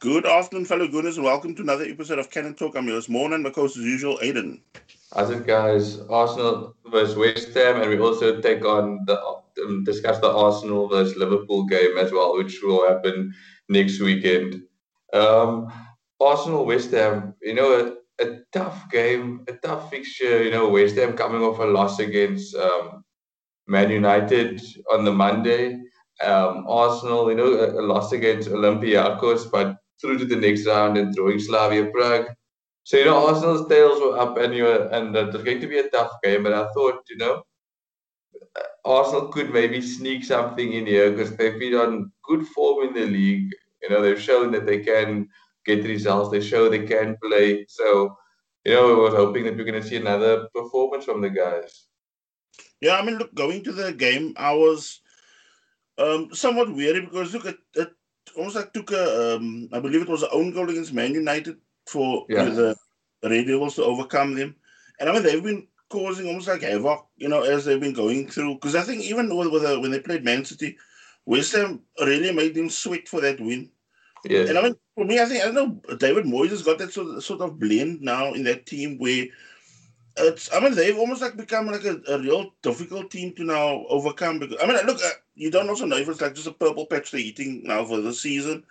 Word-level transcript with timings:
Good 0.00 0.24
afternoon, 0.24 0.64
fellow 0.64 0.88
Gooners, 0.88 1.16
and 1.16 1.26
welcome 1.26 1.54
to 1.54 1.60
another 1.60 1.84
episode 1.84 2.18
of 2.18 2.30
Cannon 2.30 2.54
Talk. 2.54 2.74
I'm 2.74 2.86
your 2.86 2.94
host, 2.94 3.10
Morn, 3.10 3.34
and 3.34 3.42
my 3.42 3.50
co-host 3.50 3.76
as 3.76 3.84
usual, 3.84 4.16
Aiden. 4.22 4.62
How's 5.14 5.28
it, 5.28 5.46
guys? 5.46 6.00
Arsenal 6.08 6.74
versus 6.86 7.16
West 7.16 7.52
Ham, 7.52 7.82
and 7.82 7.90
we 7.90 7.98
also 7.98 8.40
take 8.40 8.64
on 8.64 9.00
the 9.04 9.20
um, 9.62 9.84
discuss 9.84 10.18
the 10.20 10.32
Arsenal 10.32 10.88
versus 10.88 11.18
Liverpool 11.18 11.66
game 11.66 11.98
as 11.98 12.12
well, 12.12 12.34
which 12.34 12.62
will 12.62 12.88
happen 12.88 13.34
next 13.68 14.00
weekend. 14.00 14.62
Um, 15.12 15.70
Arsenal 16.18 16.64
West 16.64 16.92
Ham, 16.92 17.34
you 17.42 17.52
know, 17.52 17.94
a, 18.18 18.24
a, 18.24 18.38
tough 18.54 18.90
game, 18.90 19.44
a 19.48 19.52
tough 19.52 19.90
fixture. 19.90 20.42
You 20.42 20.50
know, 20.50 20.70
West 20.70 20.96
Ham 20.96 21.12
coming 21.12 21.42
off 21.42 21.58
a 21.58 21.64
loss 21.64 21.98
against 21.98 22.56
um, 22.56 23.04
Man 23.66 23.90
United 23.90 24.62
on 24.90 25.04
the 25.04 25.12
Monday. 25.12 25.78
Um, 26.24 26.64
Arsenal, 26.66 27.28
you 27.28 27.36
know, 27.36 27.52
a, 27.52 27.82
a 27.82 27.84
loss 27.84 28.12
against 28.12 28.48
Olympiacos, 28.48 29.50
but 29.50 29.76
through 30.00 30.18
to 30.18 30.24
the 30.24 30.36
next 30.36 30.66
round 30.66 30.96
and 30.96 31.14
throwing 31.14 31.38
Slavia 31.38 31.86
Prague. 31.86 32.26
So 32.84 32.96
you 32.96 33.04
know, 33.04 33.26
Arsenal's 33.28 33.68
tails 33.68 34.00
were 34.00 34.18
up 34.18 34.38
anyway, 34.38 34.88
and 34.92 35.14
it 35.14 35.32
was 35.32 35.44
going 35.44 35.60
to 35.60 35.66
be 35.66 35.78
a 35.78 35.88
tough 35.90 36.12
game. 36.22 36.42
But 36.42 36.54
I 36.54 36.68
thought, 36.72 37.02
you 37.08 37.18
know, 37.18 37.42
Arsenal 38.84 39.28
could 39.28 39.52
maybe 39.52 39.80
sneak 39.80 40.24
something 40.24 40.72
in 40.72 40.86
here 40.86 41.10
because 41.10 41.36
they've 41.36 41.58
been 41.58 41.74
on 41.74 42.12
good 42.24 42.46
form 42.48 42.88
in 42.88 42.94
the 42.94 43.06
league. 43.06 43.50
You 43.82 43.90
know, 43.90 44.02
they've 44.02 44.20
shown 44.20 44.50
that 44.52 44.66
they 44.66 44.80
can 44.80 45.28
get 45.64 45.84
results. 45.84 46.30
They 46.30 46.40
show 46.40 46.68
they 46.68 46.86
can 46.86 47.16
play. 47.22 47.66
So, 47.68 48.16
you 48.64 48.74
know, 48.74 48.88
we 48.88 48.94
were 48.94 49.10
hoping 49.10 49.44
that 49.44 49.56
we're 49.56 49.64
going 49.64 49.80
to 49.80 49.86
see 49.86 49.96
another 49.96 50.48
performance 50.54 51.04
from 51.04 51.20
the 51.20 51.30
guys. 51.30 51.86
Yeah, 52.80 52.96
I 52.96 53.02
mean, 53.02 53.18
look, 53.18 53.34
going 53.34 53.62
to 53.64 53.72
the 53.72 53.92
game, 53.92 54.32
I 54.36 54.54
was 54.54 55.00
um, 55.98 56.30
somewhat 56.32 56.74
weary 56.74 57.02
because 57.02 57.34
look, 57.34 57.44
it, 57.44 57.58
it 57.74 57.90
almost 58.36 58.56
like 58.56 58.72
took 58.72 58.92
a, 58.92 59.36
um, 59.36 59.68
I 59.72 59.80
believe 59.80 60.02
it 60.02 60.08
was 60.08 60.22
an 60.22 60.30
own 60.32 60.52
goal 60.52 60.70
against 60.70 60.92
Man 60.92 61.14
United 61.14 61.56
for 61.86 62.26
yeah. 62.28 62.44
the 62.44 62.76
Red 63.22 63.46
Devils 63.46 63.76
to 63.76 63.84
overcome 63.84 64.34
them. 64.34 64.54
And 64.98 65.08
I 65.08 65.12
mean, 65.12 65.22
they've 65.22 65.42
been 65.42 65.66
causing 65.88 66.28
almost 66.28 66.48
like 66.48 66.62
havoc, 66.62 67.06
you 67.16 67.28
know, 67.28 67.42
as 67.42 67.64
they've 67.64 67.80
been 67.80 67.92
going 67.92 68.28
through. 68.28 68.54
Because 68.54 68.74
I 68.76 68.82
think 68.82 69.02
even 69.02 69.34
with, 69.36 69.48
with 69.48 69.64
uh, 69.64 69.78
when 69.80 69.90
they 69.90 70.00
played 70.00 70.24
Man 70.24 70.44
City, 70.44 70.76
West 71.26 71.54
Ham 71.54 71.80
really 72.00 72.32
made 72.32 72.54
them 72.54 72.70
sweat 72.70 73.08
for 73.08 73.20
that 73.20 73.40
win. 73.40 73.70
Yeah. 74.24 74.46
And 74.46 74.58
I 74.58 74.62
mean, 74.62 74.76
for 74.94 75.04
me, 75.04 75.20
I 75.20 75.24
think 75.24 75.42
I 75.42 75.50
don't 75.50 75.54
know. 75.88 75.96
David 75.96 76.26
Moyes 76.26 76.50
has 76.50 76.62
got 76.62 76.78
that 76.78 76.92
sort 76.92 77.08
of, 77.08 77.24
sort 77.24 77.40
of 77.40 77.58
blend 77.58 78.02
now 78.02 78.32
in 78.32 78.44
that 78.44 78.66
team 78.66 78.98
where 78.98 79.26
it's. 80.16 80.52
I 80.52 80.60
mean, 80.60 80.74
they've 80.74 80.98
almost 80.98 81.22
like 81.22 81.36
become 81.36 81.66
like 81.66 81.84
a, 81.84 82.00
a 82.08 82.18
real 82.18 82.54
difficult 82.62 83.10
team 83.10 83.32
to 83.34 83.44
now 83.44 83.84
overcome. 83.88 84.38
Because 84.38 84.56
I 84.62 84.66
mean, 84.66 84.76
look, 84.86 84.98
uh, 85.04 85.10
you 85.34 85.50
don't 85.50 85.68
also 85.68 85.86
know 85.86 85.96
if 85.96 86.08
it's 86.08 86.20
like 86.20 86.34
just 86.34 86.46
a 86.46 86.52
purple 86.52 86.86
patch 86.86 87.10
they're 87.10 87.20
eating 87.20 87.62
now 87.64 87.84
for 87.84 88.00
the 88.00 88.12
season, 88.12 88.64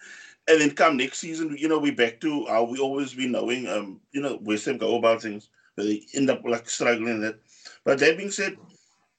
and 0.47 0.61
then 0.61 0.71
come 0.71 0.97
next 0.97 1.19
season, 1.19 1.55
you 1.57 1.67
know, 1.67 1.79
we're 1.79 1.95
back 1.95 2.19
to 2.21 2.45
how 2.47 2.63
we 2.63 2.79
always 2.79 3.13
been 3.13 3.31
knowing. 3.31 3.67
Um, 3.67 4.01
you 4.11 4.21
know, 4.21 4.39
West 4.41 4.65
Ham 4.65 4.77
go 4.77 4.97
about 4.97 5.21
things, 5.21 5.49
but 5.75 5.85
they 5.85 6.01
end 6.15 6.29
up 6.29 6.41
like 6.45 6.69
struggling 6.69 7.21
that. 7.21 7.39
But 7.83 7.99
that 7.99 8.17
being 8.17 8.31
said, 8.31 8.57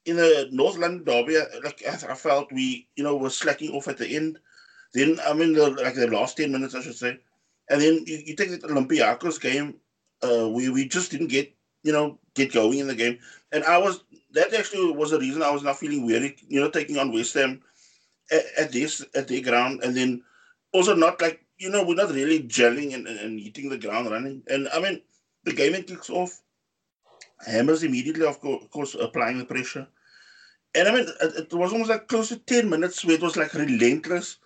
in 0.06 0.16
the 0.16 0.48
North 0.50 0.76
London 0.76 1.04
derby, 1.04 1.38
like 1.62 1.82
I 1.86 2.14
felt 2.14 2.52
we, 2.52 2.88
you 2.96 3.04
know, 3.04 3.16
were 3.16 3.30
slacking 3.30 3.72
off 3.72 3.88
at 3.88 3.98
the 3.98 4.08
end. 4.08 4.38
Then 4.92 5.20
I 5.24 5.32
mean, 5.32 5.52
the, 5.52 5.70
like 5.70 5.94
the 5.94 6.08
last 6.08 6.36
ten 6.36 6.52
minutes, 6.52 6.74
I 6.74 6.82
should 6.82 6.96
say, 6.96 7.18
and 7.68 7.80
then 7.80 8.04
you, 8.06 8.22
you 8.26 8.36
take 8.36 8.50
the 8.50 8.66
Olympiacos 8.66 9.40
game, 9.40 9.76
uh, 10.22 10.48
we 10.48 10.68
we 10.68 10.88
just 10.88 11.10
didn't 11.10 11.28
get 11.28 11.54
you 11.82 11.92
know 11.92 12.18
get 12.34 12.52
going 12.52 12.78
in 12.78 12.86
the 12.86 12.94
game, 12.94 13.18
and 13.52 13.64
I 13.64 13.78
was 13.78 14.04
that 14.32 14.54
actually 14.54 14.92
was 14.92 15.10
the 15.10 15.18
reason 15.18 15.42
I 15.42 15.50
was 15.50 15.62
not 15.62 15.78
feeling 15.78 16.06
weary, 16.06 16.36
you 16.48 16.60
know, 16.60 16.70
taking 16.70 16.98
on 16.98 17.12
West 17.12 17.34
Ham 17.34 17.60
at, 18.30 18.42
at 18.58 18.72
this 18.72 19.04
at 19.14 19.28
their 19.28 19.42
ground, 19.42 19.82
and 19.82 19.96
then 19.96 20.22
also 20.72 20.94
not 20.94 21.20
like 21.20 21.44
you 21.58 21.70
know 21.70 21.84
we're 21.84 21.94
not 21.94 22.10
really 22.10 22.42
gelling 22.42 22.94
and, 22.94 23.06
and, 23.06 23.40
hitting 23.40 23.68
the 23.68 23.78
ground 23.78 24.10
running, 24.10 24.42
and 24.48 24.68
I 24.72 24.80
mean 24.80 25.02
the 25.44 25.52
game 25.52 25.74
it 25.74 25.86
kicks 25.86 26.10
off, 26.10 26.40
Hammers 27.46 27.82
immediately 27.82 28.26
of 28.26 28.40
course, 28.40 28.62
of 28.62 28.70
course 28.70 28.94
applying 28.94 29.38
the 29.38 29.44
pressure, 29.44 29.86
and 30.74 30.88
I 30.88 30.92
mean 30.92 31.06
it, 31.20 31.34
it 31.36 31.54
was 31.54 31.72
almost 31.72 31.90
like 31.90 32.08
close 32.08 32.28
to 32.28 32.36
ten 32.36 32.68
minutes 32.68 33.04
where 33.04 33.16
it 33.16 33.22
was 33.22 33.36
like 33.36 33.54
relentless 33.54 34.38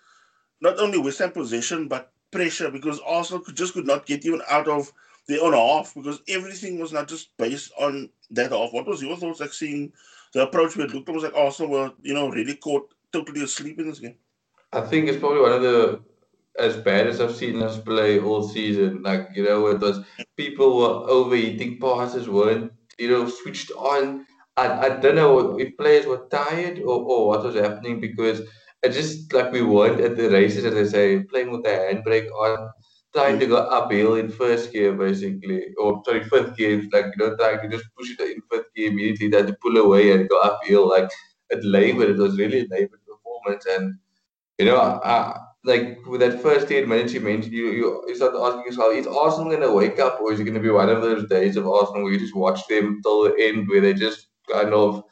not 0.60 0.78
only 0.78 0.98
West 0.98 1.18
Ham 1.18 1.30
possession 1.32 1.88
but 1.88 2.12
pressure 2.30 2.70
because 2.70 2.98
Arsenal 3.06 3.42
could, 3.42 3.56
just 3.56 3.74
could 3.74 3.86
not 3.86 4.06
get 4.06 4.24
even 4.24 4.40
out 4.50 4.66
of 4.66 4.92
their 5.26 5.42
own 5.42 5.52
half 5.52 5.94
because 5.94 6.20
everything 6.28 6.78
was 6.78 6.92
not 6.92 7.08
just 7.08 7.36
based 7.36 7.72
on 7.78 8.10
that 8.30 8.52
half. 8.52 8.72
What 8.72 8.86
was 8.86 9.02
your 9.02 9.16
thoughts 9.16 9.40
like 9.40 9.52
seeing 9.52 9.92
the 10.32 10.42
approach 10.42 10.76
it 10.76 10.92
looked 10.92 11.08
almost 11.08 11.24
like 11.24 11.36
Arsenal 11.36 11.70
were, 11.70 11.92
you 12.02 12.14
know, 12.14 12.28
really 12.28 12.56
caught 12.56 12.92
totally 13.12 13.42
asleep 13.42 13.78
in 13.78 13.88
this 13.88 14.00
game? 14.00 14.16
I 14.72 14.80
think 14.80 15.08
it's 15.08 15.18
probably 15.18 15.40
one 15.40 15.52
of 15.52 15.62
the 15.62 16.00
as 16.58 16.76
bad 16.76 17.06
as 17.06 17.20
I've 17.20 17.34
seen 17.34 17.62
us 17.62 17.78
play 17.78 18.20
all 18.20 18.46
season. 18.46 19.02
Like, 19.02 19.28
you 19.34 19.44
know, 19.44 19.66
it 19.68 19.80
was 19.80 20.04
people 20.36 20.78
were 20.78 21.10
overheating 21.10 21.80
passes 21.80 22.28
weren't, 22.28 22.72
you 22.98 23.10
know, 23.10 23.28
switched 23.28 23.70
on. 23.72 24.26
I, 24.56 24.86
I 24.86 24.88
don't 25.00 25.16
know 25.16 25.58
if 25.58 25.76
players 25.76 26.06
were 26.06 26.28
tired 26.30 26.78
or, 26.78 27.02
or 27.02 27.28
what 27.28 27.44
was 27.44 27.56
happening 27.56 28.00
because 28.00 28.42
it's 28.82 28.96
just 28.96 29.32
like 29.32 29.50
we 29.50 29.62
weren't 29.62 30.00
at 30.00 30.16
the 30.16 30.30
races, 30.30 30.64
as 30.64 30.74
they 30.74 30.84
say, 30.84 31.24
playing 31.24 31.50
with 31.50 31.64
the 31.64 31.70
handbrake 31.70 32.30
on, 32.30 32.70
trying 33.14 33.38
to 33.38 33.46
go 33.46 33.56
uphill 33.56 34.16
in 34.16 34.28
first 34.28 34.72
gear, 34.72 34.92
basically. 34.92 35.66
Or, 35.78 36.02
sorry, 36.04 36.24
fifth 36.24 36.56
gear, 36.56 36.82
like, 36.92 37.06
you 37.06 37.18
know, 37.18 37.36
trying 37.36 37.60
to 37.62 37.76
just 37.76 37.88
push 37.96 38.10
it 38.10 38.20
in 38.20 38.42
fifth 38.50 38.74
gear 38.74 38.90
immediately, 38.90 39.28
then 39.28 39.46
to 39.46 39.56
pull 39.62 39.76
away 39.76 40.12
and 40.12 40.28
go 40.28 40.38
uphill. 40.40 40.88
Like, 40.88 41.10
it 41.50 41.64
labored, 41.64 42.10
it 42.10 42.18
was 42.18 42.38
really 42.38 42.60
a 42.60 42.66
labored 42.70 43.00
performance. 43.06 43.66
And, 43.66 43.98
you 44.58 44.66
know, 44.66 44.78
I, 44.78 45.38
like 45.64 45.98
with 46.06 46.20
that 46.20 46.42
first 46.42 46.68
10 46.68 46.88
minutes 46.88 47.12
you 47.14 47.20
mentioned, 47.20 47.54
you, 47.54 48.04
you, 48.06 48.14
start 48.14 48.34
asking 48.36 48.64
yourself, 48.66 48.94
is 48.94 49.06
Arsenal 49.06 49.50
going 49.50 49.60
to 49.60 49.72
wake 49.72 49.98
up 49.98 50.20
or 50.20 50.32
is 50.32 50.40
it 50.40 50.44
going 50.44 50.54
to 50.54 50.60
be 50.60 50.70
one 50.70 50.90
of 50.90 51.00
those 51.00 51.28
days 51.28 51.56
of 51.56 51.66
Arsenal 51.66 52.02
where 52.04 52.12
you 52.12 52.18
just 52.18 52.36
watch 52.36 52.66
them 52.68 53.00
till 53.02 53.24
the 53.24 53.34
end, 53.38 53.68
where 53.68 53.80
they 53.80 53.94
just 53.94 54.26
kind 54.50 54.74
of 54.74 55.02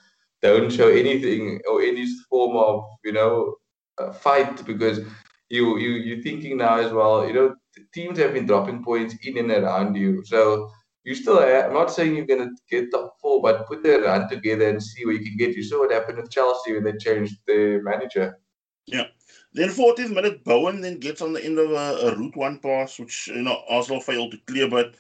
don't 0.43 0.71
show 0.71 0.89
anything 0.89 1.61
or 1.71 1.81
any 1.81 2.07
form 2.29 2.57
of, 2.57 2.85
you 3.05 3.13
know, 3.13 3.55
uh, 3.99 4.13
fight 4.13 4.65
because 4.67 5.01
you 5.49 5.79
you 5.79 5.91
you're 5.91 6.23
thinking 6.23 6.57
now 6.59 6.77
as 6.79 6.93
well. 6.93 7.27
You 7.27 7.35
know, 7.35 7.55
teams 7.93 8.19
have 8.19 8.35
been 8.35 8.47
dropping 8.47 8.83
points 8.83 9.15
in 9.23 9.39
and 9.39 9.51
around 9.51 9.95
you, 9.95 10.25
so 10.25 10.71
you 11.05 11.15
still. 11.15 11.41
Have, 11.41 11.67
I'm 11.67 11.75
not 11.75 11.91
saying 11.91 12.15
you're 12.15 12.27
gonna 12.27 12.51
get 12.71 12.91
top 12.91 13.17
four, 13.21 13.43
but 13.43 13.67
put 13.67 13.83
the 13.83 14.01
run 14.01 14.29
together 14.29 14.69
and 14.69 14.83
see 14.83 15.05
where 15.05 15.15
you 15.15 15.25
can 15.25 15.37
get. 15.37 15.57
You 15.57 15.63
saw 15.63 15.81
what 15.81 15.93
happened 15.93 16.19
with 16.19 16.31
Chelsea 16.31 16.75
when 16.75 16.85
they 16.85 16.97
changed 16.97 17.37
the 17.47 17.81
manager. 17.83 18.39
Yeah. 18.87 19.07
Then 19.55 19.69
14th 19.69 20.15
minute, 20.15 20.45
Bowen 20.45 20.81
then 20.81 20.99
gets 20.99 21.21
on 21.21 21.35
the 21.35 21.45
end 21.45 21.59
of 21.59 21.71
a, 21.71 22.09
a 22.09 22.17
route 22.17 22.37
one 22.37 22.59
pass, 22.59 22.99
which 22.99 23.29
you 23.29 23.43
know 23.43 23.63
Arsenal 23.69 24.01
failed 24.01 24.33
to 24.33 24.39
clear. 24.47 24.69
But 24.69 24.95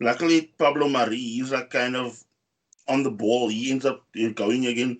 luckily, 0.00 0.52
Pablo 0.58 0.88
Mari, 0.88 1.16
is 1.16 1.50
like 1.50 1.70
kind 1.70 1.96
of 1.96 2.22
on 2.86 3.02
the 3.02 3.10
ball. 3.10 3.48
He 3.48 3.70
ends 3.70 3.84
up 3.84 4.04
uh, 4.22 4.28
going 4.30 4.66
again 4.66 4.98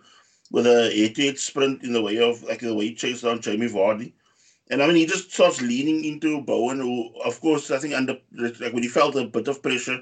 with 0.51 0.67
a 0.67 0.91
88 0.93 1.39
sprint 1.39 1.83
in 1.85 1.93
the 1.93 2.03
way 2.03 2.19
of 2.19 2.43
like 2.43 2.61
the 2.61 2.75
way 2.75 2.89
he 2.89 2.95
chased 2.95 3.23
down 3.23 3.41
Jamie 3.41 3.69
Vardy. 3.69 4.13
And 4.71 4.83
I 4.83 4.87
mean, 4.87 4.97
he 4.97 5.07
just 5.07 5.33
starts 5.33 5.63
leaning 5.63 6.05
into 6.05 6.43
Bowen, 6.43 6.81
who, 6.81 7.11
of 7.25 7.41
course, 7.41 7.71
I 7.71 7.79
think 7.79 7.95
under 7.95 8.19
like 8.33 8.73
when 8.73 8.83
he 8.83 8.89
felt 8.89 9.17
a 9.17 9.25
bit 9.25 9.49
of 9.49 9.63
pressure, 9.63 10.01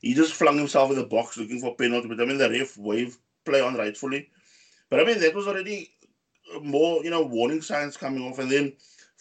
he 0.00 0.14
just 0.14 0.34
flung 0.34 0.58
himself 0.58 0.90
in 0.90 0.96
the 0.96 1.04
box 1.04 1.36
looking 1.36 1.60
for 1.60 1.76
penalty. 1.76 2.08
But 2.08 2.20
I 2.20 2.24
mean, 2.24 2.38
the 2.38 2.50
ref 2.50 2.76
wave 2.76 3.16
play 3.44 3.60
on 3.60 3.76
rightfully. 3.76 4.28
But 4.88 5.00
I 5.00 5.04
mean, 5.04 5.20
that 5.20 5.34
was 5.34 5.46
already 5.46 5.92
uh, 6.54 6.60
more, 6.60 7.04
you 7.04 7.10
know, 7.10 7.22
warning 7.22 7.62
signs 7.62 7.96
coming 7.96 8.22
off. 8.22 8.38
And 8.38 8.50
then 8.50 8.72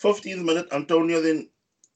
15th 0.01 0.43
minute, 0.43 0.67
Antonio 0.71 1.21
then 1.21 1.49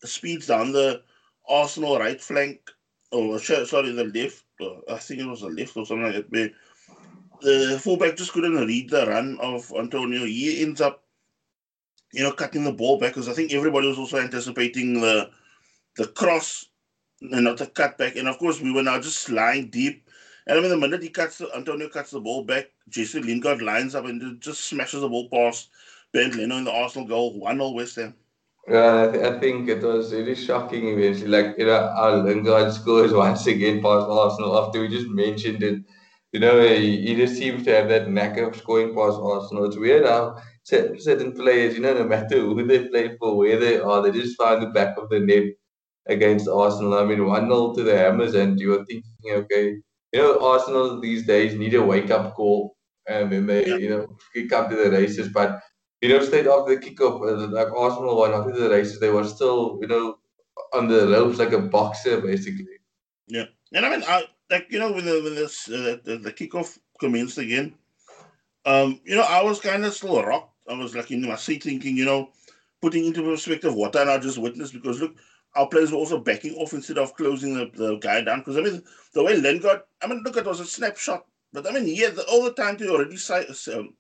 speeds 0.04 0.48
down 0.48 0.72
the 0.72 1.02
Arsenal 1.50 1.98
right 1.98 2.22
flank, 2.22 2.70
or 3.12 3.40
sorry, 3.40 3.92
the 3.92 4.12
left. 4.14 4.44
I 4.90 4.98
think 4.98 5.20
it 5.20 5.25
was 5.25 5.42
the 5.42 5.50
left 5.50 5.75
or 5.75 5.86
something 5.86 6.14
like 6.14 6.30
that 6.30 6.54
the 7.44 7.80
fullback 7.81 8.16
just 8.16 8.31
couldn't 8.31 8.66
read 8.66 8.90
the 8.90 9.06
run 9.06 9.38
of 9.42 9.72
Antonio. 9.78 10.25
He 10.25 10.62
ends 10.62 10.81
up, 10.81 11.02
you 12.13 12.24
know, 12.24 12.31
cutting 12.31 12.63
the 12.63 12.71
ball 12.71 13.00
back 13.00 13.10
because 13.10 13.27
I 13.27 13.33
think 13.33 13.51
everybody 13.51 13.88
was 13.88 13.98
also 13.98 14.19
anticipating 14.19 15.01
the 15.01 15.30
the 15.98 16.07
cross 16.07 16.68
and 17.21 17.44
not 17.44 17.57
the 17.57 17.65
cutback. 17.65 18.18
And 18.18 18.27
of 18.27 18.38
course, 18.38 18.62
we 18.62 18.71
were 18.71 18.83
now 18.83 19.00
just 19.00 19.30
lying 19.30 19.69
deep. 19.69 20.07
And 20.45 20.57
I 20.57 20.62
mean, 20.62 20.69
the 20.69 20.77
minute 20.77 21.01
he 21.01 21.10
cuts, 21.10 21.39
the, 21.39 21.50
Antonio 21.56 21.89
cuts 21.89 22.12
the 22.12 22.19
ball 22.19 22.44
back, 22.44 22.69
Jesse 22.89 23.21
Lingard 23.21 23.62
lines 23.62 23.95
up 23.95 24.06
and 24.06 24.39
just 24.42 24.65
smashes 24.65 25.01
the 25.01 25.10
ball 25.10 25.30
past 25.30 25.69
Bernd 26.13 26.36
Leno 26.36 26.57
in 26.57 26.65
the 26.65 26.71
Arsenal 26.71 27.07
goal, 27.07 27.39
1 27.39 27.57
0 27.57 27.69
West 27.71 27.95
Ham. 27.95 28.13
Yeah, 28.68 29.07
I, 29.07 29.12
th- 29.12 29.25
I, 29.25 29.39
think 29.39 29.69
it 29.69 29.81
was 29.81 30.13
really 30.13 30.36
shocking 30.36 30.88
eventually. 30.89 31.30
Like, 31.30 31.57
you 31.57 31.65
know, 31.65 31.92
our 31.95 32.18
Lingard 32.18 32.74
scores 32.80 33.13
once 33.13 33.48
again 33.48 33.81
past 33.81 34.07
Arsenal 34.07 34.57
after 34.57 34.81
we 34.81 34.89
just 34.89 35.07
mentioned 35.07 35.63
it 35.63 35.83
you 36.33 36.39
know, 36.39 36.60
he, 36.68 37.00
he 37.01 37.15
just 37.15 37.36
seems 37.36 37.63
to 37.63 37.71
have 37.75 37.88
that 37.89 38.10
knack 38.10 38.38
of 38.39 38.56
scoring 38.56 38.95
past 38.95 39.19
Arsenal. 39.21 39.65
It's 39.65 39.77
weird 39.77 40.06
how 40.06 40.42
certain 40.63 41.33
players, 41.33 41.75
you 41.75 41.81
know, 41.81 41.94
no 41.94 42.06
matter 42.06 42.39
who 42.39 42.65
they 42.65 42.88
play 42.88 43.15
for, 43.18 43.38
where 43.38 43.60
they 43.60 43.80
are, 43.80 44.01
they 44.01 44.12
just 44.12 44.38
find 44.38 44.62
the 44.62 44.68
back 44.68 44.98
of 44.98 45.10
the 45.10 45.19
net 45.19 45.44
against 46.07 46.48
Arsenal. 46.48 46.95
I 46.95 47.06
mean, 47.06 47.25
1 47.25 47.48
0 47.48 47.74
to 47.75 47.83
the 47.83 47.98
Hammers, 47.98 48.36
and 48.36 48.60
you're 48.60 48.86
thinking, 48.86 49.04
okay, 49.27 49.77
you 50.12 50.19
know, 50.21 50.39
Arsenal 50.39 51.00
these 51.00 51.25
days 51.25 51.56
need 51.56 51.74
a 51.74 51.83
wake 51.83 52.12
up 52.12 52.36
call, 52.36 52.75
and 53.07 53.31
then 53.31 53.45
they, 53.45 53.65
you 53.65 53.89
know, 53.89 54.18
kick 54.33 54.51
up 54.54 54.69
to 54.69 54.75
the 54.75 54.92
races. 54.92 55.30
But 55.30 55.62
you 56.01 56.10
know, 56.10 56.24
straight 56.24 56.48
after 56.48 56.75
the 56.75 56.81
kickoff, 56.81 57.21
uh, 57.21 57.48
like 57.48 57.71
Arsenal 57.74 58.18
won 58.18 58.33
after 58.33 58.51
the 58.51 58.69
races, 58.69 59.00
they 59.00 59.10
were 59.10 59.24
still, 59.24 59.80
you 59.81 59.88
know, 59.88 60.18
on 60.74 60.88
the 60.88 61.07
ropes 61.07 61.39
like 61.39 61.54
a 61.54 61.60
boxer, 61.60 62.19
basically. 62.19 62.65
Yeah, 63.27 63.45
and 63.71 63.86
I 63.86 63.89
mean, 63.89 64.04
I, 64.07 64.25
like 64.50 64.68
you 64.69 64.80
know, 64.80 64.92
when 64.92 65.06
the 65.06 65.21
when 65.24 65.36
this 65.36 65.69
uh, 65.69 65.98
the, 66.04 66.18
the 66.18 66.31
kickoff 66.31 66.77
commenced 67.00 67.38
again, 67.38 67.75
um, 68.65 69.00
you 69.06 69.15
know, 69.15 69.24
I 69.24 69.44
was 69.44 69.60
kind 69.60 69.86
of 69.86 69.94
still 69.94 70.21
rocked. 70.21 70.52
I 70.69 70.74
was 70.74 70.95
like 70.95 71.12
in 71.12 71.21
my 71.27 71.36
seat 71.36 71.63
thinking, 71.63 71.98
you 71.98 72.06
know, 72.06 72.30
putting 72.81 73.06
into 73.06 73.24
perspective 73.24 73.74
what 73.75 73.95
I 73.95 74.18
just 74.18 74.38
witnessed 74.38 74.74
because 74.74 75.01
look, 75.01 75.15
our 75.56 75.68
players 75.68 75.92
were 75.92 75.98
also 75.98 76.19
backing 76.19 76.56
off 76.56 76.74
instead 76.74 76.98
of 76.98 77.15
closing 77.15 77.54
the, 77.54 77.69
the 77.74 77.98
guy 77.98 78.21
down. 78.21 78.39
Because 78.39 78.57
I 78.57 78.62
mean, 78.62 78.83
the 79.13 79.24
way 79.24 79.38
Lingard, 79.38 79.81
I 80.01 80.07
mean, 80.07 80.21
look, 80.24 80.38
it 80.38 80.45
was 80.45 80.60
a 80.60 80.65
snapshot, 80.65 81.25
but 81.51 81.68
I 81.68 81.71
mean, 81.71 81.86
he 81.86 81.98
had 81.98 82.18
all 82.19 82.44
the 82.44 82.54
time 82.54 82.77
to 82.77 82.89
already 82.89 83.18
size, 83.18 83.69
um, 83.74 83.94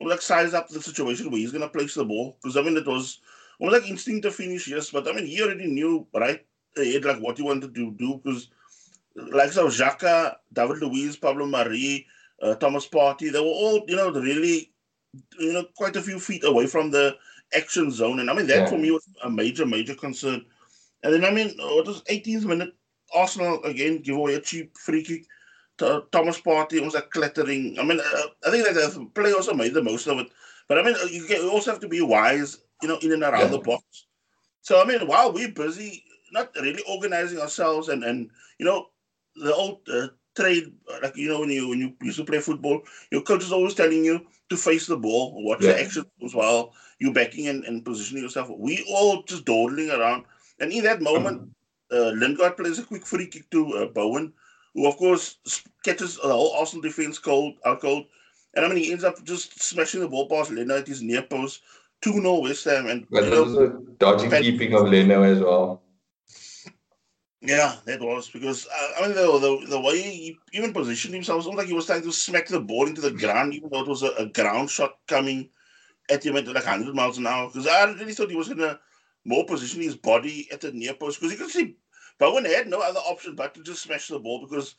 like 0.00 0.22
size 0.22 0.54
up 0.54 0.68
the 0.68 0.80
situation 0.80 1.30
where 1.30 1.40
he's 1.40 1.52
going 1.52 1.62
to 1.62 1.68
place 1.68 1.94
the 1.94 2.04
ball. 2.04 2.36
Because 2.42 2.56
I 2.56 2.62
mean, 2.62 2.76
it 2.76 2.86
was 2.86 3.20
almost 3.58 3.80
like 3.82 3.90
instinctive 3.90 4.34
finish, 4.34 4.68
yes, 4.68 4.90
but 4.90 5.08
I 5.08 5.12
mean, 5.12 5.26
he 5.26 5.42
already 5.42 5.66
knew 5.66 6.06
right 6.14 6.44
ahead 6.76 7.04
like 7.04 7.20
what 7.20 7.38
he 7.38 7.42
wanted 7.42 7.74
to 7.74 7.90
do. 7.92 8.20
Because 8.22 8.48
like 9.16 9.52
so, 9.52 9.68
Xhaka, 9.68 10.36
David 10.52 10.78
Luiz, 10.78 11.16
Pablo 11.16 11.46
Mari, 11.46 12.06
uh, 12.42 12.54
Thomas 12.56 12.86
Partey, 12.86 13.32
they 13.32 13.40
were 13.40 13.46
all 13.46 13.84
you 13.88 13.96
know 13.96 14.10
really, 14.10 14.70
you 15.38 15.52
know, 15.52 15.64
quite 15.76 15.96
a 15.96 16.02
few 16.02 16.18
feet 16.18 16.44
away 16.44 16.66
from 16.66 16.90
the 16.90 17.16
action 17.54 17.90
zone, 17.90 18.20
and 18.20 18.30
I 18.30 18.34
mean 18.34 18.46
that 18.48 18.58
yeah. 18.58 18.66
for 18.66 18.78
me 18.78 18.90
was 18.90 19.08
a 19.22 19.30
major, 19.30 19.66
major 19.66 19.94
concern. 19.94 20.44
And 21.02 21.14
then, 21.14 21.24
I 21.24 21.30
mean, 21.30 21.54
what 21.58 21.86
was 21.86 22.02
18th 22.04 22.44
minute? 22.44 22.74
Arsenal 23.14 23.62
again 23.64 24.02
give 24.02 24.16
away 24.16 24.34
a 24.34 24.40
cheap 24.40 24.76
free 24.76 25.02
kick. 25.02 25.24
To 25.78 26.04
Thomas 26.10 26.40
Partey 26.40 26.82
was 26.82 26.94
like 26.94 27.10
clattering. 27.10 27.78
I 27.78 27.84
mean, 27.84 28.00
uh, 28.00 28.22
I 28.46 28.50
think 28.50 28.66
that 28.66 28.74
the 28.74 29.08
play 29.14 29.32
also 29.32 29.54
made 29.54 29.74
the 29.74 29.82
most 29.82 30.08
of 30.08 30.18
it. 30.18 30.26
But 30.68 30.78
I 30.78 30.82
mean, 30.82 30.96
you, 31.10 31.26
get, 31.26 31.40
you 31.40 31.50
also 31.50 31.70
have 31.70 31.80
to 31.80 31.88
be 31.88 32.02
wise, 32.02 32.58
you 32.82 32.88
know, 32.88 32.98
in 32.98 33.12
and 33.12 33.22
around 33.22 33.42
yeah. 33.42 33.46
the 33.46 33.60
box. 33.60 34.06
So 34.60 34.82
I 34.82 34.84
mean, 34.84 35.06
while 35.06 35.32
we're 35.32 35.52
busy, 35.52 36.04
not 36.32 36.50
really 36.56 36.82
organizing 36.88 37.38
ourselves, 37.38 37.88
and 37.88 38.02
and 38.02 38.28
you 38.58 38.66
know, 38.66 38.88
the 39.36 39.54
old 39.54 39.88
uh, 39.90 40.08
trade, 40.36 40.72
like 41.00 41.16
you 41.16 41.28
know, 41.28 41.40
when 41.40 41.50
you 41.50 41.68
when 41.68 41.78
you 41.78 41.94
used 42.02 42.18
to 42.18 42.24
play 42.24 42.40
football, 42.40 42.82
your 43.12 43.22
coach 43.22 43.44
is 43.44 43.52
always 43.52 43.74
telling 43.74 44.04
you 44.04 44.26
to 44.50 44.56
face 44.56 44.86
the 44.86 44.96
ball, 44.96 45.42
watch 45.44 45.62
yeah. 45.62 45.72
the 45.72 45.82
action 45.82 46.04
as 46.24 46.34
well. 46.34 46.72
You're 46.98 47.12
backing 47.12 47.48
and, 47.48 47.64
and 47.64 47.84
positioning 47.84 48.22
yourself. 48.22 48.48
We 48.56 48.84
all 48.90 49.22
just 49.22 49.44
dawdling 49.44 49.90
around 49.90 50.24
and 50.60 50.72
in 50.72 50.84
that 50.84 51.00
moment, 51.00 51.50
uh, 51.92 52.10
Lingard 52.10 52.56
plays 52.56 52.78
a 52.78 52.82
quick 52.82 53.06
free 53.06 53.26
kick 53.26 53.48
to 53.50 53.74
uh, 53.74 53.86
Bowen, 53.86 54.32
who 54.74 54.86
of 54.86 54.96
course 54.96 55.38
catches 55.84 56.16
the 56.16 56.28
whole 56.28 56.54
Arsenal 56.54 56.82
defense 56.82 57.18
cold, 57.18 57.54
out 57.64 57.80
cold. 57.80 58.06
And 58.54 58.64
I 58.64 58.68
mean, 58.68 58.78
he 58.78 58.92
ends 58.92 59.04
up 59.04 59.22
just 59.24 59.62
smashing 59.62 60.00
the 60.00 60.08
ball 60.08 60.28
past 60.28 60.50
Leno 60.50 60.78
at 60.78 60.86
his 60.86 61.02
near 61.02 61.22
post. 61.22 61.62
2 62.02 62.12
0 62.12 62.40
West 62.40 62.64
Ham. 62.64 62.86
And, 62.86 63.06
but 63.10 63.24
you 63.24 63.30
know, 63.30 63.86
dodgy 63.98 64.28
keeping 64.40 64.74
of 64.74 64.88
Leno 64.88 65.22
as 65.22 65.40
well. 65.40 65.82
Yeah, 67.40 67.76
that 67.86 68.00
was 68.00 68.28
because 68.30 68.66
uh, 68.66 68.92
I 68.98 69.06
mean 69.06 69.14
the, 69.14 69.38
the 69.38 69.66
the 69.70 69.80
way 69.80 70.00
he 70.02 70.38
even 70.52 70.72
positioned 70.72 71.14
himself, 71.14 71.44
it 71.44 71.48
was 71.48 71.56
like 71.56 71.68
he 71.68 71.72
was 71.72 71.86
trying 71.86 72.02
to 72.02 72.12
smack 72.12 72.48
the 72.48 72.58
ball 72.60 72.86
into 72.88 73.00
the 73.00 73.12
ground, 73.12 73.54
even 73.54 73.68
though 73.70 73.82
it 73.82 73.86
was 73.88 74.02
a, 74.02 74.10
a 74.18 74.26
ground 74.26 74.70
shot 74.70 74.94
coming 75.06 75.48
at 76.10 76.24
him 76.24 76.36
at 76.36 76.46
like 76.48 76.66
100 76.66 76.94
miles 76.94 77.18
an 77.18 77.26
hour. 77.26 77.48
Because 77.48 77.66
I 77.68 77.84
really 77.92 78.12
thought 78.14 78.30
he 78.30 78.36
was 78.36 78.48
gonna 78.48 78.80
more 79.24 79.46
position 79.46 79.82
his 79.82 79.96
body 79.96 80.48
at 80.52 80.62
the 80.62 80.72
near 80.72 80.94
post 80.94 81.20
because 81.20 81.32
you 81.32 81.38
could 81.38 81.50
see 81.52 81.76
Bowen 82.18 82.44
had 82.44 82.68
no 82.68 82.80
other 82.80 83.00
option 83.00 83.36
but 83.36 83.54
to 83.54 83.62
just 83.64 83.82
smash 83.82 84.08
the 84.08 84.18
ball 84.18 84.46
because 84.48 84.74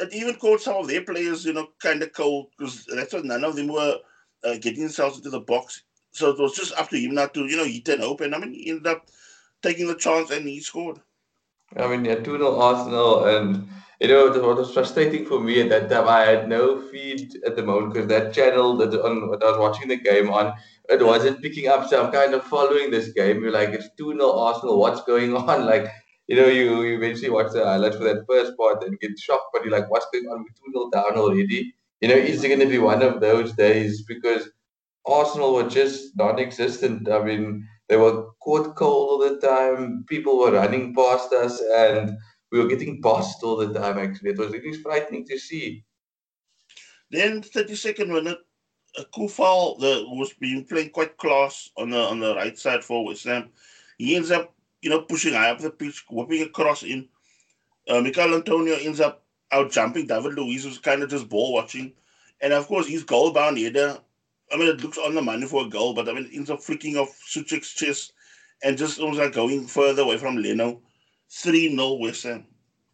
it 0.00 0.12
even 0.12 0.34
caught 0.36 0.60
some 0.60 0.76
of 0.76 0.88
their 0.88 1.02
players, 1.04 1.44
you 1.44 1.52
know, 1.52 1.68
kind 1.80 2.02
of 2.02 2.12
cold 2.12 2.48
because 2.56 2.84
that's 2.86 3.12
what 3.14 3.24
none 3.24 3.44
of 3.44 3.56
them 3.56 3.68
were 3.68 3.98
uh, 4.44 4.56
getting 4.60 4.82
themselves 4.82 5.18
into 5.18 5.30
the 5.30 5.40
box. 5.40 5.82
So 6.12 6.30
it 6.30 6.38
was 6.38 6.54
just 6.56 6.74
up 6.74 6.90
to 6.90 6.98
him 6.98 7.14
not 7.14 7.34
to, 7.34 7.46
you 7.46 7.56
know, 7.56 7.64
hit 7.64 7.88
and 7.88 8.02
open. 8.02 8.34
I 8.34 8.38
mean, 8.38 8.52
he 8.52 8.70
ended 8.70 8.86
up 8.86 9.06
taking 9.62 9.86
the 9.88 9.94
chance 9.96 10.30
and 10.30 10.46
he 10.48 10.60
scored. 10.60 11.00
I 11.76 11.86
mean, 11.88 12.04
yeah, 12.04 12.16
2 12.16 12.38
0 12.38 12.58
Arsenal. 12.60 13.24
And, 13.24 13.68
you 14.00 14.08
know, 14.08 14.28
what 14.28 14.56
was 14.56 14.72
frustrating 14.72 15.24
for 15.26 15.40
me 15.40 15.60
at 15.60 15.68
that 15.70 15.88
time, 15.90 16.08
I 16.08 16.20
had 16.22 16.48
no 16.48 16.80
feed 16.90 17.32
at 17.46 17.56
the 17.56 17.62
moment 17.62 17.92
because 17.94 18.08
that 18.08 18.34
channel 18.34 18.76
that, 18.78 18.92
on, 19.00 19.30
that 19.30 19.42
I 19.42 19.50
was 19.50 19.58
watching 19.58 19.88
the 19.88 19.96
game 19.96 20.30
on, 20.30 20.54
it 20.88 21.04
wasn't 21.04 21.42
picking 21.42 21.68
up. 21.68 21.88
So 21.88 22.04
I'm 22.04 22.12
kind 22.12 22.34
of 22.34 22.44
following 22.44 22.90
this 22.90 23.12
game. 23.12 23.42
You're 23.42 23.52
like, 23.52 23.70
it's 23.70 23.88
2 23.96 24.12
0 24.12 24.32
Arsenal. 24.32 24.78
What's 24.78 25.02
going 25.04 25.36
on? 25.36 25.66
Like, 25.72 25.88
you 26.28 26.36
know, 26.36 26.46
you, 26.46 26.82
you 26.82 26.96
eventually 26.96 27.30
watch 27.30 27.52
the 27.52 27.64
highlights 27.64 27.96
for 27.96 28.04
that 28.04 28.24
first 28.28 28.56
part 28.56 28.84
and 28.84 28.98
get 29.00 29.18
shocked, 29.18 29.46
but 29.52 29.64
you're 29.64 29.72
like, 29.72 29.90
what's 29.90 30.06
going 30.12 30.26
on? 30.26 30.38
We're 30.38 30.72
2 30.72 30.72
0 30.72 30.90
down 30.90 31.16
already. 31.18 31.74
You 32.00 32.08
know, 32.08 32.14
is 32.14 32.42
it 32.42 32.48
going 32.48 32.60
to 32.60 32.66
be 32.66 32.78
one 32.78 33.02
of 33.02 33.20
those 33.20 33.52
days? 33.52 34.02
Because 34.06 34.50
Arsenal 35.06 35.54
were 35.54 35.68
just 35.68 36.16
non 36.16 36.38
existent. 36.40 37.08
I 37.08 37.22
mean, 37.22 37.66
they 37.92 37.98
were 37.98 38.32
caught 38.40 38.74
cold 38.74 39.10
all 39.10 39.18
the 39.18 39.36
time. 39.46 40.06
People 40.08 40.38
were 40.38 40.52
running 40.52 40.94
past 40.94 41.30
us 41.34 41.60
and 41.74 42.16
we 42.50 42.58
were 42.58 42.66
getting 42.66 43.02
bossed 43.02 43.42
all 43.42 43.58
the 43.58 43.70
time, 43.78 43.98
actually. 43.98 44.30
It 44.30 44.38
was 44.38 44.50
really 44.50 44.72
frightening 44.78 45.26
to 45.26 45.38
see. 45.38 45.84
Then, 47.10 47.42
32nd 47.42 48.08
minute, 48.08 48.38
Coufal 49.14 49.78
the 49.78 50.06
was 50.08 50.32
being 50.40 50.64
playing 50.64 50.88
quite 50.88 51.18
close 51.18 51.70
on 51.76 51.90
the 51.90 51.98
on 51.98 52.18
the 52.18 52.34
right 52.34 52.58
side 52.58 52.82
for 52.82 53.04
West 53.04 53.24
Ham. 53.24 53.50
He 53.98 54.16
ends 54.16 54.30
up, 54.30 54.54
you 54.80 54.88
know, 54.88 55.02
pushing 55.02 55.34
high 55.34 55.50
up 55.50 55.58
the 55.58 55.68
pitch, 55.68 56.02
whipping 56.10 56.44
across 56.44 56.84
in. 56.84 57.10
Uh, 57.90 58.00
Michail 58.00 58.34
Antonio 58.34 58.76
ends 58.76 59.00
up 59.00 59.26
out 59.50 59.70
jumping 59.70 60.06
David 60.06 60.32
Luiz, 60.32 60.64
who's 60.64 60.78
kind 60.78 61.02
of 61.02 61.10
just 61.10 61.28
ball 61.28 61.52
watching. 61.52 61.92
And 62.40 62.54
of 62.54 62.68
course, 62.68 62.86
he's 62.86 63.04
goal 63.04 63.32
bound 63.32 63.58
header. 63.58 63.98
I 64.52 64.56
mean, 64.56 64.68
it 64.68 64.82
looks 64.82 64.98
on 64.98 65.14
the 65.14 65.22
money 65.22 65.46
for 65.46 65.64
a 65.64 65.68
goal, 65.68 65.94
but 65.94 66.08
I 66.08 66.12
mean, 66.12 66.26
it 66.26 66.36
ends 66.36 66.50
up 66.50 66.62
flicking 66.62 66.96
off 66.96 67.08
Soucek's 67.26 67.72
chest 67.72 68.12
and 68.62 68.76
just 68.76 69.00
almost 69.00 69.20
like 69.20 69.32
going 69.32 69.66
further 69.66 70.02
away 70.02 70.18
from 70.18 70.36
Leno. 70.36 70.80
3 71.30 71.74
0 71.74 71.94
West 71.94 72.24
Ham. 72.24 72.46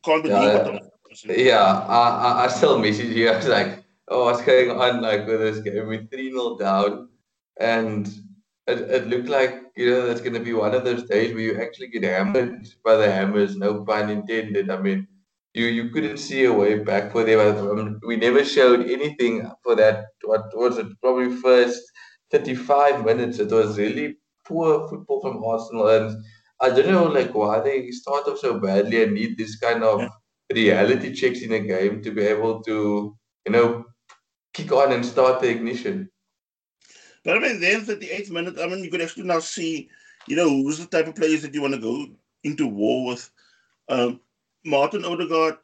Can't 0.05 0.23
believe 0.23 0.81
yeah, 1.27 1.35
Yeah, 1.35 1.85
I, 1.89 2.09
I, 2.09 2.45
I 2.45 2.49
still 2.49 2.79
message 2.79 3.15
you. 3.15 3.29
I 3.31 3.37
was 3.37 3.49
like, 3.49 3.85
oh, 4.07 4.27
what's 4.27 4.43
going 4.43 4.71
on 4.71 5.03
like 5.03 5.27
with 5.27 5.41
this 5.41 5.59
game? 5.59 5.87
We're 5.87 6.07
3 6.07 6.31
0 6.31 6.57
down. 6.59 7.09
And 7.61 8.07
it, 8.69 8.79
it 8.79 9.07
looked 9.09 9.29
like, 9.29 9.63
you 9.77 9.91
know, 9.91 10.07
that's 10.07 10.21
going 10.21 10.35
to 10.35 10.41
be 10.41 10.53
one 10.53 10.75
of 10.75 10.85
those 10.85 11.05
days 11.05 11.35
where 11.35 11.43
you 11.43 11.61
actually 11.61 11.89
get 11.89 12.05
hammered 12.05 12.69
by 12.85 12.97
the 12.97 13.11
hammers, 13.11 13.57
no 13.57 13.85
pun 13.85 14.11
intended. 14.11 14.71
I 14.71 14.81
mean, 14.81 15.09
you, 15.55 15.67
you 15.67 15.91
couldn't 15.91 16.19
see 16.19 16.45
a 16.45 16.53
way 16.53 16.79
back 16.79 17.13
for 17.13 17.25
them. 17.25 17.41
Um, 17.79 18.01
we 18.07 18.17
never 18.17 18.45
showed 18.45 18.89
anything 18.89 19.51
for 19.63 19.75
that. 19.77 20.07
What 20.23 20.45
was 20.55 20.79
it? 20.79 20.87
Probably 21.01 21.35
first 21.37 21.81
35 22.31 23.05
minutes. 23.05 23.39
It 23.39 23.51
was 23.51 23.79
really 23.79 24.17
poor 24.47 24.89
football 24.89 25.21
from 25.21 25.45
Arsenal. 25.45 25.89
And 25.89 26.25
I 26.61 26.69
don't 26.71 26.93
know, 26.93 27.05
like, 27.05 27.35
why 27.35 27.61
they 27.61 27.91
start 27.91 28.27
off 28.27 28.39
so 28.39 28.59
badly 28.59 29.03
and 29.03 29.15
need 29.15 29.37
this 29.37 29.59
kind 29.59 29.83
of 29.83 30.09
reality 30.53 31.15
checks 31.15 31.43
in 31.43 31.53
a 31.53 31.61
game 31.61 32.03
to 32.03 32.11
be 32.11 32.23
able 32.23 32.63
to, 32.63 33.17
you 33.47 33.53
know, 33.53 33.85
kick 34.55 34.73
on 34.73 34.93
and 34.93 35.05
start 35.05 35.41
the 35.41 35.49
ignition. 35.49 36.11
But 37.25 37.37
I 37.37 37.41
mean, 37.41 37.61
then 37.61 37.81
at 37.89 38.01
the 38.01 38.11
eighth 38.11 38.31
minute, 38.31 38.59
I 38.59 38.67
mean, 38.67 38.83
you 38.83 38.91
could 38.91 39.03
actually 39.03 39.25
now 39.25 39.41
see, 39.41 39.89
you 40.27 40.37
know, 40.37 40.49
who's 40.49 40.79
the 40.79 40.87
type 40.87 41.09
of 41.09 41.15
players 41.15 41.43
that 41.43 41.55
you 41.55 41.63
want 41.63 41.75
to 41.75 41.81
go 41.81 42.07
into 42.45 42.67
war 42.67 43.07
with. 43.07 43.31
Um, 43.89 44.21
Martin 44.69 45.05
Odegaard, 45.05 45.57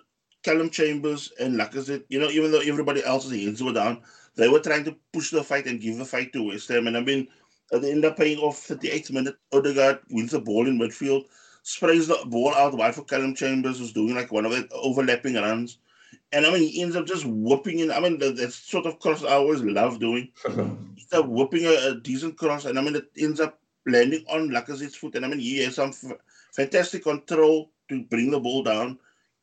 Callum 0.43 0.71
Chambers, 0.71 1.33
and 1.39 1.59
Lacazette, 1.59 2.05
you 2.09 2.19
know, 2.19 2.31
even 2.31 2.51
though 2.51 2.61
everybody 2.61 3.05
else's 3.05 3.33
hands 3.33 3.63
were 3.63 3.73
down, 3.73 4.03
they 4.37 4.49
were 4.49 4.61
trying 4.61 4.85
to 4.85 4.97
push 5.13 5.31
the 5.31 5.43
fight 5.43 5.67
and 5.67 5.81
give 5.81 5.99
the 5.99 6.05
fight 6.05 6.33
to 6.33 6.49
West 6.49 6.69
Ham. 6.69 6.87
And 6.87 6.97
I 6.97 7.01
mean, 7.01 7.29
they 7.71 7.91
end 7.91 8.05
up 8.05 8.17
paying 8.17 8.39
off 8.39 8.67
38th 8.67 9.11
minute. 9.13 9.37
Odegaard 9.53 10.01
wins 10.11 10.33
the 10.33 10.41
ball 10.41 10.67
in 10.67 10.79
midfield, 10.79 11.25
sprays 11.63 12.09
the 12.09 12.19
ball 12.27 12.55
out 12.55 12.75
wide 12.75 12.95
for 12.95 13.05
Callum 13.05 13.35
Chambers, 13.35 13.79
who's 13.79 13.93
doing 13.93 14.15
like 14.15 14.33
one 14.33 14.45
of 14.45 14.53
the 14.53 14.69
overlapping 14.73 15.35
runs. 15.35 15.79
And 16.33 16.47
I 16.47 16.53
mean, 16.53 16.69
he 16.69 16.83
ends 16.83 16.97
up 16.97 17.07
just 17.07 17.25
whooping 17.25 17.79
in. 17.79 17.91
I 17.91 18.01
mean, 18.01 18.19
that, 18.19 18.37
that 18.37 18.53
sort 18.53 18.87
of 18.87 18.99
cross 18.99 19.23
I 19.23 19.35
always 19.35 19.63
love 19.63 20.01
doing. 20.01 20.31
Uh-huh. 20.45 20.71
He's 20.97 21.13
up 21.13 21.27
whooping 21.27 21.65
a, 21.65 21.91
a, 21.91 21.95
decent 22.01 22.37
cross, 22.37 22.65
and 22.65 22.79
I 22.79 22.83
mean, 22.83 22.97
it 22.97 23.09
ends 23.17 23.41
up 23.41 23.61
landing 23.87 24.25
on 24.29 24.51
Lacazette's 24.51 24.97
foot. 24.97 25.15
And 25.15 25.25
I 25.25 25.29
mean, 25.29 25.39
he 25.39 25.59
has 25.59 25.77
some 25.77 25.91
f- 25.91 26.19
fantastic 26.53 27.05
control 27.05 27.71
to 27.89 28.03
bring 28.05 28.31
the 28.31 28.41
ball 28.41 28.63
down, 28.63 28.99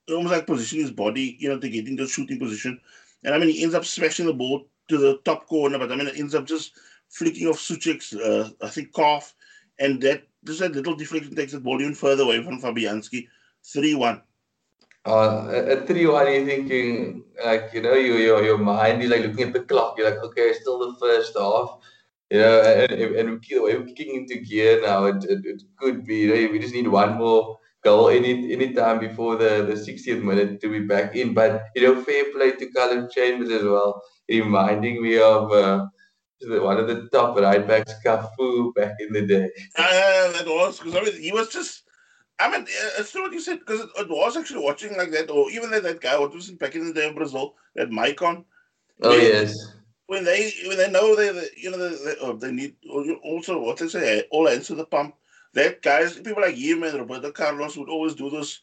almost 0.09 0.33
like 0.33 0.47
positioning 0.47 0.85
his 0.85 0.93
body, 0.93 1.37
you 1.39 1.49
know, 1.49 1.59
to 1.59 1.69
get 1.69 1.87
into 1.87 2.07
shooting 2.07 2.39
position. 2.39 2.79
And 3.23 3.35
I 3.35 3.37
mean, 3.37 3.49
he 3.49 3.63
ends 3.63 3.75
up 3.75 3.85
smashing 3.85 4.25
the 4.25 4.33
ball 4.33 4.67
to 4.89 4.97
the 4.97 5.17
top 5.25 5.47
corner, 5.47 5.77
but 5.77 5.91
I 5.91 5.95
mean, 5.95 6.07
it 6.07 6.17
ends 6.17 6.35
up 6.35 6.45
just 6.45 6.73
flicking 7.09 7.47
off 7.47 7.57
Soucek's, 7.57 8.13
uh, 8.13 8.49
I 8.61 8.69
think, 8.69 8.93
calf. 8.93 9.33
And 9.79 10.01
that 10.01 10.23
just 10.43 10.59
that 10.59 10.73
little 10.73 10.95
deflection 10.95 11.35
takes 11.35 11.53
the 11.53 11.59
ball 11.59 11.81
even 11.81 11.95
further 11.95 12.23
away 12.23 12.43
from 12.43 12.61
Fabianski. 12.61 13.27
3 13.63 13.93
1 13.95 14.21
uh, 15.05 15.49
at 15.67 15.87
three 15.87 16.05
one, 16.05 16.31
you're 16.31 16.45
thinking 16.45 17.23
like 17.43 17.71
you 17.73 17.81
know, 17.81 17.93
your 17.93 18.19
your 18.19 18.43
your 18.43 18.57
mind, 18.57 19.01
you're 19.01 19.09
like 19.09 19.21
looking 19.21 19.47
at 19.47 19.53
the 19.53 19.61
clock. 19.61 19.97
You're 19.97 20.11
like, 20.11 20.23
okay, 20.23 20.53
still 20.53 20.79
the 20.79 20.99
first 20.99 21.35
half. 21.37 21.79
You 22.29 22.39
know, 22.39 22.61
and 22.61 23.15
and 23.15 23.45
we 23.49 23.59
we're 23.59 23.83
kicking 23.85 24.15
into 24.15 24.39
gear 24.39 24.81
now. 24.81 25.05
It, 25.05 25.23
it, 25.25 25.45
it 25.45 25.63
could 25.77 26.05
be. 26.05 26.17
You 26.17 26.27
know, 26.27 26.51
we 26.51 26.59
just 26.59 26.73
need 26.73 26.87
one 26.87 27.15
more 27.15 27.57
goal 27.83 28.09
any 28.09 28.53
any 28.53 28.73
time 28.73 28.99
before 28.99 29.35
the 29.35 29.65
the 29.65 29.73
60th 29.73 30.23
minute 30.23 30.61
to 30.61 30.69
be 30.69 30.79
back 30.79 31.15
in. 31.15 31.33
But 31.33 31.63
you 31.75 31.83
know, 31.83 32.01
fair 32.03 32.31
play 32.33 32.51
to 32.51 32.71
Callum 32.71 33.09
Chambers 33.11 33.51
as 33.51 33.63
well, 33.63 34.01
reminding 34.29 35.01
me 35.01 35.19
of. 35.19 35.51
Uh, 35.51 35.87
one 36.47 36.77
of 36.77 36.87
the 36.87 37.07
top 37.09 37.37
right 37.37 37.67
backs, 37.67 37.93
Cafu, 38.05 38.73
back 38.73 38.95
in 38.99 39.13
the 39.13 39.25
day. 39.25 39.49
Uh, 39.77 40.31
that 40.31 40.47
was 40.47 40.79
because 40.79 40.95
I 40.95 41.01
mean 41.01 41.21
he 41.21 41.31
was 41.31 41.49
just. 41.49 41.83
I 42.39 42.49
mean, 42.49 42.65
it's 42.97 43.11
true 43.11 43.21
what 43.21 43.33
you 43.33 43.39
said 43.39 43.59
because 43.59 43.81
it, 43.81 43.89
it, 43.97 44.09
was 44.09 44.35
actually 44.35 44.63
watching 44.63 44.97
like 44.97 45.11
that, 45.11 45.29
or 45.29 45.51
even 45.51 45.69
that, 45.69 45.83
that 45.83 46.01
guy 46.01 46.17
what 46.17 46.33
was 46.33 46.49
back 46.49 46.73
in 46.73 46.87
the 46.87 46.93
day 46.93 47.07
in 47.07 47.13
Brazil, 47.13 47.53
that 47.75 47.91
Maicon. 47.91 48.45
Oh 49.03 49.15
yes. 49.15 49.75
When 50.07 50.23
they 50.23 50.51
when 50.65 50.77
they 50.77 50.89
know 50.89 51.15
they, 51.15 51.31
they 51.31 51.47
you 51.55 51.69
know 51.69 51.77
they, 51.77 52.03
they, 52.03 52.15
oh, 52.19 52.35
they 52.35 52.51
need 52.51 52.75
also 53.23 53.61
what 53.61 53.77
they 53.77 53.87
say 53.87 54.23
all 54.31 54.47
hands 54.47 54.67
to 54.67 54.75
the 54.75 54.85
pump. 54.85 55.15
That 55.53 55.81
guys 55.81 56.17
people 56.17 56.41
like 56.41 56.55
him 56.55 56.83
and 56.83 56.97
Roberto 56.97 57.31
Carlos 57.31 57.75
would 57.77 57.89
always 57.89 58.15
do 58.15 58.29
this 58.29 58.61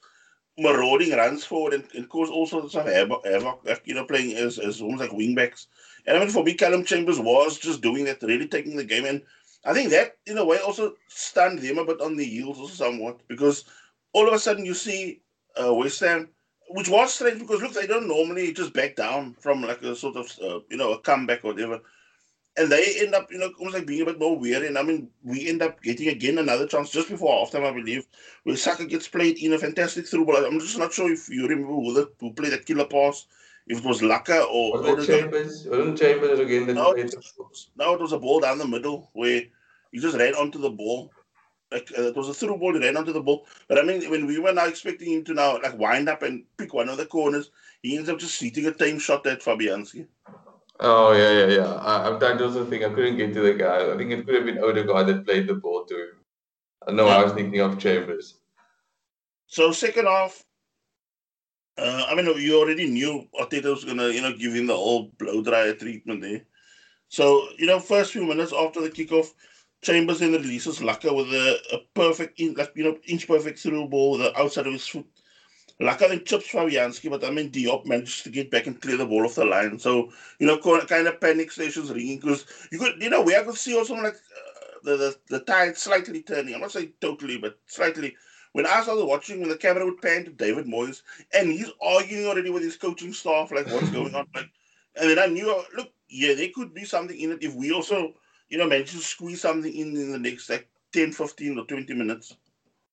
marauding 0.59 1.13
runs 1.13 1.45
forward 1.45 1.75
and, 1.75 1.85
and 1.95 2.09
cause 2.09 2.29
all 2.29 2.47
sorts 2.47 2.75
of 2.75 2.87
havoc, 2.87 3.25
havoc 3.25 3.61
you 3.85 3.95
know, 3.95 4.05
playing 4.05 4.37
as, 4.37 4.59
as 4.59 4.81
almost 4.81 5.01
like 5.01 5.11
wingbacks. 5.11 5.67
And 6.07 6.17
I 6.17 6.21
mean, 6.21 6.31
for 6.31 6.43
me, 6.43 6.55
Callum 6.55 6.85
Chambers 6.85 7.21
was 7.21 7.59
just 7.59 7.81
doing 7.81 8.05
that, 8.05 8.23
really 8.23 8.49
taking 8.49 8.77
the 8.77 8.85
game. 8.85 9.05
And 9.05 9.23
I 9.65 9.73
think 9.73 9.91
that, 9.91 10.17
in 10.27 10.39
a 10.39 10.45
way, 10.45 10.59
also 10.59 10.95
stunned 11.09 11.61
them 11.61 11.79
a 11.79 11.85
bit 11.85 12.01
on 12.01 12.17
the 12.17 12.25
heels 12.25 12.59
also 12.59 12.75
somewhat 12.75 13.21
because 13.29 13.65
all 14.13 14.27
of 14.27 14.35
a 14.35 14.39
sudden 14.39 14.65
you 14.65 14.75
see 14.75 15.21
uh, 15.63 15.73
West 15.73 16.01
Ham, 16.01 16.29
which 16.71 16.89
was 16.89 17.15
strange 17.15 17.39
because, 17.39 17.63
look, 17.63 17.75
they 17.75 17.87
don't 17.87 18.09
normally 18.09 18.53
just 18.53 18.73
back 18.73 18.97
down 18.97 19.35
from 19.39 19.63
like 19.63 19.83
a 19.83 19.95
sort 19.95 20.17
of, 20.17 20.27
uh, 20.43 20.61
you 20.71 20.77
know, 20.77 20.93
a 20.93 21.01
comeback 21.01 21.45
or 21.45 21.53
whatever 21.53 21.81
and 22.59 22.71
they 22.71 22.97
end 22.99 23.15
up, 23.15 23.31
you 23.31 23.39
know, 23.39 23.53
almost 23.59 23.77
like 23.77 23.87
being 23.87 24.03
a 24.03 24.07
bit 24.07 24.19
more 24.19 24.39
weary. 24.39 24.67
And 24.67 24.77
I 24.77 24.83
mean, 24.83 25.09
we 25.23 25.49
end 25.49 25.63
up 25.63 25.81
getting 25.83 26.09
again 26.09 26.39
another 26.39 26.67
chance 26.67 26.91
just 26.91 27.09
before 27.09 27.47
halftime, 27.47 27.65
I 27.65 27.73
believe, 27.73 28.07
where 28.43 28.57
Saka 28.57 28.85
gets 28.85 29.09
played 29.09 29.39
in 29.39 29.53
a 29.53 29.59
fantastic 29.59 30.07
through 30.07 30.27
ball. 30.27 30.45
I'm 30.45 30.59
just 30.59 30.79
not 30.79 30.93
sure 30.93 31.13
if 31.13 31.29
you 31.29 31.47
remember 31.47 31.73
who, 31.73 31.95
the, 31.95 32.11
who 32.21 32.33
played 32.33 32.53
that 32.53 32.67
killer 32.67 32.87
pass, 32.87 33.27
if 33.67 33.79
it 33.79 33.85
was 33.85 34.01
Laka 34.01 34.45
or. 34.51 34.83
Was 34.83 35.09
it 35.09 35.21
Chambers? 35.21 35.67
Wasn't 35.67 35.99
Chambers 35.99 36.41
again? 36.41 36.67
That 36.67 36.75
no, 36.75 36.93
it 36.93 37.15
was, 37.39 37.71
no, 37.77 37.95
it 37.95 38.01
was 38.01 38.13
a 38.13 38.19
ball 38.19 38.41
down 38.41 38.59
the 38.59 38.67
middle 38.67 39.11
where 39.13 39.43
he 39.93 40.01
just 40.01 40.17
ran 40.17 40.35
onto 40.35 40.59
the 40.59 40.71
ball. 40.71 41.13
Like 41.71 41.91
uh, 41.99 42.03
it 42.03 42.17
was 42.17 42.31
a 42.31 42.35
through 42.35 42.57
ball, 42.57 42.73
he 42.73 42.81
ran 42.81 42.97
onto 42.97 43.13
the 43.13 43.21
ball. 43.21 43.47
But 43.69 43.79
I 43.79 43.83
mean, 43.83 44.11
when 44.11 44.27
we 44.27 44.39
were 44.39 44.55
now 44.55 44.67
expecting 44.67 45.13
him 45.13 45.25
to 45.25 45.35
now 45.35 45.61
like 45.63 45.79
wind 45.79 46.09
up 46.09 46.23
and 46.23 46.45
pick 46.57 46.73
one 46.73 46.89
of 46.89 46.97
the 46.97 47.05
corners, 47.05 47.51
he 47.83 47.97
ends 47.97 48.09
up 48.09 48.19
just 48.19 48.39
shooting 48.39 48.67
a 48.67 48.73
time 48.73 48.99
shot 48.99 49.27
at 49.27 49.43
Fabianski. 49.43 50.07
Oh 50.81 51.13
yeah, 51.13 51.33
yeah, 51.33 51.47
yeah. 51.57 51.73
I, 51.75 52.09
I'm 52.09 52.19
trying 52.21 52.39
to 52.39 52.45
also 52.45 52.65
think 52.65 52.85
I 52.85 52.91
couldn't 52.91 53.17
get 53.17 53.35
to 53.35 53.41
the 53.41 53.55
guy. 53.55 53.93
I 53.93 53.97
think 53.97 54.13
it 54.13 54.25
could 54.25 54.35
have 54.37 54.45
been 54.45 54.63
Odegaard 54.63 55.09
that 55.09 55.27
played 55.27 55.49
the 55.49 55.55
ball 55.55 55.85
to 55.87 55.95
him. 55.95 56.11
I 56.87 56.93
know 56.93 57.09
I 57.09 57.23
was 57.23 57.33
thinking 57.33 57.61
of 57.61 57.79
Chambers. 57.79 58.39
So 59.47 59.73
second 59.73 60.07
half, 60.07 60.45
uh, 61.79 62.07
I 62.09 62.15
mean, 62.15 62.27
you 62.39 62.59
already 62.59 62.89
knew 62.89 63.27
Arteta 63.41 63.71
was 63.71 63.85
gonna, 63.85 64.09
you 64.09 64.23
know, 64.23 64.37
give 64.37 64.55
him 64.55 64.67
the 64.67 64.77
whole 64.77 65.11
blow 65.19 65.43
dryer 65.43 65.75
treatment 65.75 66.23
there. 66.23 66.43
So 67.09 67.49
you 67.59 67.67
know, 67.67 67.81
first 67.81 68.13
few 68.13 68.25
minutes 68.25 68.53
after 68.57 68.81
the 68.81 68.91
kickoff, 68.91 69.33
Chambers 69.83 70.21
then 70.21 70.33
releases 70.33 70.79
Laka 70.79 71.15
with 71.15 71.33
a, 71.33 71.59
a 71.73 71.79
perfect, 71.95 72.39
in, 72.41 72.55
like 72.55 72.73
you 72.77 72.85
know, 72.85 72.99
inch 73.09 73.27
perfect 73.27 73.59
through 73.59 73.89
ball 73.89 74.13
with 74.13 74.21
the 74.21 74.39
outside 74.39 74.67
of 74.67 74.73
his 74.73 74.87
foot 74.87 75.07
Laka 75.81 76.09
then 76.09 76.25
chips 76.25 76.49
Fabianski, 76.49 77.09
but 77.09 77.25
I 77.25 77.31
mean 77.31 77.51
Diop 77.51 77.87
managed 77.87 78.25
to 78.25 78.31
get 78.31 78.51
back 78.51 78.67
and 78.67 78.81
clear 78.81 78.97
the 78.97 79.07
ball 79.07 79.25
off 79.25 79.37
the 79.37 79.45
line. 79.45 79.79
So 79.79 80.11
you 80.41 80.47
know, 80.47 80.59
kind 80.59 81.07
of 81.07 81.21
panic 81.21 81.53
stations 81.53 81.91
ringing 81.91 82.19
because 82.19 82.47
you 82.73 82.79
could, 82.79 83.01
you 83.01 83.11
know, 83.11 83.23
we 83.23 83.37
I 83.37 83.43
could 83.45 83.55
see 83.55 83.77
also 83.77 83.95
like 83.95 84.15
uh, 84.15 84.79
the, 84.83 84.97
the 84.97 85.19
the 85.29 85.41
tide 85.41 85.77
slightly 85.77 86.23
turning. 86.23 86.55
I'm 86.55 86.61
not 86.61 86.73
saying 86.73 86.93
totally, 87.01 87.39
but 87.39 87.59
slightly. 87.67 88.17
When 88.53 88.67
I 88.67 88.83
started 88.83 89.05
watching, 89.05 89.41
when 89.41 89.51
the 89.51 89.57
camera 89.57 89.85
would 89.85 90.01
pan 90.01 90.25
to 90.25 90.31
David 90.33 90.67
Moyes, 90.67 91.03
and 91.33 91.53
he's 91.53 91.71
arguing 91.81 92.27
already 92.27 92.51
with 92.51 92.63
his 92.63 92.77
coaching 92.77 93.13
staff, 93.13 93.53
like 93.53 93.67
what's 93.67 93.91
going 93.91 94.15
on, 94.15 94.27
like, 94.35 94.49
and 95.01 95.11
then 95.11 95.19
I 95.19 95.27
knew, 95.27 95.51
uh, 95.51 95.63
look, 95.77 95.93
yeah, 96.09 96.35
there 96.35 96.49
could 96.53 96.75
be 96.75 96.85
something 96.85 97.17
in 97.17 97.33
it 97.33 97.45
if 97.45 97.55
we 97.55 97.71
also, 97.73 98.15
you 98.49 98.59
know, 98.59 98.67
manage 98.67 98.93
to 98.93 98.99
squeeze 98.99 99.43
something 99.43 99.73
in 99.73 99.95
in 99.95 100.11
the 100.11 100.19
next 100.19 100.49
like 100.51 100.69
10, 100.93 101.13
15, 101.13 101.59
or 101.59 101.67
20 101.67 101.95
minutes. 101.95 102.37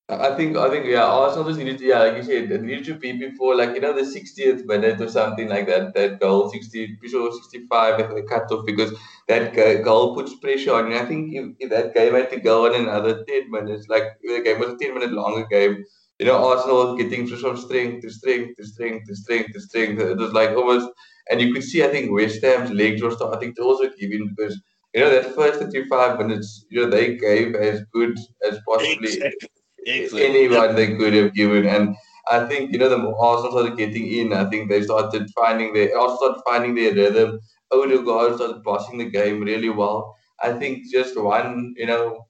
I 0.07 0.35
think 0.35 0.55
I 0.55 0.69
think 0.69 0.85
yeah, 0.85 1.03
Arsenal 1.03 1.45
just 1.47 1.57
needed 1.57 1.79
to 1.79 1.85
yeah, 1.85 1.99
like 2.03 2.17
you 2.17 2.23
said, 2.23 2.51
it 2.51 2.61
needed 2.61 2.85
to 2.85 2.93
be 2.93 3.13
before 3.13 3.55
like 3.55 3.73
you 3.73 3.81
know 3.81 3.91
the 3.91 4.05
60th 4.05 4.63
minute 4.65 5.01
or 5.01 5.09
something 5.09 5.49
like 5.49 5.65
that. 5.65 5.95
That 5.95 6.19
goal, 6.19 6.47
60, 6.51 6.99
sure 7.07 7.31
65 7.31 7.99
at 7.99 8.09
the 8.13 8.21
cut 8.21 8.51
off 8.51 8.67
because 8.67 8.93
that 9.27 9.55
goal 9.83 10.13
puts 10.13 10.35
pressure 10.35 10.75
on 10.75 10.91
you. 10.91 10.97
I 10.97 11.05
think 11.05 11.33
if, 11.33 11.45
if 11.59 11.69
that 11.71 11.95
game 11.95 12.13
had 12.13 12.29
to 12.29 12.39
go 12.39 12.67
on 12.67 12.75
another 12.79 13.23
10 13.27 13.49
minutes, 13.49 13.87
like 13.89 14.03
the 14.21 14.43
game 14.43 14.59
was 14.59 14.69
a 14.69 14.77
10 14.77 14.93
minute 14.93 15.11
longer 15.11 15.47
game, 15.47 15.83
you 16.19 16.27
know, 16.27 16.51
Arsenal 16.51 16.95
getting 16.95 17.25
from 17.25 17.57
strength 17.57 18.03
to 18.03 18.11
strength 18.11 18.57
to 18.57 18.63
strength 18.63 19.07
to 19.07 19.15
strength 19.15 19.53
to 19.53 19.59
strength. 19.59 19.99
It 19.99 20.17
was 20.17 20.33
like 20.33 20.51
almost, 20.51 20.87
and 21.31 21.41
you 21.41 21.51
could 21.51 21.63
see 21.63 21.83
I 21.83 21.87
think 21.87 22.11
West 22.11 22.43
Ham's 22.43 22.69
legs 22.69 23.01
were 23.01 23.09
starting 23.09 23.55
to 23.55 23.63
also 23.63 23.89
give 23.99 24.11
in 24.11 24.35
because 24.35 24.61
you 24.93 25.01
know 25.01 25.09
that 25.09 25.33
first 25.33 25.59
35 25.59 26.19
minutes, 26.19 26.63
you 26.69 26.81
know, 26.81 26.89
they 26.91 27.15
gave 27.17 27.55
as 27.55 27.81
good 27.91 28.15
as 28.47 28.59
possibly. 28.67 29.11
Exactly 29.13 29.49
anyone 29.85 30.75
they 30.75 30.95
could 30.95 31.13
have 31.13 31.33
given. 31.33 31.67
And 31.67 31.95
I 32.29 32.45
think 32.47 32.71
you 32.71 32.79
know 32.79 32.89
the 32.89 33.15
Arsenal 33.17 33.51
started 33.51 33.77
getting 33.77 34.07
in. 34.07 34.33
I 34.33 34.49
think 34.49 34.69
they 34.69 34.81
started 34.83 35.29
finding 35.35 35.73
their 35.73 35.97
also 35.97 36.17
started 36.17 36.41
finding 36.45 36.75
their 36.75 36.93
rhythm. 36.93 37.39
Odegaard 37.71 38.35
started 38.35 38.63
bossing 38.63 38.97
the 38.97 39.05
game 39.05 39.41
really 39.41 39.69
well. 39.69 40.15
I 40.41 40.53
think 40.53 40.89
just 40.91 41.19
one, 41.19 41.73
you 41.77 41.85
know, 41.85 42.27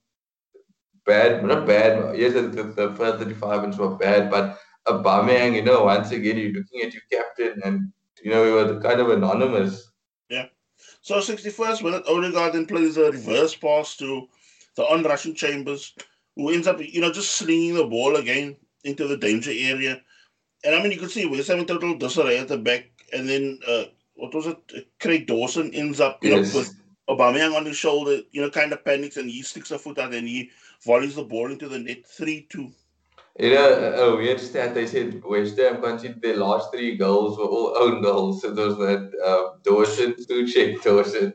bad, 1.06 1.44
not 1.44 1.66
bad. 1.66 2.18
Yes, 2.18 2.34
the, 2.34 2.42
the 2.42 2.94
first 2.96 3.20
35 3.20 3.62
minutes 3.62 3.78
were 3.78 3.96
bad, 3.96 4.30
but 4.30 4.58
a 4.86 4.94
Aubameyang, 4.94 5.56
you 5.56 5.64
know, 5.64 5.84
once 5.84 6.12
again 6.12 6.38
you're 6.38 6.54
looking 6.54 6.82
at 6.82 6.94
your 6.94 7.04
captain, 7.12 7.60
and 7.64 7.92
you 8.24 8.32
know, 8.32 8.46
he 8.46 8.52
was 8.52 8.84
kind 8.84 9.00
of 9.00 9.10
anonymous. 9.10 9.92
Yeah. 10.30 10.46
So 11.02 11.16
61st 11.16 11.84
minute, 11.84 12.04
Odegaard 12.08 12.54
then 12.54 12.66
plays 12.66 12.98
a 12.98 13.12
reverse 13.12 13.56
pass 13.56 13.96
to 13.98 14.28
the 14.76 14.84
on-rushing 14.84 15.36
Chambers 15.36 15.94
who 16.36 16.50
ends 16.52 16.68
up, 16.68 16.80
you 16.82 17.02
know, 17.02 17.12
just 17.12 17.36
slinging 17.36 17.76
the 17.76 17.86
ball 17.86 18.16
again 18.18 18.56
into 18.84 19.08
the 19.08 19.18
danger 19.18 19.52
area. 19.52 20.02
And 20.64 20.76
I 20.76 20.82
mean, 20.82 20.92
you 20.92 21.00
could 21.00 21.12
see 21.12 21.26
West 21.26 21.48
Ham 21.48 21.60
in 21.60 21.66
total 21.66 21.98
disarray 21.98 22.38
at 22.38 22.48
the 22.48 22.58
back. 22.58 22.90
And 23.14 23.28
then, 23.30 23.60
uh, 23.68 23.86
what 24.16 24.34
was 24.34 24.48
it? 24.48 24.88
Craig 25.00 25.28
Dawson 25.28 25.74
ends 25.74 26.00
up, 26.00 26.24
you 26.24 26.32
yes. 26.32 26.54
know, 26.54 26.60
with 26.60 26.76
Aubameyang 27.10 27.56
on 27.56 27.66
his 27.66 27.78
shoulder, 27.78 28.20
you 28.32 28.42
know, 28.42 28.50
kind 28.50 28.74
of 28.74 28.84
panics 28.84 29.18
and 29.18 29.30
he 29.30 29.42
sticks 29.42 29.72
a 29.72 29.78
foot 29.78 30.00
out 30.00 30.14
and 30.14 30.28
he 30.28 30.50
volleys 30.84 31.16
the 31.16 31.24
ball 31.24 31.52
into 31.52 31.68
the 31.68 31.80
net 31.80 32.06
3 32.06 32.48
2. 32.50 32.72
You 33.38 33.50
know, 33.50 34.14
a 34.14 34.16
weird 34.16 34.40
stat 34.40 34.74
they 34.74 34.88
said 34.88 35.22
West 35.24 35.58
Ham 35.58 35.82
conceded 35.82 36.22
their 36.22 36.38
last 36.38 36.72
three 36.72 36.96
goals 36.96 37.38
were 37.38 37.46
all 37.46 37.78
own 37.78 38.02
goals. 38.02 38.42
So 38.42 38.52
there 38.52 38.68
was 38.68 38.78
that 38.78 39.12
uh, 39.24 39.58
Dawson, 39.64 40.14
Soucek, 40.14 40.82
Dawson. 40.82 41.34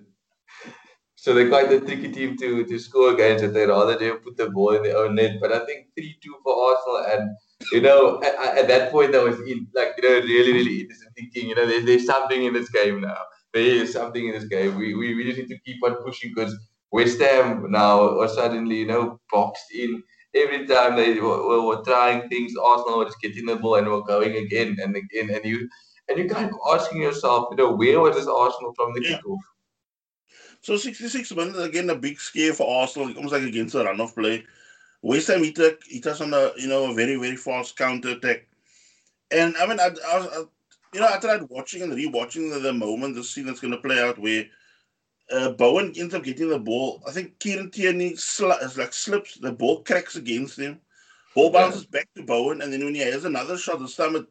So 1.20 1.34
they're 1.34 1.50
quite 1.50 1.70
a 1.70 1.80
tricky 1.80 2.10
team 2.10 2.38
to, 2.38 2.64
to 2.64 2.78
score 2.78 3.12
against 3.12 3.44
if 3.44 3.52
they 3.52 3.66
rather 3.66 3.98
do 3.98 4.14
put 4.24 4.38
the 4.38 4.48
ball 4.48 4.70
in 4.70 4.82
their 4.82 4.96
own 4.96 5.16
net. 5.16 5.36
But 5.38 5.52
I 5.52 5.66
think 5.66 5.88
3 5.94 6.16
2 6.24 6.36
for 6.42 6.54
Arsenal. 6.54 7.04
And, 7.12 7.36
you 7.72 7.82
know, 7.82 8.22
at, 8.22 8.56
at 8.56 8.68
that 8.68 8.90
point, 8.90 9.14
I 9.14 9.22
was 9.24 9.38
in, 9.40 9.66
like, 9.74 9.92
you 9.98 10.08
know, 10.08 10.26
really, 10.26 10.52
really 10.54 10.80
innocent 10.80 11.10
thinking, 11.14 11.50
you 11.50 11.54
know, 11.54 11.66
there's, 11.66 11.84
there's 11.84 12.06
something 12.06 12.42
in 12.44 12.54
this 12.54 12.70
game 12.70 13.02
now. 13.02 13.18
There 13.52 13.62
is 13.62 13.92
something 13.92 14.28
in 14.28 14.32
this 14.32 14.46
game. 14.46 14.78
We, 14.78 14.94
we, 14.94 15.14
we 15.14 15.24
just 15.24 15.36
need 15.36 15.54
to 15.54 15.58
keep 15.58 15.84
on 15.84 15.96
pushing 15.96 16.32
because 16.34 16.56
West 16.90 17.20
Ham 17.20 17.70
now 17.70 18.18
are 18.18 18.28
suddenly, 18.28 18.78
you 18.78 18.86
know, 18.86 19.20
boxed 19.30 19.74
in. 19.74 20.02
Every 20.34 20.66
time 20.66 20.96
they 20.96 21.20
were, 21.20 21.66
were 21.66 21.82
trying 21.84 22.30
things, 22.30 22.54
Arsenal 22.56 22.96
were 22.96 23.04
just 23.04 23.20
getting 23.20 23.44
the 23.44 23.56
ball 23.56 23.74
and 23.74 23.88
were 23.88 24.04
going 24.04 24.36
again 24.36 24.78
and 24.82 24.96
again. 24.96 25.28
And 25.28 25.44
you 25.44 25.68
and 26.08 26.18
you 26.18 26.30
kind 26.30 26.48
of 26.48 26.56
asking 26.72 27.02
yourself, 27.02 27.48
you 27.50 27.58
know, 27.58 27.72
where 27.72 28.00
was 28.00 28.16
this 28.16 28.26
Arsenal 28.26 28.72
from 28.74 28.94
the 28.94 29.02
yeah. 29.04 29.18
kickoff? 29.18 29.36
So 30.62 30.76
66 30.76 31.32
minutes, 31.34 31.58
again, 31.58 31.88
a 31.90 31.94
big 31.94 32.20
scare 32.20 32.52
for 32.52 32.80
Arsenal, 32.80 33.14
almost 33.16 33.32
like 33.32 33.42
against 33.42 33.74
a 33.74 33.84
run 33.84 34.00
of 34.00 34.14
play. 34.14 34.44
West 35.02 35.28
Ham 35.28 35.42
hit, 35.42 35.58
hit 35.88 36.06
us 36.06 36.20
on 36.20 36.34
a, 36.34 36.50
you 36.56 36.68
know, 36.68 36.90
a 36.90 36.94
very, 36.94 37.16
very 37.16 37.36
fast 37.36 37.76
counter 37.76 38.10
attack. 38.10 38.46
And 39.30 39.56
I 39.56 39.66
mean, 39.66 39.80
I, 39.80 39.88
I, 40.06 40.18
I, 40.18 40.44
you 40.92 41.00
know, 41.00 41.08
I 41.08 41.18
tried 41.18 41.48
watching 41.48 41.82
and 41.82 41.92
rewatching 41.92 42.52
the, 42.52 42.58
the 42.58 42.72
moment, 42.72 43.14
the 43.14 43.24
scene 43.24 43.46
that's 43.46 43.60
going 43.60 43.72
to 43.72 43.78
play 43.78 44.02
out 44.02 44.18
where 44.18 44.44
uh, 45.30 45.50
Bowen 45.52 45.94
ends 45.96 46.14
up 46.14 46.24
getting 46.24 46.50
the 46.50 46.58
ball. 46.58 47.02
I 47.06 47.12
think 47.12 47.38
Kieran 47.38 47.70
Tierney 47.70 48.16
sl- 48.16 48.48
like 48.48 48.92
slips, 48.92 49.38
the 49.38 49.52
ball 49.52 49.82
cracks 49.82 50.16
against 50.16 50.58
him. 50.58 50.80
Ball 51.34 51.50
bounces 51.50 51.82
yeah. 51.84 52.00
back 52.00 52.08
to 52.16 52.24
Bowen, 52.24 52.60
and 52.60 52.72
then 52.72 52.84
when 52.84 52.94
he 52.94 53.00
has 53.02 53.24
another 53.24 53.56
shot, 53.56 53.78
this 53.78 53.94
time 53.94 54.16
it, 54.16 54.26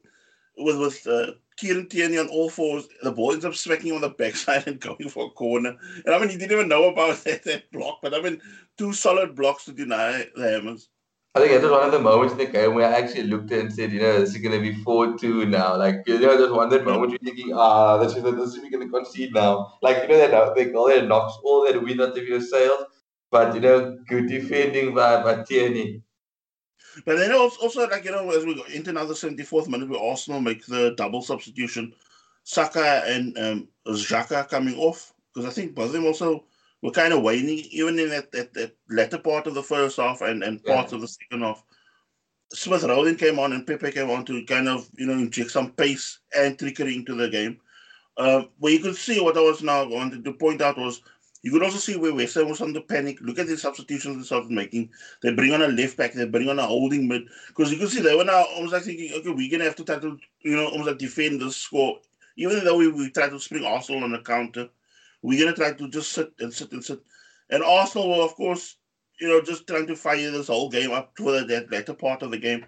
with 0.58 0.78
with 0.78 1.08
uh, 1.08 1.32
Kieran 1.60 1.88
Tierney 1.90 2.18
on 2.18 2.30
all 2.30 2.50
fours. 2.50 2.88
The 3.04 3.12
ball 3.12 3.34
ends 3.34 3.44
up 3.44 3.54
smacking 3.54 3.92
on 3.92 4.02
the 4.02 4.10
backside 4.10 4.68
and 4.68 4.80
going 4.80 5.10
for 5.10 5.26
a 5.26 5.30
corner. 5.30 5.76
And 6.06 6.16
I 6.16 6.20
mean, 6.20 6.30
he 6.30 6.38
didn't 6.38 6.54
even 6.54 6.70
know 6.70 6.86
about 6.86 7.18
that, 7.26 7.44
that 7.44 7.72
block, 7.72 8.00
but 8.02 8.14
I 8.14 8.22
mean, 8.22 8.42
two 8.78 8.94
solid 8.94 9.36
blocks 9.36 9.66
to 9.66 9.74
deny 9.74 10.26
the 10.36 10.52
Hammers. 10.52 10.90
I 11.36 11.42
think 11.42 11.52
it 11.52 11.62
was 11.62 11.72
one 11.72 11.86
of 11.86 11.92
the 11.92 12.00
moments 12.00 12.32
in 12.32 12.40
the 12.40 12.46
game 12.48 12.74
where 12.74 12.90
I 12.90 12.98
actually 12.98 13.24
looked 13.24 13.52
and 13.52 13.72
said, 13.72 13.92
you 13.92 14.00
know, 14.00 14.20
this 14.20 14.34
is 14.34 14.42
going 14.42 14.56
to 14.56 14.62
be 14.62 14.82
4 14.84 15.18
2 15.18 15.46
now. 15.46 15.78
Like, 15.78 16.02
you 16.08 16.18
know, 16.18 16.36
there's 16.36 16.52
one 16.52 16.70
that 16.70 16.86
moment 16.86 17.12
you're 17.12 17.20
thinking, 17.20 17.54
ah, 17.54 17.98
this 17.98 18.16
is, 18.16 18.24
this 18.24 18.56
is 18.56 18.70
going 18.72 18.80
to 18.80 18.90
concede 18.90 19.34
now. 19.34 19.74
Like, 19.84 20.04
you 20.04 20.10
know, 20.10 20.18
that 20.18 20.56
they 20.56 20.72
call 20.72 20.88
it 20.88 21.08
knocks 21.08 21.38
all 21.44 21.66
that 21.66 21.82
win 21.84 22.02
out 22.02 22.18
of 22.18 22.28
your 22.28 22.42
sails. 22.42 22.84
But, 23.30 23.54
you 23.54 23.62
know, 23.62 24.00
good 24.08 24.28
defending 24.28 24.96
by, 24.96 25.22
by 25.22 25.44
Tierney. 25.44 26.02
But 27.06 27.18
then 27.18 27.32
also, 27.32 27.62
also 27.62 27.88
like 27.88 28.06
you 28.06 28.12
know, 28.12 28.30
as 28.32 28.46
we 28.46 28.56
go 28.56 28.64
into 28.74 28.90
another 28.90 29.16
seventy 29.16 29.44
fourth 29.44 29.68
minute, 29.68 29.90
where 29.90 30.00
Arsenal 30.00 30.42
make 30.42 30.66
the 30.66 30.94
double 30.96 31.22
substitution, 31.22 31.94
Saka 32.44 33.04
and 33.06 33.38
um, 33.38 33.68
Xhaka 33.88 34.50
coming 34.50 34.76
off 34.78 35.14
because 35.34 35.50
I 35.50 35.54
think 35.54 35.76
both 35.76 35.88
of 35.88 35.94
them 35.94 36.06
also 36.06 36.46
were 36.82 36.92
kind 36.92 37.14
of 37.14 37.22
waning, 37.22 37.66
even 37.72 38.00
in 38.00 38.10
that, 38.10 38.32
that, 38.32 38.54
that 38.54 38.76
latter 38.90 39.18
part 39.18 39.48
of 39.48 39.54
the 39.54 39.64
first 39.64 39.98
half 39.98 40.22
and, 40.22 40.44
and 40.44 40.64
parts 40.64 40.94
of 40.94 41.02
the 41.02 41.08
second 41.08 41.42
half. 41.42 41.64
Smith 42.54 42.84
Rowe 42.84 43.14
came 43.14 43.38
on 43.38 43.54
and 43.54 43.68
Pepe 43.68 43.92
came 43.92 44.10
on 44.10 44.26
to 44.26 44.44
kind 44.46 44.68
of, 44.68 44.90
you 44.98 45.06
know, 45.06 45.14
inject 45.14 45.52
some 45.52 45.72
pace 45.72 46.20
and 46.36 46.58
trickery 46.58 46.96
into 46.96 47.16
the 47.16 47.30
game. 47.30 47.60
Uh, 48.18 48.44
but 48.60 48.72
you 48.72 48.80
could 48.80 48.96
see 48.96 49.22
what 49.22 49.38
I 49.38 49.42
was 49.42 49.62
now 49.62 49.88
wanted 49.88 50.26
to 50.26 50.34
point 50.34 50.62
out 50.62 50.78
was 50.78 51.02
you 51.42 51.52
could 51.52 51.64
also 51.64 51.78
see 51.78 51.96
where 51.96 52.14
West 52.14 52.36
Ham 52.36 52.50
was 52.50 52.62
under 52.62 52.82
panic. 52.82 53.20
Look 53.22 53.40
at 53.40 53.48
the 53.48 53.58
substitutions 53.58 54.18
they 54.18 54.24
started 54.24 54.52
making. 54.52 54.90
They 55.22 55.34
bring 55.34 55.54
on 55.54 55.62
a 55.62 55.68
left 55.68 55.96
back, 55.96 56.14
they 56.14 56.26
bring 56.26 56.50
on 56.50 56.60
a 56.60 56.66
holding 56.66 57.08
mid. 57.08 57.24
Because 57.48 57.72
you 57.72 57.78
could 57.78 57.90
see 57.90 58.02
they 58.02 58.16
were 58.16 58.26
now 58.26 58.44
almost 58.56 58.74
like 58.74 58.84
thinking, 58.84 59.14
okay, 59.14 59.30
we're 59.30 59.50
going 59.50 59.60
to 59.60 59.66
have 59.66 59.76
to 59.78 59.86
try 59.86 60.00
to, 60.00 60.18
you 60.42 60.56
know, 60.56 60.68
almost 60.68 60.88
like 60.90 60.98
defend 60.98 61.40
this 61.42 61.56
score. 61.56 62.00
Even 62.36 62.64
though 62.64 62.78
we, 62.78 62.92
we 62.92 63.10
try 63.10 63.30
to 63.30 63.40
spring 63.40 63.64
Arsenal 63.64 64.04
on 64.04 64.12
the 64.12 64.20
counter, 64.20 64.70
we're 65.22 65.40
going 65.40 65.54
to 65.54 65.60
try 65.60 65.72
to 65.74 65.90
just 65.90 66.12
sit 66.12 66.34
and 66.40 66.54
sit 66.54 66.72
and 66.74 66.84
sit. 66.84 67.00
And 67.50 67.64
Arsenal 67.64 68.10
were, 68.10 68.24
of 68.24 68.36
course, 68.36 68.76
you 69.20 69.28
know, 69.28 69.42
just 69.42 69.66
trying 69.68 69.88
to 69.88 69.96
fire 69.96 70.32
this 70.32 70.48
whole 70.48 70.70
game 70.70 70.92
up 70.92 71.16
to 71.18 71.46
that 71.46 71.72
latter 71.72 71.94
part 71.94 72.22
of 72.22 72.32
the 72.32 72.38
game. 72.38 72.66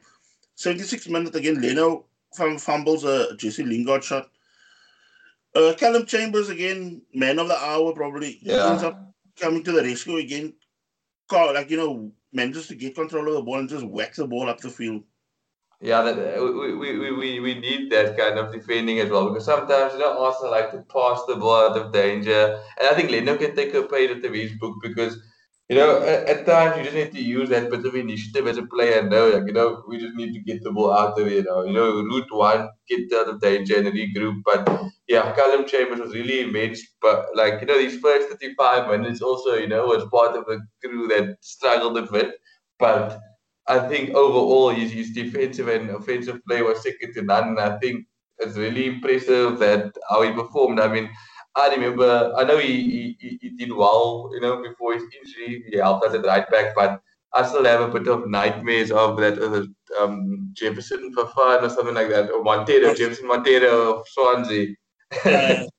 76 0.55 1.07
minutes 1.07 1.35
again, 1.35 1.61
Leno 1.61 2.05
fumbles 2.57 3.03
a 3.03 3.35
Jesse 3.35 3.63
Lingard 3.63 4.03
shot. 4.03 4.29
Uh, 5.53 5.73
Callum 5.77 6.05
Chambers 6.05 6.49
again, 6.49 7.01
man 7.13 7.39
of 7.39 7.47
the 7.47 7.57
hour 7.57 7.93
probably. 7.93 8.39
Yeah. 8.41 8.69
Ends 8.69 8.83
up 8.83 9.13
coming 9.39 9.63
to 9.63 9.71
the 9.71 9.83
rescue 9.83 10.17
again. 10.17 10.53
Like, 11.31 11.69
you 11.69 11.77
know, 11.77 12.11
manages 12.33 12.67
to 12.67 12.75
get 12.75 12.95
control 12.95 13.27
of 13.29 13.35
the 13.35 13.41
ball 13.41 13.59
and 13.59 13.69
just 13.69 13.85
whack 13.85 14.13
the 14.15 14.27
ball 14.27 14.49
up 14.49 14.59
the 14.59 14.69
field. 14.69 15.03
Yeah, 15.79 16.03
that, 16.03 16.37
uh, 16.37 16.43
we, 16.43 16.75
we, 16.75 17.11
we, 17.11 17.39
we 17.39 17.55
need 17.55 17.91
that 17.91 18.15
kind 18.17 18.37
of 18.37 18.51
defending 18.51 18.99
as 18.99 19.09
well 19.09 19.29
because 19.29 19.45
sometimes 19.45 19.93
you 19.93 19.99
know 19.99 20.23
Arsenal 20.23 20.51
like 20.51 20.71
to 20.71 20.81
pass 20.93 21.23
the 21.27 21.37
ball 21.37 21.71
out 21.71 21.77
of 21.77 21.91
danger, 21.91 22.59
and 22.79 22.87
I 22.87 22.93
think 22.93 23.09
Leno 23.09 23.35
can 23.35 23.55
take 23.55 23.73
a 23.73 23.81
page 23.83 24.11
out 24.11 24.23
of 24.23 24.33
his 24.33 24.51
book 24.59 24.75
because 24.83 25.17
you 25.71 25.77
know, 25.77 26.01
at, 26.03 26.27
at, 26.27 26.45
times 26.45 26.75
you 26.75 26.83
just 26.83 26.95
need 26.97 27.13
to 27.13 27.23
use 27.23 27.47
that 27.47 27.71
bit 27.71 27.85
of 27.85 27.95
initiative 27.95 28.45
as 28.45 28.57
a 28.57 28.63
player 28.63 28.99
and 28.99 29.09
know, 29.09 29.29
like, 29.29 29.47
you 29.47 29.53
know, 29.53 29.81
we 29.87 29.97
just 29.97 30.15
need 30.15 30.33
to 30.33 30.39
get 30.41 30.61
the 30.65 30.69
ball 30.69 30.91
out 30.91 31.17
of 31.17 31.25
it. 31.25 31.45
You 31.45 31.71
know, 31.71 32.03
route 32.03 32.27
one, 32.29 32.67
get 32.89 33.13
out 33.13 33.29
of 33.29 33.39
danger 33.39 33.77
and 33.77 33.87
regroup. 33.87 34.41
But 34.43 34.69
yeah, 35.07 35.31
Callum 35.33 35.65
Chambers 35.65 36.01
was 36.01 36.13
really 36.13 36.41
immense. 36.41 36.81
But 37.01 37.27
like, 37.35 37.61
you 37.61 37.67
know, 37.67 37.77
these 37.77 38.01
first 38.01 38.27
35 38.27 38.89
minutes 38.89 39.21
also, 39.21 39.53
you 39.53 39.69
know, 39.69 39.85
was 39.85 40.03
part 40.11 40.35
of 40.35 40.43
the 40.45 40.59
crew 40.83 41.07
that 41.07 41.37
struggled 41.39 41.97
a 41.97 42.01
bit. 42.01 42.33
But 42.77 43.21
I 43.65 43.79
think 43.87 44.09
overall 44.09 44.71
his, 44.71 44.91
his 44.91 45.11
defensive 45.11 45.69
and 45.69 45.91
offensive 45.91 46.41
play 46.49 46.63
was 46.63 46.83
second 46.83 47.13
to 47.13 47.21
none. 47.21 47.47
And 47.47 47.59
I 47.61 47.79
think 47.79 48.07
it's 48.39 48.57
really 48.57 48.87
impressive 48.87 49.57
that 49.59 49.93
how 50.09 50.21
he 50.23 50.33
performed. 50.33 50.81
I 50.81 50.89
mean, 50.89 51.09
I 51.55 51.69
remember, 51.73 52.33
I 52.37 52.43
know 52.43 52.57
he, 52.57 53.17
he, 53.19 53.39
he 53.41 53.49
did 53.49 53.73
well, 53.73 54.29
you 54.33 54.39
know, 54.39 54.61
before 54.61 54.93
his 54.93 55.03
injury. 55.03 55.65
He 55.69 55.77
helped 55.77 56.05
us 56.05 56.13
at 56.13 56.25
right 56.25 56.49
back, 56.49 56.73
but 56.75 57.01
I 57.33 57.45
still 57.45 57.65
have 57.65 57.81
a 57.81 57.87
bit 57.87 58.07
of 58.07 58.29
nightmares 58.29 58.91
of 58.91 59.17
that 59.17 59.37
uh, 59.37 60.03
um, 60.03 60.49
Jefferson 60.53 61.13
Fafana 61.13 61.63
or 61.63 61.69
something 61.69 61.95
like 61.95 62.09
that, 62.09 62.29
or 62.31 62.43
Montero, 62.43 62.93
Jefferson 62.93 63.27
Montero 63.27 63.99
of 63.99 64.07
Swansea. 64.07 64.75
but 65.23 65.69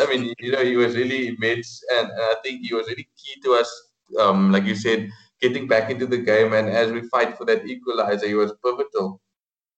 I 0.00 0.06
mean, 0.08 0.34
you 0.38 0.52
know, 0.52 0.64
he 0.64 0.76
was 0.76 0.96
really 0.96 1.28
immense, 1.28 1.82
and, 1.94 2.10
and, 2.10 2.20
I 2.20 2.34
think 2.42 2.66
he 2.66 2.74
was 2.74 2.86
really 2.86 3.08
key 3.16 3.40
to 3.44 3.54
us, 3.54 3.90
um, 4.20 4.52
like 4.52 4.64
you 4.64 4.74
said, 4.74 5.10
getting 5.40 5.66
back 5.66 5.90
into 5.90 6.06
the 6.06 6.18
game. 6.18 6.52
And 6.52 6.68
as 6.68 6.92
we 6.92 7.08
fight 7.08 7.36
for 7.36 7.44
that 7.46 7.66
equalizer, 7.66 8.26
he 8.26 8.34
was 8.34 8.52
pivotal. 8.64 9.20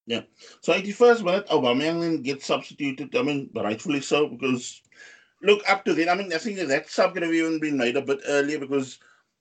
Yeah. 0.07 0.23
So 0.63 0.73
81st 0.73 1.25
minute, 1.25 1.49
Aubameyang 1.49 2.23
gets 2.23 2.47
substituted. 2.47 3.15
I 3.15 3.23
mean, 3.23 3.51
rightfully 3.55 4.01
so, 4.01 4.29
because 4.29 4.83
look, 5.43 5.63
up 5.69 5.85
to 5.85 5.95
then, 5.95 6.09
I 6.09 6.15
mean, 6.15 6.33
I 6.33 6.39
think 6.39 6.59
that 6.59 6.91
sub 6.91 7.15
could 7.15 7.23
have 7.23 7.33
even 7.33 7.61
been 7.61 7.77
made 7.77 7.97
a 7.97 8.03
bit 8.03 8.21
earlier 8.27 8.59
because 8.59 8.99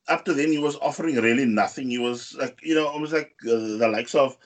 up 0.08 0.25
to 0.25 0.34
then 0.34 0.51
he 0.51 0.58
was 0.58 0.75
offering 0.77 1.16
really 1.16 1.46
nothing. 1.46 1.90
He 1.90 1.98
was 1.98 2.36
like, 2.36 2.60
you 2.62 2.75
know, 2.75 2.88
almost 2.88 3.14
like 3.14 3.33
uh, 3.46 3.77
the 3.77 3.90
likes 3.92 4.16
of 4.16 4.38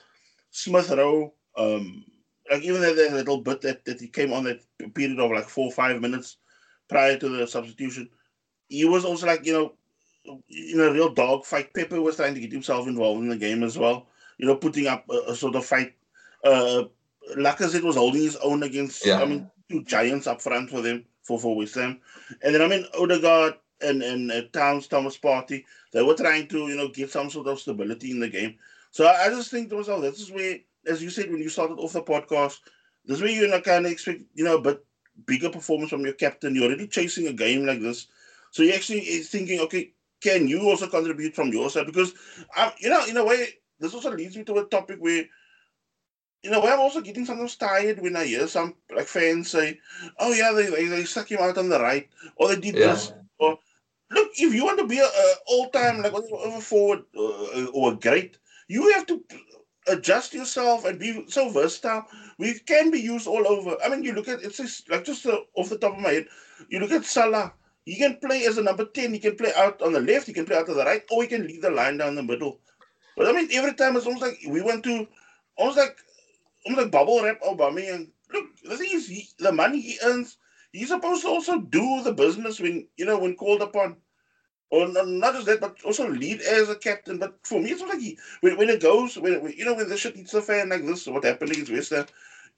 Smith 0.50 0.90
Rowe, 0.90 1.32
um, 1.56 2.04
like 2.50 2.62
even 2.62 2.80
that, 2.80 2.96
that 2.96 3.12
little 3.12 3.40
bit 3.40 3.60
that, 3.62 3.84
that 3.84 4.00
he 4.00 4.08
came 4.08 4.32
on 4.32 4.44
that 4.44 4.60
period 4.94 5.18
of 5.18 5.30
like 5.30 5.48
four 5.48 5.66
or 5.66 5.72
five 5.72 6.00
minutes 6.00 6.38
prior 6.88 7.16
to 7.16 7.28
the 7.28 7.46
substitution, 7.46 8.08
he 8.68 8.84
was 8.84 9.04
also 9.04 9.26
like, 9.26 9.44
you 9.46 9.52
know, 9.52 9.72
in 10.48 10.80
a 10.80 10.92
real 10.92 11.12
dog 11.12 11.44
fight. 11.44 11.72
Pepe 11.74 11.98
was 11.98 12.16
trying 12.16 12.34
to 12.34 12.40
get 12.40 12.52
himself 12.52 12.86
involved 12.86 13.22
in 13.22 13.28
the 13.28 13.36
game 13.36 13.62
as 13.62 13.78
well, 13.78 14.08
you 14.38 14.46
know, 14.46 14.56
putting 14.56 14.86
up 14.86 15.04
a, 15.10 15.30
a 15.32 15.36
sort 15.36 15.54
of 15.54 15.64
fight. 15.64 15.94
Uh, 16.44 16.84
Lacazette 17.36 17.84
was 17.84 17.96
holding 17.96 18.22
his 18.22 18.36
own 18.36 18.62
against, 18.62 19.06
yeah. 19.06 19.20
I 19.20 19.24
mean, 19.24 19.50
two 19.70 19.84
giants 19.84 20.26
up 20.26 20.40
front 20.40 20.70
for 20.70 20.80
them 20.80 21.04
for, 21.38 21.40
for 21.40 21.56
West. 21.56 21.76
And 21.76 21.98
then 22.42 22.62
I 22.62 22.68
mean 22.68 22.86
Odegaard 22.98 23.54
and, 23.80 24.02
and 24.02 24.30
uh, 24.30 24.42
Towns 24.52 24.86
Thomas 24.86 25.18
Partey. 25.18 25.64
they 25.92 26.02
were 26.02 26.14
trying 26.14 26.48
to, 26.48 26.68
you 26.68 26.76
know, 26.76 26.88
get 26.88 27.10
some 27.10 27.30
sort 27.30 27.48
of 27.48 27.60
stability 27.60 28.10
in 28.10 28.20
the 28.20 28.28
game. 28.28 28.56
So 28.90 29.06
I, 29.06 29.26
I 29.26 29.28
just 29.28 29.50
think 29.50 29.70
to 29.70 29.76
myself, 29.76 30.02
this 30.02 30.20
is 30.20 30.30
where, 30.30 30.58
as 30.86 31.02
you 31.02 31.10
said 31.10 31.30
when 31.30 31.40
you 31.40 31.48
started 31.48 31.78
off 31.78 31.92
the 31.92 32.02
podcast, 32.02 32.58
this 33.04 33.16
is 33.16 33.22
where 33.22 33.30
you 33.30 33.46
know, 33.48 33.60
kind 33.60 33.86
of 33.86 33.92
expect, 33.92 34.22
you 34.34 34.44
know, 34.44 34.56
a 34.56 34.60
bit 34.60 34.84
bigger 35.26 35.50
performance 35.50 35.90
from 35.90 36.04
your 36.04 36.14
captain. 36.14 36.54
You're 36.54 36.66
already 36.66 36.86
chasing 36.86 37.26
a 37.26 37.32
game 37.32 37.66
like 37.66 37.80
this. 37.80 38.06
So 38.50 38.62
you 38.62 38.72
actually 38.72 39.00
is 39.00 39.28
thinking, 39.28 39.60
okay, 39.60 39.92
can 40.20 40.46
you 40.46 40.68
also 40.68 40.86
contribute 40.86 41.34
from 41.34 41.48
your 41.48 41.70
side? 41.70 41.86
Because, 41.86 42.12
um, 42.56 42.70
you 42.78 42.90
know, 42.90 43.04
in 43.06 43.16
a 43.16 43.24
way, 43.24 43.48
this 43.80 43.94
also 43.94 44.12
leads 44.12 44.36
me 44.36 44.44
to 44.44 44.58
a 44.58 44.66
topic 44.66 44.98
where 45.00 45.24
you 46.42 46.50
know, 46.50 46.62
I'm 46.62 46.80
also 46.80 47.00
getting 47.00 47.24
sometimes 47.24 47.56
tired 47.56 48.00
when 48.00 48.16
I 48.16 48.24
hear 48.24 48.46
some 48.48 48.74
like 48.94 49.06
fans 49.06 49.50
say, 49.50 49.78
"Oh 50.18 50.32
yeah, 50.32 50.52
they 50.52 50.66
they, 50.66 50.86
they 50.86 51.04
stuck 51.04 51.30
him 51.30 51.40
out 51.40 51.58
on 51.58 51.68
the 51.68 51.80
right, 51.80 52.08
or 52.36 52.48
they 52.48 52.60
did 52.60 52.74
yeah. 52.74 52.86
this." 52.88 53.12
Or 53.38 53.58
look, 54.10 54.30
if 54.36 54.52
you 54.52 54.64
want 54.64 54.78
to 54.78 54.86
be 54.86 54.98
a, 54.98 55.04
a 55.04 55.34
all-time 55.46 56.02
like 56.02 56.12
over 56.12 56.60
forward 56.60 57.04
uh, 57.16 57.66
or 57.72 57.94
great, 57.94 58.38
you 58.68 58.92
have 58.92 59.06
to 59.06 59.22
adjust 59.88 60.34
yourself 60.34 60.84
and 60.84 60.98
be 60.98 61.24
so 61.28 61.48
versatile. 61.50 62.06
We 62.38 62.58
can 62.60 62.90
be 62.90 63.00
used 63.00 63.26
all 63.26 63.46
over. 63.46 63.76
I 63.84 63.88
mean, 63.88 64.02
you 64.02 64.12
look 64.12 64.28
at 64.28 64.42
it's 64.42 64.56
just, 64.56 64.90
like 64.90 65.04
just 65.04 65.26
uh, 65.26 65.40
off 65.54 65.70
the 65.70 65.78
top 65.78 65.94
of 65.94 66.00
my 66.00 66.10
head, 66.10 66.26
you 66.68 66.80
look 66.80 66.92
at 66.92 67.04
Salah. 67.04 67.52
He 67.84 67.96
can 67.96 68.16
play 68.18 68.46
as 68.46 68.58
a 68.58 68.62
number 68.62 68.84
ten. 68.84 69.12
He 69.12 69.18
can 69.18 69.36
play 69.36 69.52
out 69.56 69.82
on 69.82 69.92
the 69.92 70.00
left. 70.00 70.26
He 70.26 70.32
can 70.32 70.44
play 70.44 70.56
out 70.56 70.66
to 70.66 70.74
the 70.74 70.84
right, 70.84 71.02
or 71.10 71.22
he 71.22 71.28
can 71.28 71.46
lead 71.46 71.62
the 71.62 71.70
line 71.70 71.98
down 71.98 72.14
the 72.14 72.22
middle. 72.22 72.60
But 73.16 73.28
I 73.28 73.32
mean, 73.32 73.48
every 73.52 73.74
time 73.74 73.96
it's 73.96 74.06
almost 74.06 74.22
like 74.22 74.38
we 74.48 74.62
went 74.62 74.84
to 74.84 75.06
almost 75.56 75.78
like 75.78 75.96
almost 76.64 76.82
like 76.82 76.92
bubble 76.92 77.22
wrap 77.22 77.40
Aubameyang. 77.42 78.10
Look, 78.32 78.46
the 78.64 78.76
thing 78.76 78.90
is, 78.92 79.08
he, 79.08 79.28
the 79.38 79.52
money 79.52 79.80
he 79.80 79.98
earns, 80.04 80.38
he's 80.72 80.88
supposed 80.88 81.22
to 81.22 81.28
also 81.28 81.60
do 81.60 82.02
the 82.02 82.12
business 82.12 82.60
when 82.60 82.88
you 82.96 83.04
know 83.04 83.18
when 83.18 83.36
called 83.36 83.62
upon, 83.62 83.96
or 84.70 84.88
not 84.88 85.34
just 85.34 85.46
that, 85.46 85.60
but 85.60 85.76
also 85.84 86.08
lead 86.08 86.40
as 86.40 86.68
a 86.68 86.76
captain. 86.76 87.18
But 87.18 87.38
for 87.42 87.60
me, 87.60 87.70
it's 87.70 87.82
like 87.82 88.00
he 88.00 88.18
when, 88.40 88.56
when 88.56 88.70
it 88.70 88.80
goes 88.80 89.16
when, 89.16 89.42
when 89.42 89.52
you 89.52 89.64
know 89.64 89.74
when 89.74 89.88
the 89.88 89.96
shit 89.96 90.16
hits 90.16 90.32
the 90.32 90.42
fan 90.42 90.70
like 90.70 90.86
this, 90.86 91.06
what 91.06 91.24
happened 91.24 91.52
against 91.52 91.72
West 91.72 91.92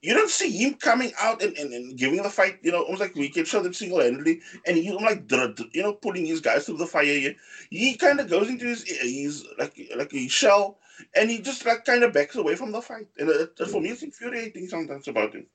you 0.04 0.12
don't 0.12 0.28
see 0.28 0.50
him 0.50 0.74
coming 0.74 1.12
out 1.18 1.42
and, 1.42 1.56
and, 1.56 1.72
and 1.72 1.96
giving 1.96 2.22
the 2.22 2.28
fight, 2.28 2.58
you 2.60 2.70
know, 2.70 2.82
almost 2.82 3.00
like 3.00 3.14
we 3.14 3.30
can 3.30 3.46
show 3.46 3.62
them 3.62 3.72
single 3.72 4.00
handedly, 4.00 4.38
and 4.66 4.76
he's 4.76 4.92
like, 4.92 5.24
you 5.30 5.82
know, 5.82 5.94
pulling 5.94 6.26
his 6.26 6.42
guys 6.42 6.66
through 6.66 6.76
the 6.76 6.86
fire. 6.86 7.34
He 7.70 7.96
kind 7.96 8.20
of 8.20 8.28
goes 8.28 8.50
into 8.50 8.66
his, 8.66 8.82
he's 8.82 9.46
like 9.58 9.74
like 9.96 10.12
a 10.12 10.28
shell, 10.28 10.78
and 11.14 11.30
he 11.30 11.40
just 11.40 11.64
like 11.66 11.85
kind 11.85 12.04
of 12.04 12.12
backs 12.12 12.37
away 12.37 12.57
from 12.57 12.72
the 12.72 12.83
fight. 12.83 13.09
And 13.18 13.28
it, 13.28 13.52
it, 13.59 13.68
for 13.68 13.80
me, 13.80 13.90
it's 13.90 14.02
infuriating 14.02 14.68
sometimes 14.68 15.09
about 15.09 15.35
him. 15.35 15.46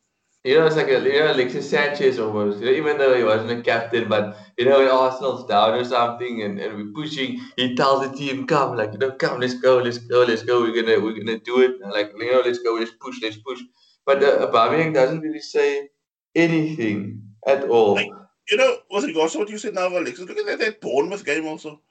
You 0.45 0.58
know, 0.58 0.67
it's 0.67 0.78
like 0.78 0.88
a, 0.88 1.02
you 1.02 1.19
know, 1.19 1.34
Alexis 1.34 1.69
Sanchez 1.69 2.17
almost. 2.17 2.60
You 2.60 2.67
know, 2.67 2.71
even 2.71 2.97
though 2.97 3.13
he 3.13 3.23
wasn't 3.23 3.60
a 3.60 3.62
captain, 3.62 4.08
but 4.08 4.38
you 4.58 4.65
know, 4.65 4.80
when 4.80 4.88
Arsenal's 4.88 5.45
down 5.47 5.73
or 5.73 5.84
something, 5.84 6.43
and, 6.43 6.58
and 6.60 6.78
we're 6.78 6.93
pushing, 6.93 7.41
he 7.58 7.75
tells 7.75 8.10
the 8.10 8.15
team, 8.15 8.47
"Come, 8.47 8.78
like 8.78 8.93
you 8.93 8.99
know, 8.99 9.12
come, 9.12 9.41
let's 9.41 9.56
go, 9.56 9.80
let's 9.80 9.97
go, 9.97 10.23
let's 10.23 10.43
go. 10.43 10.62
We're 10.62 10.82
gonna, 10.82 11.04
we're 11.04 11.17
gonna 11.19 11.39
do 11.39 11.60
it. 11.60 11.82
Like 11.82 12.13
you 12.17 12.32
know, 12.32 12.41
let's 12.45 12.60
go, 12.60 12.75
let's 12.75 12.91
push, 13.02 13.17
let's 13.21 13.38
push." 13.38 13.60
But 14.06 14.23
uh, 14.23 14.47
Aubameyang 14.47 14.93
doesn't 14.93 15.19
really 15.19 15.41
say 15.41 15.89
anything 16.34 17.21
at 17.45 17.65
all. 17.65 17.95
Like, 17.95 18.10
you 18.49 18.58
know, 18.58 18.78
was 18.89 19.04
it 19.04 19.17
also 19.17 19.39
what 19.39 19.49
you 19.49 19.58
said 19.58 19.73
now, 19.73 19.89
Alexis? 19.89 20.28
Look 20.28 20.38
at 20.38 20.45
that, 20.45 20.60
that 20.60 20.82
Bournemouth 20.82 21.25
game 21.25 21.47
also 21.47 21.82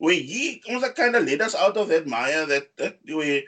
where 0.00 0.14
he 0.14 0.62
almost 0.66 0.94
kind 0.94 1.14
of 1.14 1.24
led 1.24 1.42
us 1.42 1.54
out 1.54 1.76
of 1.76 1.88
that 1.88 2.06
mire 2.06 2.46
that 2.46 2.74
that 2.78 2.98
we 3.06 3.46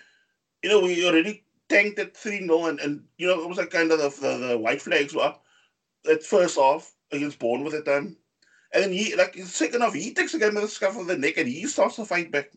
you 0.62 0.68
know 0.68 0.80
we 0.80 1.06
already 1.06 1.44
tanked 1.68 1.98
at 1.98 2.16
3 2.16 2.46
0 2.46 2.66
and, 2.66 2.78
and 2.80 3.02
you 3.16 3.26
know 3.26 3.42
it 3.42 3.48
was 3.48 3.58
like 3.58 3.70
kind 3.70 3.90
of 3.90 3.98
the, 3.98 4.10
the, 4.20 4.48
the 4.48 4.58
white 4.58 4.82
flags 4.82 5.14
were 5.14 5.22
up 5.22 5.42
at 6.10 6.22
first 6.22 6.58
off 6.58 6.92
against 7.10 7.38
Bournemouth 7.38 7.74
at 7.74 7.84
that 7.86 7.92
time. 7.92 8.16
And 8.74 8.84
then 8.84 8.92
he 8.92 9.16
like 9.16 9.34
second 9.38 9.82
off 9.82 9.94
he 9.94 10.12
takes 10.12 10.34
a 10.34 10.38
game 10.38 10.54
with 10.54 10.64
the 10.64 10.68
scuff 10.68 10.98
of 10.98 11.06
the 11.06 11.16
neck 11.16 11.38
and 11.38 11.48
he 11.48 11.66
starts 11.66 11.96
to 11.96 12.04
fight 12.04 12.30
back. 12.30 12.50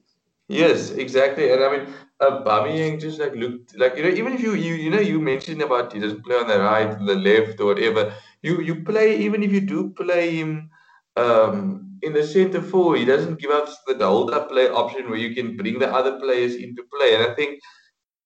Yes, 0.49 0.91
exactly. 0.91 1.51
And 1.51 1.63
I 1.63 1.71
mean 1.71 1.93
uh, 2.19 2.43
Bamiyang 2.43 2.99
just 2.99 3.19
like 3.19 3.33
looked 3.33 3.77
like 3.77 3.95
you 3.95 4.03
know, 4.03 4.09
even 4.09 4.33
if 4.33 4.41
you 4.41 4.55
you 4.55 4.75
you 4.75 4.89
know 4.89 4.99
you 4.99 5.21
mentioned 5.21 5.61
about 5.61 5.93
he 5.93 5.99
doesn't 5.99 6.23
play 6.25 6.35
on 6.35 6.47
the 6.47 6.59
right, 6.59 6.99
the 6.99 7.15
left 7.15 7.61
or 7.61 7.67
whatever, 7.67 8.13
you 8.41 8.61
you 8.61 8.83
play 8.83 9.17
even 9.17 9.41
if 9.41 9.53
you 9.53 9.61
do 9.61 9.89
play 9.91 10.35
him 10.35 10.69
um 11.17 11.81
in 12.01 12.13
the 12.13 12.23
centre 12.23 12.61
forward, 12.61 12.99
he 12.99 13.05
doesn't 13.05 13.39
give 13.39 13.51
us 13.51 13.77
the 13.87 14.05
hold 14.05 14.31
up 14.31 14.49
play 14.49 14.67
option 14.67 15.09
where 15.09 15.17
you 15.17 15.33
can 15.33 15.57
bring 15.57 15.79
the 15.79 15.91
other 15.91 16.19
players 16.19 16.55
into 16.55 16.83
play. 16.93 17.15
And 17.15 17.23
I 17.23 17.33
think, 17.33 17.59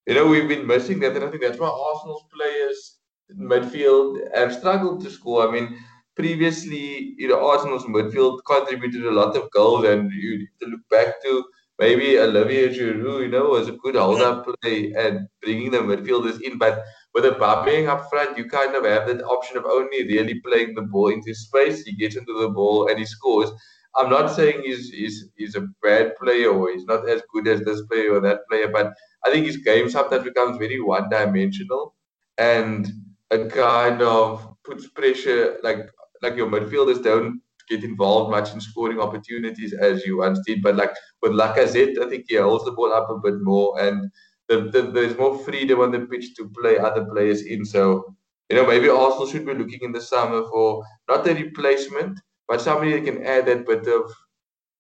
you 0.08 0.16
know, 0.16 0.28
we've 0.28 0.50
been 0.50 0.68
missing 0.68 1.00
that. 1.00 1.16
And 1.16 1.24
I 1.24 1.30
think 1.30 1.44
that's 1.44 1.60
why 1.60 1.70
Arsenal's 1.70 2.26
players 2.34 3.00
midfield 3.40 4.18
have 4.36 4.54
struggled 4.54 5.02
to 5.04 5.10
score. 5.10 5.48
I 5.48 5.52
mean, 5.52 5.78
previously, 6.16 7.16
you 7.18 7.28
know, 7.30 7.48
Arsenal's 7.48 7.86
midfield 7.86 8.40
contributed 8.46 9.06
a 9.06 9.12
lot 9.12 9.38
of 9.38 9.50
goals, 9.52 9.86
and 9.86 10.12
you 10.12 10.40
need 10.40 10.50
to 10.62 10.68
look 10.68 10.82
back 10.90 11.22
to 11.24 11.46
maybe 11.78 12.20
Olivier 12.20 12.70
Giroud, 12.70 13.22
you 13.22 13.30
know, 13.30 13.46
was 13.46 13.70
a 13.70 13.74
good 13.84 13.96
hold-up 13.96 14.46
play 14.62 14.94
and 14.98 15.28
bringing 15.42 15.72
the 15.72 15.78
midfielders 15.78 16.42
in. 16.42 16.58
But 16.58 16.84
with 17.14 17.26
a 17.26 17.32
Aubameyang 17.32 17.88
up 17.88 18.10
front, 18.10 18.38
you 18.38 18.46
kind 18.46 18.76
of 18.76 18.86
have 18.86 19.08
that 19.08 19.24
option 19.24 19.58
of 19.58 19.66
only 19.66 20.04
really 20.08 20.40
playing 20.42 20.76
the 20.76 20.84
ball 20.84 21.10
into 21.10 21.34
space. 21.34 21.82
He 21.82 21.94
gets 21.94 22.16
into 22.16 22.40
the 22.40 22.50
ball 22.50 22.90
and 22.90 23.00
he 23.00 23.06
scores. 23.06 23.50
I'm 23.96 24.10
not 24.10 24.28
saying 24.28 24.62
he's, 24.64 24.90
he's, 24.90 25.26
he's 25.36 25.56
a 25.56 25.68
bad 25.82 26.16
player 26.18 26.50
or 26.50 26.72
he's 26.72 26.86
not 26.86 27.10
as 27.10 27.22
good 27.34 27.48
as 27.48 27.62
this 27.62 27.82
player 27.88 28.14
or 28.14 28.22
that 28.22 28.48
player, 28.50 28.68
but 28.68 28.94
I 29.26 29.32
think 29.32 29.48
his 29.48 29.58
game 29.58 29.90
sometimes 29.90 30.24
becomes 30.24 30.58
very 30.58 30.80
one-dimensional 30.80 31.96
and 32.38 32.88
a 33.32 33.46
kind 33.48 34.02
of 34.02 34.56
puts 34.64 34.88
pressure, 34.88 35.58
like 35.64 35.90
like 36.22 36.36
your 36.36 36.48
midfielders 36.48 37.04
don't 37.04 37.42
get 37.70 37.84
involved 37.84 38.32
much 38.32 38.54
in 38.54 38.60
scoring 38.60 39.00
opportunities 39.00 39.74
as 39.74 40.06
you 40.06 40.18
once 40.18 40.40
did. 40.46 40.62
But 40.62 40.76
like 40.76 40.92
with 41.22 41.32
Lacazette, 41.32 42.00
I 42.00 42.10
think 42.10 42.26
he 42.28 42.36
holds 42.36 42.66
the 42.66 42.72
ball 42.72 42.92
up 42.92 43.10
a 43.10 43.20
bit 43.20 43.40
more 43.42 43.80
and 43.80 44.12
the, 44.50 44.62
the, 44.62 44.92
there's 44.92 45.18
more 45.18 45.38
freedom 45.40 45.80
on 45.80 45.92
the 45.92 46.00
pitch 46.02 46.36
to 46.36 46.50
play 46.60 46.78
other 46.78 47.06
players 47.06 47.44
in. 47.44 47.64
So, 47.64 48.16
you 48.50 48.58
know, 48.58 48.68
maybe 48.68 48.90
Arsenal 48.90 49.28
should 49.28 49.46
be 49.46 49.54
looking 49.54 49.80
in 49.82 49.92
the 49.92 50.02
summer 50.02 50.44
for 50.50 50.84
not 51.08 51.28
a 51.28 51.34
replacement, 51.34 52.20
but 52.48 52.60
somebody 52.60 52.94
that 52.94 53.06
can 53.06 53.24
add 53.26 53.46
that 53.46 53.68
bit 53.68 53.88
of 53.88 54.12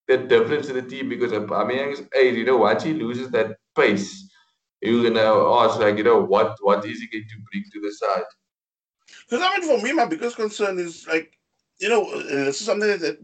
that 0.08 0.27
difference 0.27 0.65
to 0.67 0.73
the 0.73 0.82
team 0.82 1.08
because 1.08 1.32
uh, 1.32 1.39
Aubameyang's 1.41 2.01
age, 2.15 2.36
you 2.36 2.45
know, 2.45 2.58
once 2.58 2.84
he 2.84 2.93
loses 2.93 3.29
that 3.29 3.58
pace, 3.77 4.27
you're 4.82 5.03
gonna 5.03 5.53
ask 5.60 5.79
like, 5.79 5.97
you 5.97 6.03
know, 6.03 6.19
what 6.19 6.58
what 6.62 6.84
is 6.86 6.99
he 6.99 7.08
going 7.08 7.27
to 7.29 7.36
bring 7.51 7.63
to 7.71 7.79
the 7.79 7.93
side? 7.93 8.23
Because 9.29 9.45
I 9.45 9.58
mean, 9.60 9.67
for 9.67 9.86
me, 9.86 9.93
my 9.93 10.05
biggest 10.05 10.36
concern 10.36 10.79
is 10.79 11.05
like, 11.08 11.38
you 11.79 11.89
know, 11.89 12.21
this 12.23 12.60
is 12.60 12.65
something 12.65 12.89
that 12.89 13.19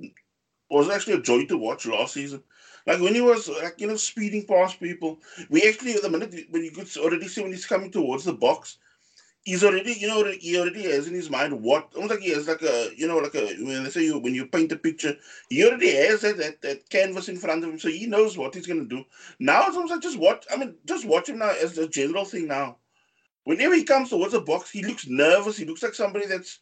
was 0.69 0.89
actually 0.89 1.13
a 1.13 1.21
joy 1.21 1.45
to 1.45 1.57
watch 1.57 1.87
last 1.87 2.13
season. 2.13 2.43
Like 2.85 3.01
when 3.01 3.15
he 3.15 3.21
was 3.21 3.49
like 3.49 3.79
you 3.81 3.87
know 3.87 3.95
speeding 3.95 4.45
past 4.45 4.79
people, 4.79 5.19
we 5.49 5.67
actually 5.67 5.93
at 5.93 6.01
the 6.03 6.09
minute 6.09 6.47
when 6.51 6.63
you 6.63 6.71
could 6.71 6.89
already 6.97 7.27
see 7.27 7.41
when 7.41 7.51
he's 7.51 7.65
coming 7.65 7.91
towards 7.91 8.25
the 8.25 8.33
box, 8.33 8.77
he's 9.43 9.63
already 9.63 9.93
you 9.93 10.07
know 10.07 10.23
he 10.39 10.59
already 10.59 10.83
has 10.83 11.07
in 11.07 11.13
his 11.13 11.29
mind 11.29 11.61
what 11.61 11.89
almost 11.95 12.11
like 12.11 12.21
he 12.21 12.31
has 12.31 12.47
like 12.47 12.61
a 12.61 12.89
you 12.95 13.07
know 13.07 13.17
like 13.17 13.35
a 13.35 13.55
when 13.63 13.83
they 13.83 13.89
say 13.89 14.03
you 14.03 14.19
when 14.19 14.35
you 14.35 14.45
paint 14.47 14.71
a 14.71 14.75
picture, 14.75 15.15
he 15.49 15.65
already 15.65 15.95
has 15.95 16.21
that, 16.21 16.37
that 16.37 16.61
that 16.61 16.89
canvas 16.89 17.29
in 17.29 17.37
front 17.37 17.63
of 17.63 17.69
him, 17.71 17.79
so 17.79 17.89
he 17.89 18.05
knows 18.05 18.37
what 18.37 18.53
he's 18.53 18.67
gonna 18.67 18.85
do. 18.85 19.03
Now 19.39 19.67
it's 19.67 19.75
almost 19.75 19.93
like 19.93 20.01
just 20.03 20.19
watch. 20.19 20.45
I 20.51 20.57
mean, 20.57 20.75
just 20.85 21.05
watch 21.05 21.29
him 21.29 21.39
now 21.39 21.49
as 21.61 21.77
a 21.77 21.87
general 21.87 22.25
thing 22.25 22.47
now. 22.47 22.77
Whenever 23.45 23.75
he 23.75 23.83
comes 23.83 24.09
towards 24.09 24.33
the 24.33 24.41
box, 24.41 24.71
he 24.71 24.83
looks 24.83 25.07
nervous. 25.07 25.57
He 25.57 25.65
looks 25.65 25.83
like 25.83 25.95
somebody 25.95 26.27
that's 26.27 26.59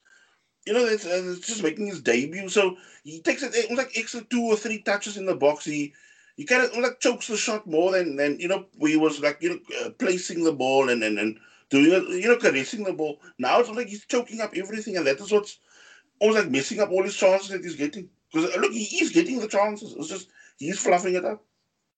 you 0.65 0.73
know, 0.73 0.86
that's, 0.89 1.05
uh, 1.05 1.36
just 1.41 1.63
making 1.63 1.88
his 1.88 2.01
debut. 2.01 2.47
So 2.49 2.77
he 3.03 3.21
takes 3.21 3.43
it 3.43 3.71
like 3.71 3.91
extra 3.97 4.21
two 4.21 4.43
or 4.43 4.55
three 4.55 4.81
touches 4.81 5.17
in 5.17 5.25
the 5.25 5.36
box. 5.36 5.65
He 5.65 5.93
he 6.35 6.45
kind 6.45 6.63
of 6.63 6.75
like 6.77 6.99
chokes 6.99 7.27
the 7.27 7.37
shot 7.37 7.67
more 7.67 7.91
than 7.91 8.15
than 8.15 8.39
you 8.39 8.47
know 8.47 8.65
we 8.77 8.97
was 8.97 9.19
like 9.21 9.37
you 9.41 9.49
know 9.49 9.59
uh, 9.85 9.89
placing 9.91 10.43
the 10.43 10.51
ball 10.51 10.89
and 10.89 11.03
and, 11.03 11.19
and 11.19 11.37
doing 11.69 11.91
it 11.91 12.09
you 12.21 12.27
know 12.27 12.37
caressing 12.37 12.83
the 12.83 12.93
ball. 12.93 13.19
Now 13.37 13.59
it's 13.59 13.69
like 13.69 13.87
he's 13.87 14.05
choking 14.05 14.41
up 14.41 14.53
everything, 14.55 14.97
and 14.97 15.05
that 15.07 15.19
is 15.19 15.31
what's 15.31 15.59
almost 16.19 16.39
like 16.39 16.51
messing 16.51 16.79
up 16.79 16.91
all 16.91 17.03
his 17.03 17.15
chances 17.15 17.49
that 17.49 17.63
he's 17.63 17.75
getting. 17.75 18.09
Because 18.31 18.55
uh, 18.55 18.59
look, 18.59 18.71
he, 18.71 18.83
he's 18.83 19.11
getting 19.11 19.39
the 19.39 19.47
chances. 19.47 19.93
It's 19.97 20.09
just 20.09 20.29
he's 20.57 20.79
fluffing 20.79 21.15
it 21.15 21.25
up. 21.25 21.43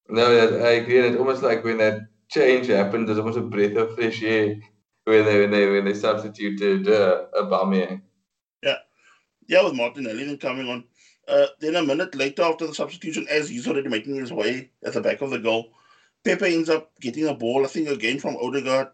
No, 0.09 0.25
I 0.27 0.71
agree. 0.71 0.97
And 0.97 1.07
it's 1.07 1.17
almost 1.17 1.43
like 1.43 1.63
when 1.63 1.77
that 1.79 2.01
change 2.29 2.67
happened, 2.67 3.07
there's 3.07 3.17
almost 3.17 3.37
a 3.37 3.41
breath 3.41 3.75
of 3.75 3.95
fresh 3.95 4.21
air 4.21 4.57
when 5.05 5.25
they 5.25 5.39
when 5.39 5.51
they 5.51 5.67
when 5.67 5.85
they 5.85 5.93
substituted 5.93 6.87
uh, 6.89 7.25
Aubameyang. 7.39 8.01
Yeah, 8.61 8.77
yeah, 9.47 9.63
with 9.63 9.75
Martinelli 9.75 10.25
then 10.25 10.37
coming 10.37 10.67
on. 10.67 10.83
Uh, 11.27 11.47
then 11.59 11.75
a 11.75 11.83
minute 11.83 12.13
later, 12.15 12.43
after 12.43 12.67
the 12.67 12.75
substitution, 12.75 13.25
as 13.29 13.49
he's 13.49 13.67
already 13.67 13.89
making 13.89 14.15
his 14.15 14.31
way 14.31 14.69
at 14.83 14.93
the 14.93 15.01
back 15.01 15.21
of 15.21 15.31
the 15.31 15.39
goal, 15.39 15.71
Pepe 16.23 16.53
ends 16.53 16.69
up 16.69 16.91
getting 16.99 17.27
a 17.27 17.33
ball, 17.33 17.65
I 17.65 17.67
think 17.67 17.89
again 17.89 18.19
from 18.19 18.37
Odegaard. 18.37 18.89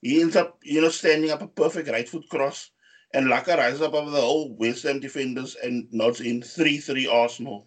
He 0.00 0.20
ends 0.20 0.36
up, 0.36 0.58
you 0.62 0.80
know, 0.80 0.88
standing 0.88 1.30
up 1.30 1.42
a 1.42 1.46
perfect 1.46 1.88
right 1.88 2.08
foot 2.08 2.28
cross. 2.28 2.70
And 3.14 3.26
Laka 3.26 3.56
rises 3.56 3.82
up 3.82 3.94
over 3.94 4.10
the 4.10 4.20
whole 4.20 4.54
West 4.56 4.84
Ham 4.84 4.98
defenders 4.98 5.56
and 5.62 5.86
nods 5.92 6.20
in 6.20 6.42
3 6.42 6.78
3 6.78 7.06
Arsenal. 7.08 7.66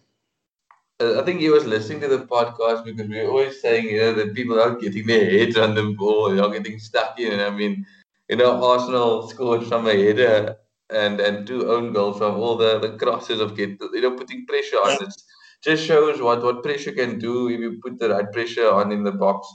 Uh, 1.00 1.20
I 1.20 1.24
think 1.24 1.40
he 1.40 1.50
was 1.50 1.64
listening 1.64 2.00
to 2.00 2.08
the 2.08 2.26
podcast 2.26 2.84
because 2.84 3.08
we 3.08 3.20
are 3.20 3.28
always 3.28 3.60
saying, 3.60 3.86
you 3.86 4.00
know, 4.00 4.14
that 4.14 4.34
people 4.34 4.60
are 4.60 4.76
getting 4.76 5.06
their 5.06 5.30
heads 5.30 5.56
on 5.56 5.74
the 5.74 5.94
ball, 5.96 6.34
they're 6.34 6.48
getting 6.50 6.78
stuck 6.78 7.20
in. 7.20 7.38
I 7.38 7.50
mean, 7.50 7.86
you 8.28 8.36
know, 8.36 8.64
Arsenal 8.64 9.28
scored 9.28 9.66
from 9.66 9.86
a 9.86 9.92
header 9.92 10.56
and 10.90 11.20
and 11.20 11.46
two 11.46 11.70
own 11.70 11.92
goals 11.92 12.18
from 12.18 12.36
all 12.36 12.56
the 12.56 12.78
the 12.78 12.96
crosses 12.96 13.40
of 13.40 13.56
get 13.56 13.70
you 13.92 14.00
know 14.00 14.16
putting 14.16 14.46
pressure 14.46 14.76
on. 14.76 14.92
It 15.02 15.14
just 15.62 15.84
shows 15.84 16.20
what 16.20 16.42
what 16.42 16.62
pressure 16.62 16.92
can 16.92 17.18
do 17.18 17.48
if 17.48 17.60
you 17.60 17.78
put 17.82 17.98
the 17.98 18.10
right 18.10 18.30
pressure 18.32 18.70
on 18.70 18.92
in 18.92 19.04
the 19.04 19.12
box. 19.12 19.48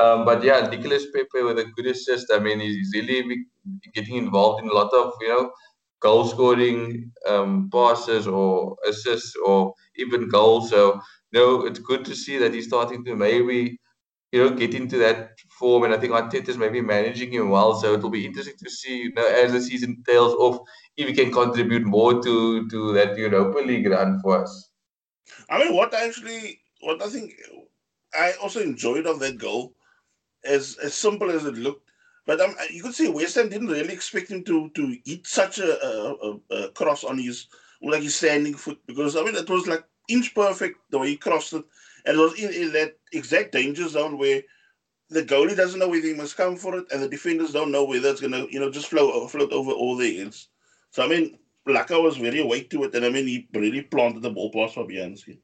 Um, 0.00 0.24
but 0.24 0.42
yeah, 0.42 0.60
Nicolas 0.68 1.06
Pepe 1.12 1.42
with 1.42 1.58
a 1.58 1.64
good 1.76 1.86
assist. 1.86 2.26
I 2.32 2.38
mean, 2.38 2.60
he's 2.60 2.92
really 2.94 3.46
getting 3.94 4.16
involved 4.16 4.62
in 4.62 4.70
a 4.70 4.74
lot 4.74 4.92
of 4.92 5.12
you 5.20 5.28
know 5.28 5.50
goal 6.00 6.26
scoring 6.26 7.10
um, 7.26 7.68
passes 7.72 8.26
or 8.26 8.76
assists 8.86 9.34
or 9.44 9.74
even 9.96 10.28
goals. 10.28 10.70
So 10.70 11.00
you 11.32 11.40
know, 11.40 11.66
it's 11.66 11.78
good 11.78 12.04
to 12.04 12.14
see 12.14 12.38
that 12.38 12.54
he's 12.54 12.66
starting 12.66 13.04
to 13.06 13.16
maybe 13.16 13.78
you 14.32 14.42
know, 14.42 14.50
get 14.50 14.74
into 14.74 14.98
that 14.98 15.38
form. 15.58 15.84
And 15.84 15.94
I 15.94 15.98
think 15.98 16.12
Arteta's 16.12 16.58
maybe 16.58 16.80
managing 16.80 17.32
him 17.32 17.50
well. 17.50 17.74
So 17.74 17.94
it'll 17.94 18.10
be 18.10 18.26
interesting 18.26 18.56
to 18.62 18.70
see, 18.70 18.96
you 19.04 19.12
know, 19.14 19.26
as 19.26 19.52
the 19.52 19.60
season 19.60 20.02
tails 20.06 20.34
off, 20.34 20.58
if 20.96 21.08
he 21.08 21.14
can 21.14 21.32
contribute 21.32 21.84
more 21.84 22.22
to 22.22 22.68
to 22.68 22.92
that 22.94 23.16
Europa 23.16 23.58
League 23.58 23.88
run 23.88 24.18
for 24.20 24.42
us. 24.42 24.70
I 25.48 25.58
mean, 25.62 25.74
what 25.74 25.94
actually, 25.94 26.60
what 26.80 27.02
I 27.02 27.08
think 27.08 27.34
I 28.18 28.32
also 28.42 28.60
enjoyed 28.60 29.06
of 29.06 29.20
that 29.20 29.38
goal, 29.38 29.74
as 30.44 30.76
as 30.78 30.94
simple 30.94 31.30
as 31.30 31.44
it 31.44 31.54
looked, 31.54 31.90
but 32.26 32.40
um, 32.40 32.54
you 32.70 32.82
could 32.82 32.94
see 32.94 33.08
West 33.08 33.36
Ham 33.36 33.48
didn't 33.48 33.68
really 33.68 33.92
expect 33.92 34.30
him 34.30 34.42
to 34.44 34.70
to 34.70 34.96
eat 35.04 35.26
such 35.26 35.58
a, 35.58 35.70
a, 35.86 36.40
a 36.50 36.70
cross 36.70 37.04
on 37.04 37.18
his 37.18 37.46
like 37.82 38.02
his 38.02 38.16
standing 38.16 38.54
foot 38.54 38.80
because 38.86 39.16
I 39.16 39.22
mean 39.22 39.36
it 39.36 39.48
was 39.48 39.66
like 39.66 39.84
inch 40.08 40.34
perfect 40.34 40.78
the 40.90 40.98
way 40.98 41.08
he 41.08 41.16
crossed 41.16 41.52
it 41.52 41.64
and 42.06 42.16
it 42.16 42.20
was 42.20 42.38
in, 42.38 42.52
in 42.52 42.72
that 42.72 42.96
exact 43.12 43.52
danger 43.52 43.88
zone 43.88 44.18
where 44.18 44.42
the 45.10 45.22
goalie 45.22 45.56
doesn't 45.56 45.78
know 45.78 45.88
whether 45.88 46.06
he 46.06 46.14
must 46.14 46.36
come 46.36 46.56
for 46.56 46.76
it, 46.78 46.86
and 46.92 47.02
the 47.02 47.08
defenders 47.08 47.52
don't 47.52 47.70
know 47.70 47.84
whether 47.84 48.08
it's 48.08 48.20
gonna, 48.20 48.46
you 48.50 48.58
know, 48.58 48.70
just 48.70 48.88
float 48.88 49.30
float 49.30 49.52
over 49.52 49.70
all 49.70 49.96
the 49.96 50.20
ends. 50.20 50.48
So 50.90 51.04
I 51.04 51.08
mean, 51.08 51.38
Laka 51.66 52.02
was 52.02 52.16
very 52.16 52.40
awake 52.40 52.70
to 52.70 52.84
it, 52.84 52.94
and 52.94 53.04
I 53.04 53.10
mean, 53.10 53.26
he 53.26 53.48
really 53.54 53.82
planted 53.82 54.22
the 54.22 54.30
ball 54.30 54.50
past 54.50 54.76
Fabianski. 54.76 55.38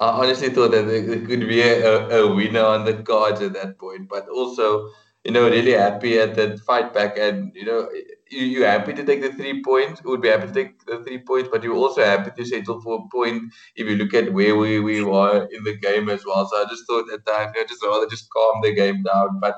I 0.00 0.08
honestly 0.08 0.48
thought 0.48 0.70
that 0.70 0.86
there 0.86 1.04
could 1.04 1.46
be 1.46 1.60
a, 1.60 2.08
a 2.08 2.34
winner 2.34 2.64
on 2.64 2.84
the 2.86 2.94
cards 3.02 3.42
at 3.42 3.52
that 3.52 3.78
point, 3.78 4.08
but 4.08 4.28
also, 4.28 4.90
you 5.24 5.30
know, 5.30 5.48
really 5.48 5.72
happy 5.72 6.18
at 6.18 6.34
that 6.36 6.60
fight 6.60 6.94
back, 6.94 7.18
and 7.18 7.52
you 7.54 7.66
know, 7.66 7.88
you, 8.30 8.46
you're 8.46 8.66
happy 8.66 8.92
to 8.94 9.04
take 9.04 9.22
the 9.22 9.32
three 9.32 9.62
points, 9.62 10.02
would 10.04 10.22
be 10.22 10.28
happy 10.28 10.46
to 10.48 10.52
take 10.52 10.84
the 10.86 11.02
three 11.04 11.18
points, 11.18 11.48
but 11.50 11.62
you're 11.62 11.76
also 11.76 12.04
happy 12.04 12.30
to 12.36 12.44
settle 12.44 12.80
for 12.80 13.04
a 13.04 13.08
point 13.16 13.42
if 13.76 13.86
you 13.88 13.96
look 13.96 14.14
at 14.14 14.32
where 14.32 14.56
we, 14.56 14.80
we 14.80 15.02
were 15.04 15.48
in 15.52 15.64
the 15.64 15.76
game 15.76 16.08
as 16.08 16.24
well. 16.24 16.48
So 16.48 16.56
I 16.62 16.66
just 16.68 16.86
thought 16.86 17.12
at 17.12 17.24
that 17.26 17.52
I 17.56 17.64
just 17.68 17.84
rather 17.84 18.06
just 18.06 18.28
calm 18.30 18.60
the 18.62 18.74
game 18.74 19.02
down. 19.02 19.40
But, 19.40 19.56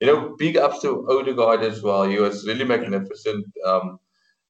you 0.00 0.06
know, 0.06 0.34
big 0.38 0.56
ups 0.56 0.80
to 0.82 1.06
Odegaard 1.10 1.62
as 1.62 1.82
well. 1.82 2.04
He 2.04 2.18
was 2.18 2.46
really 2.46 2.64
magnificent. 2.64 3.46
Um, 3.66 3.98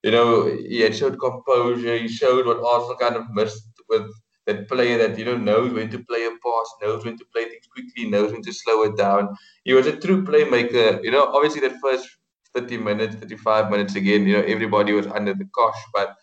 you 0.03 0.11
know, 0.11 0.47
he 0.47 0.81
had 0.81 0.95
showed 0.95 1.19
composure. 1.19 1.97
He 1.97 2.09
showed 2.09 2.47
what 2.47 2.59
Arsenal 2.65 2.97
kind 2.97 3.17
of 3.17 3.31
missed 3.31 3.67
with 3.89 4.11
that 4.47 4.69
player 4.69 4.99
that 4.99 5.19
you 5.19 5.25
know 5.25 5.37
knows 5.37 5.73
when 5.73 5.91
to 5.91 5.99
play 6.05 6.25
a 6.27 6.31
pass, 6.31 6.69
knows 6.83 7.05
when 7.05 7.17
to 7.17 7.25
play 7.33 7.45
things 7.45 7.67
quickly, 7.73 8.11
knows 8.11 8.33
when 8.33 8.43
to 8.43 8.53
slow 8.53 8.83
it 8.83 8.97
down. 8.97 9.35
He 9.65 9.73
was 9.73 9.87
a 9.87 9.97
true 9.97 10.23
playmaker. 10.25 11.03
You 11.03 11.11
know, 11.11 11.25
obviously 11.33 11.61
that 11.63 11.81
first 11.83 12.07
30 12.55 12.79
minutes, 12.79 13.17
35 13.17 13.71
minutes 13.71 13.95
again, 13.95 14.27
you 14.27 14.37
know, 14.37 14.43
everybody 14.43 14.93
was 14.93 15.07
under 15.07 15.35
the 15.35 15.47
cosh. 15.55 15.79
But 15.93 16.17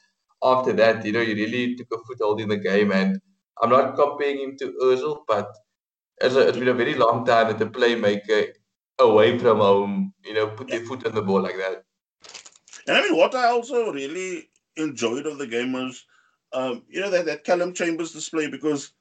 after 0.44 0.74
that, 0.74 1.06
you 1.06 1.12
know, 1.12 1.24
he 1.24 1.34
really 1.34 1.76
took 1.76 1.88
a 1.94 1.98
foothold 2.08 2.42
in 2.42 2.50
the 2.50 2.58
game. 2.58 2.92
And 2.92 3.20
I'm 3.62 3.70
not 3.70 3.96
comparing 3.96 4.40
him 4.40 4.58
to 4.58 4.74
Ozil, 4.82 5.20
but 5.28 5.50
it's, 6.22 6.36
a, 6.36 6.48
it's 6.48 6.58
been 6.58 6.68
a 6.68 6.74
very 6.74 6.96
long 6.96 7.26
time 7.26 7.48
that 7.48 7.60
the 7.60 7.66
playmaker 7.66 8.48
away 9.00 9.38
from 9.38 9.58
home, 9.58 10.14
you 10.24 10.34
know, 10.34 10.48
put 10.48 10.68
their 10.68 10.86
foot 10.86 11.06
on 11.06 11.16
the 11.16 11.22
ball 11.22 11.42
like 11.42 11.58
that. 11.58 11.84
And 12.88 12.98
I 12.98 13.02
mean, 13.02 13.18
what 13.18 13.36
I 13.36 13.46
also 13.46 13.92
really 13.92 14.50
enjoyed 14.78 15.26
of 15.26 15.38
the 15.38 15.48
game 15.48 15.74
was, 15.74 16.06
um, 16.54 16.84
you 16.88 17.02
know, 17.02 17.10
that, 17.10 17.26
that 17.26 17.44
Callum 17.44 17.74
Chambers 17.74 18.12
display 18.12 18.48
because, 18.48 18.92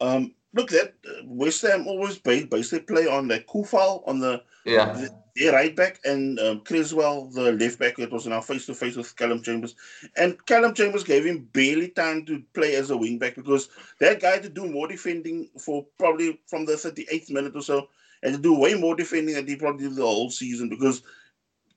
um, 0.00 0.34
look, 0.54 0.70
that 0.70 0.94
uh, 1.06 1.22
West 1.24 1.62
Ham 1.62 1.86
always 1.86 2.18
based, 2.18 2.50
basically 2.50 2.80
play 2.80 3.06
on 3.06 3.28
that 3.28 3.46
Coufal 3.46 4.02
on 4.06 4.20
the, 4.20 4.42
yeah. 4.64 4.92
The, 4.92 5.10
their 5.38 5.52
right 5.52 5.74
back 5.74 6.00
and 6.04 6.38
um, 6.40 6.60
Cresswell, 6.60 7.26
the 7.26 7.52
left 7.52 7.78
back, 7.78 7.98
it 7.98 8.10
was 8.10 8.26
now 8.26 8.40
face 8.40 8.66
to 8.66 8.74
face 8.74 8.96
with 8.96 9.14
Callum 9.16 9.42
Chambers. 9.42 9.74
And 10.16 10.44
Callum 10.46 10.74
Chambers 10.74 11.04
gave 11.04 11.24
him 11.24 11.48
barely 11.52 11.88
time 11.88 12.24
to 12.26 12.42
play 12.54 12.74
as 12.74 12.90
a 12.90 12.96
wing 12.96 13.18
back 13.18 13.36
because 13.36 13.68
that 14.00 14.20
guy 14.20 14.38
to 14.38 14.48
do 14.48 14.66
more 14.66 14.88
defending 14.88 15.48
for 15.58 15.86
probably 15.98 16.40
from 16.46 16.66
the 16.66 16.72
38th 16.72 17.30
minute 17.30 17.56
or 17.56 17.62
so 17.62 17.88
and 18.22 18.34
to 18.34 18.40
do 18.40 18.58
way 18.58 18.74
more 18.74 18.96
defending 18.96 19.34
than 19.34 19.46
he 19.46 19.56
probably 19.56 19.84
did 19.84 19.96
the 19.96 20.02
whole 20.02 20.30
season 20.30 20.68
because 20.68 21.02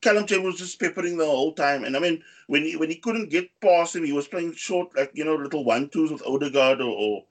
Callum 0.01 0.25
Chambers 0.25 0.53
was 0.53 0.61
just 0.61 0.79
peppering 0.79 1.17
the 1.17 1.25
whole 1.25 1.53
time. 1.53 1.83
And 1.83 1.95
I 1.95 1.99
mean, 1.99 2.23
when 2.47 2.63
he 2.63 2.75
when 2.75 2.89
he 2.89 2.95
couldn't 2.95 3.29
get 3.29 3.49
past 3.61 3.95
him, 3.95 4.03
he 4.03 4.13
was 4.13 4.27
playing 4.27 4.53
short, 4.55 4.95
like 4.95 5.11
you 5.13 5.23
know, 5.23 5.35
little 5.35 5.63
one 5.63 5.89
twos 5.89 6.11
with 6.11 6.25
Odegaard 6.25 6.81
or, 6.81 6.89
or 6.89 7.23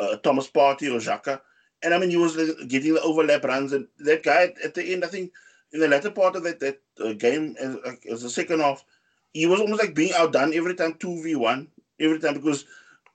uh, 0.00 0.16
Thomas 0.16 0.50
Partey 0.50 0.92
or 0.92 0.98
Xhaka. 0.98 1.40
And 1.82 1.94
I 1.94 1.98
mean, 1.98 2.10
he 2.10 2.16
was 2.16 2.36
getting 2.66 2.94
the 2.94 3.02
overlap 3.02 3.44
runs. 3.44 3.72
And 3.72 3.86
that 4.00 4.24
guy 4.24 4.52
at 4.64 4.74
the 4.74 4.92
end, 4.92 5.04
I 5.04 5.08
think, 5.08 5.32
in 5.72 5.80
the 5.80 5.88
latter 5.88 6.10
part 6.10 6.36
of 6.36 6.42
that 6.44 6.60
that 6.60 6.80
uh, 7.04 7.12
game, 7.12 7.56
as, 7.60 7.76
like, 7.84 8.06
as 8.06 8.22
the 8.22 8.30
second 8.30 8.60
half, 8.60 8.84
he 9.32 9.46
was 9.46 9.60
almost 9.60 9.82
like 9.82 9.94
being 9.94 10.12
outdone 10.14 10.54
every 10.54 10.74
time 10.74 10.94
two 10.94 11.22
v 11.22 11.34
one 11.34 11.68
every 12.00 12.18
time 12.18 12.34
because 12.34 12.64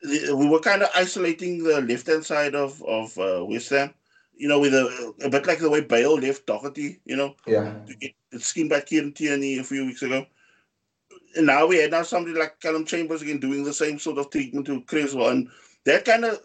the, 0.01 0.35
we 0.35 0.47
were 0.47 0.59
kind 0.59 0.83
of 0.83 0.89
isolating 0.95 1.63
the 1.63 1.81
left 1.81 2.07
hand 2.07 2.25
side 2.25 2.55
of 2.55 2.81
of 2.83 3.17
uh, 3.17 3.43
West 3.45 3.69
Ham 3.69 3.93
you 4.35 4.47
know, 4.47 4.59
with 4.59 4.73
a, 4.73 5.13
a 5.23 5.29
bit 5.29 5.45
like 5.47 5.59
the 5.59 5.69
way 5.69 5.81
Bale 5.81 6.15
left 6.17 6.45
Doherty, 6.45 6.99
you 7.05 7.15
know, 7.15 7.35
yeah, 7.45 7.75
it's 8.31 8.47
skinned 8.47 8.69
by 8.69 8.81
Kieran 8.81 9.13
Tierney 9.13 9.59
a 9.59 9.63
few 9.63 9.85
weeks 9.85 10.01
ago. 10.01 10.25
And 11.35 11.47
now 11.47 11.65
we 11.65 11.77
had 11.77 11.91
now 11.91 12.03
somebody 12.03 12.37
like 12.37 12.59
Callum 12.59 12.85
Chambers 12.85 13.21
again 13.21 13.39
doing 13.39 13.63
the 13.63 13.73
same 13.73 13.97
sort 13.97 14.17
of 14.17 14.29
treatment 14.29 14.67
to 14.67 14.81
Cresswell, 14.81 15.29
and 15.29 15.49
that 15.85 16.05
kind 16.05 16.25
of 16.25 16.39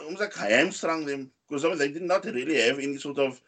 almost 0.00 0.20
like 0.20 0.34
hamstrung 0.34 1.06
them 1.06 1.30
because 1.48 1.64
I 1.64 1.68
mean, 1.68 1.78
they 1.78 1.90
did 1.90 2.02
not 2.02 2.24
really 2.24 2.60
have 2.60 2.78
any 2.78 2.96
sort 2.96 3.18
of 3.18 3.40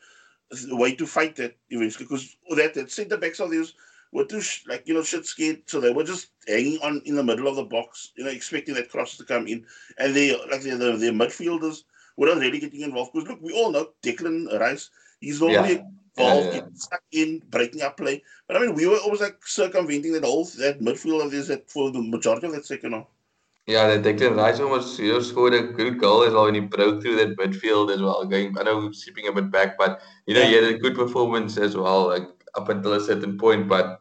way 0.71 0.95
to 0.95 1.07
fight 1.07 1.37
that 1.37 1.57
eventually 1.71 2.05
because 2.05 2.37
that, 2.51 2.75
that 2.75 2.91
centre 2.91 3.17
backs 3.17 3.41
of 3.41 3.51
these 3.51 3.75
were 4.13 4.25
too 4.25 4.43
like 4.69 4.87
you 4.87 4.95
know 4.95 5.03
shit 5.03 5.27
scared, 5.27 5.63
so 5.67 5.81
they 5.81 5.93
were 5.93 6.05
just 6.05 6.29
hanging 6.47 6.79
on 6.83 7.03
in 7.05 7.17
the 7.17 7.25
middle 7.25 7.49
of 7.49 7.57
the 7.57 7.65
box, 7.65 8.13
you 8.17 8.25
know, 8.25 8.31
expecting 8.31 8.75
that 8.75 8.91
cross 8.91 9.17
to 9.17 9.25
come 9.25 9.47
in, 9.47 9.65
and 9.99 10.15
they 10.15 10.37
like 10.51 10.63
the 10.63 10.71
the, 10.71 10.97
the 10.97 11.11
midfielders 11.11 11.85
not 12.19 12.39
really 12.39 12.59
getting 12.59 12.83
involved. 12.83 13.13
Because 13.13 13.31
look, 13.31 13.43
we 13.43 13.53
all 13.53 13.71
know 13.71 13.89
Declan 14.03 14.61
Rice. 14.61 14.91
He's 15.21 15.41
normally 15.41 15.75
yeah. 15.75 15.83
involved, 16.17 16.47
yeah, 16.49 16.61
yeah. 16.63 16.69
stuck 16.75 17.03
in, 17.13 17.43
breaking 17.49 17.83
up 17.83 17.97
play. 17.97 18.23
But 18.47 18.57
I 18.57 18.61
mean, 18.61 18.75
we 18.75 18.87
were 18.87 18.99
always 18.99 19.21
like 19.21 19.39
circumventing 19.47 20.13
that 20.13 20.25
whole 20.25 20.45
that 20.59 20.81
midfield 20.81 21.25
of 21.25 21.31
this 21.31 21.49
that 21.49 21.71
for 21.71 21.91
the 21.91 22.03
majority 22.03 22.47
of 22.47 22.53
that 22.53 22.67
second 22.67 22.93
half. 22.93 23.07
Yeah, 23.67 23.97
the 23.97 24.13
Declan 24.13 24.37
Rice 24.37 24.59
almost 24.59 24.99
you 24.99 25.13
know 25.13 25.21
scored 25.21 25.55
a 25.55 25.63
good 25.63 25.99
goal 25.99 26.25
as 26.25 26.33
well 26.33 26.45
when 26.45 26.55
he 26.55 26.61
broke 26.61 27.01
through 27.01 27.17
that 27.17 27.37
midfield 27.39 27.93
as 27.93 28.03
well. 28.03 28.25
Going, 28.25 28.59
I 28.59 28.65
know 28.65 28.91
slipping 28.91 29.29
a 29.29 29.33
bit 29.33 29.53
back, 29.53 29.79
but 29.79 30.01
you 30.27 30.35
know 30.35 30.41
yeah. 30.41 30.49
he 30.49 30.55
had 30.55 30.65
a 30.65 30.79
good 30.79 30.97
performance 30.97 31.57
as 31.57 31.77
well, 31.77 32.09
like 32.09 32.29
up 32.57 32.69
until 32.69 32.95
a 32.95 33.01
certain 33.01 33.39
point. 33.39 33.69
But 33.69 34.01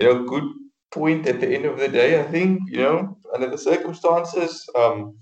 you 0.00 0.06
know, 0.06 0.24
good 0.24 0.44
point 0.90 1.26
at 1.28 1.40
the 1.40 1.48
end 1.48 1.66
of 1.66 1.78
the 1.78 1.88
day. 1.88 2.18
I 2.18 2.24
think 2.24 2.62
you 2.66 2.78
know 2.78 3.16
under 3.32 3.48
the 3.48 3.58
circumstances, 3.58 4.68
um, 4.74 5.16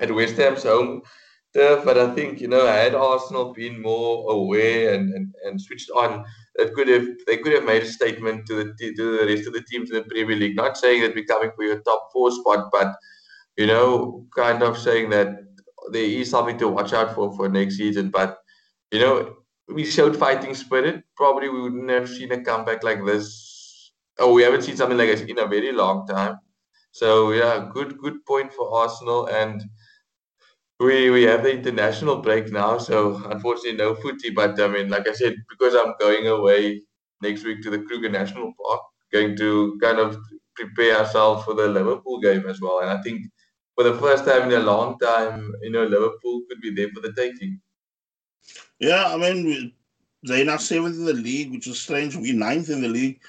at 0.00 0.14
West 0.14 0.36
Ham's 0.36 0.64
home 0.64 1.02
turf. 1.54 1.82
But 1.84 1.98
I 1.98 2.14
think 2.14 2.40
you 2.40 2.48
know, 2.48 2.66
had 2.66 2.94
Arsenal 2.94 3.54
been 3.54 3.80
more 3.80 4.30
aware 4.32 4.94
and, 4.94 5.12
and, 5.14 5.34
and 5.44 5.60
switched 5.60 5.90
on, 5.90 6.24
it 6.58 6.74
could 6.74 6.88
have 6.88 7.06
they 7.26 7.36
could 7.38 7.52
have 7.52 7.64
made 7.64 7.82
a 7.82 7.86
statement 7.86 8.46
to 8.46 8.54
the 8.56 8.94
to 8.96 9.18
the 9.18 9.26
rest 9.26 9.46
of 9.46 9.52
the 9.52 9.62
teams 9.62 9.90
in 9.90 9.96
the 9.96 10.02
Premier 10.02 10.36
League. 10.36 10.56
Not 10.56 10.76
saying 10.76 11.02
that 11.02 11.14
we're 11.14 11.24
coming 11.24 11.50
for 11.54 11.64
your 11.64 11.80
top 11.80 12.10
four 12.12 12.30
spot, 12.30 12.70
but 12.72 12.94
you 13.56 13.66
know, 13.66 14.26
kind 14.34 14.62
of 14.62 14.78
saying 14.78 15.10
that 15.10 15.28
there 15.92 16.02
is 16.04 16.30
something 16.30 16.58
to 16.58 16.68
watch 16.68 16.92
out 16.92 17.14
for 17.14 17.34
for 17.36 17.48
next 17.48 17.76
season. 17.76 18.10
But 18.10 18.38
you 18.92 19.00
know, 19.00 19.36
we 19.68 19.84
showed 19.84 20.16
fighting 20.16 20.54
spirit. 20.54 21.04
Probably 21.16 21.48
we 21.48 21.60
wouldn't 21.60 21.90
have 21.90 22.08
seen 22.08 22.32
a 22.32 22.42
comeback 22.42 22.82
like 22.82 23.04
this. 23.04 23.92
Oh, 24.18 24.32
we 24.32 24.42
haven't 24.42 24.62
seen 24.62 24.76
something 24.76 24.98
like 24.98 25.08
this 25.08 25.22
in 25.22 25.38
a 25.38 25.46
very 25.46 25.72
long 25.72 26.06
time. 26.06 26.38
So 26.92 27.32
yeah, 27.32 27.68
good 27.72 27.98
good 27.98 28.24
point 28.24 28.52
for 28.52 28.74
Arsenal 28.74 29.26
and 29.26 29.62
we 30.78 31.10
we 31.10 31.22
have 31.22 31.42
the 31.42 31.52
international 31.52 32.16
break 32.18 32.52
now, 32.52 32.78
so 32.78 33.22
unfortunately 33.30 33.78
no 33.78 33.94
footy. 33.94 34.30
But 34.30 34.60
I 34.60 34.68
mean, 34.68 34.90
like 34.90 35.08
I 35.08 35.12
said, 35.12 35.36
because 35.48 35.74
I'm 35.74 35.94
going 35.98 36.26
away 36.26 36.82
next 37.22 37.44
week 37.44 37.62
to 37.62 37.70
the 37.70 37.80
Kruger 37.80 38.10
National 38.10 38.52
Park, 38.62 38.82
going 39.12 39.36
to 39.36 39.78
kind 39.82 39.98
of 39.98 40.18
prepare 40.54 40.98
ourselves 40.98 41.44
for 41.44 41.54
the 41.54 41.68
Liverpool 41.68 42.20
game 42.20 42.46
as 42.46 42.60
well. 42.60 42.80
And 42.80 42.90
I 42.90 43.00
think 43.02 43.22
for 43.74 43.84
the 43.84 43.94
first 43.98 44.24
time 44.24 44.50
in 44.50 44.60
a 44.60 44.64
long 44.64 44.98
time, 44.98 45.52
you 45.62 45.70
know, 45.70 45.84
Liverpool 45.84 46.42
could 46.48 46.60
be 46.60 46.74
there 46.74 46.88
for 46.94 47.00
the 47.00 47.12
taking. 47.14 47.60
Yeah, 48.78 49.06
I 49.06 49.16
mean, 49.16 49.72
they're 50.22 50.44
now 50.44 50.58
seventh 50.58 50.96
in 50.96 51.04
the 51.06 51.14
league, 51.14 51.52
which 51.52 51.66
is 51.66 51.80
strange. 51.80 52.16
We're 52.16 52.34
ninth 52.34 52.68
in 52.68 52.82
the 52.82 52.88
league, 52.88 53.20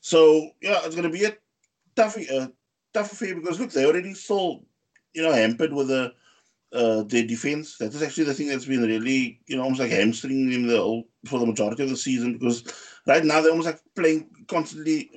so 0.00 0.50
yeah, 0.60 0.80
it's 0.84 0.96
going 0.96 1.10
to 1.10 1.16
be 1.16 1.24
a 1.24 1.36
tough, 1.94 2.16
a 2.16 2.52
tough 2.92 3.12
affair 3.12 3.36
because 3.36 3.60
look, 3.60 3.70
they 3.70 3.86
already 3.86 4.14
so 4.14 4.64
you 5.14 5.22
know 5.22 5.32
hampered 5.32 5.72
with 5.72 5.90
a 5.90 6.12
uh, 6.72 7.02
their 7.04 7.26
defense. 7.26 7.78
That 7.78 7.94
is 7.94 8.02
actually 8.02 8.24
the 8.24 8.34
thing 8.34 8.48
that's 8.48 8.66
been 8.66 8.82
really, 8.82 9.40
you 9.46 9.56
know, 9.56 9.62
almost 9.62 9.80
like 9.80 9.90
hamstringing 9.90 10.50
them 10.50 10.66
the 10.66 11.02
for 11.26 11.38
the 11.38 11.46
majority 11.46 11.82
of 11.82 11.88
the 11.88 11.96
season 11.96 12.34
because 12.34 12.64
right 13.06 13.24
now 13.24 13.40
they're 13.40 13.50
almost 13.50 13.66
like 13.66 13.80
playing 13.96 14.28
constantly 14.48 15.10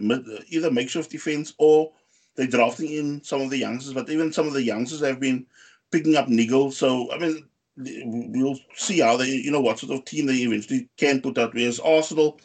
either 0.49 0.71
makeshift 0.71 1.11
defense 1.11 1.53
or 1.57 1.91
they're 2.35 2.47
drafting 2.47 2.91
in 2.91 3.23
some 3.23 3.41
of 3.41 3.49
the 3.49 3.57
youngsters. 3.57 3.93
But 3.93 4.09
even 4.09 4.31
some 4.31 4.47
of 4.47 4.53
the 4.53 4.63
youngsters 4.63 5.01
have 5.01 5.19
been 5.19 5.45
picking 5.91 6.15
up 6.15 6.27
niggles. 6.27 6.73
So 6.73 7.11
I 7.11 7.17
mean, 7.17 7.45
we'll 7.77 8.59
see 8.75 8.99
how 8.99 9.17
they, 9.17 9.29
you 9.29 9.51
know, 9.51 9.61
what 9.61 9.79
sort 9.79 9.91
of 9.91 10.05
team 10.05 10.27
they 10.27 10.35
eventually 10.35 10.89
can 10.97 11.21
put 11.21 11.37
out. 11.37 11.53
Whereas 11.53 11.79
Arsenal, 11.79 12.39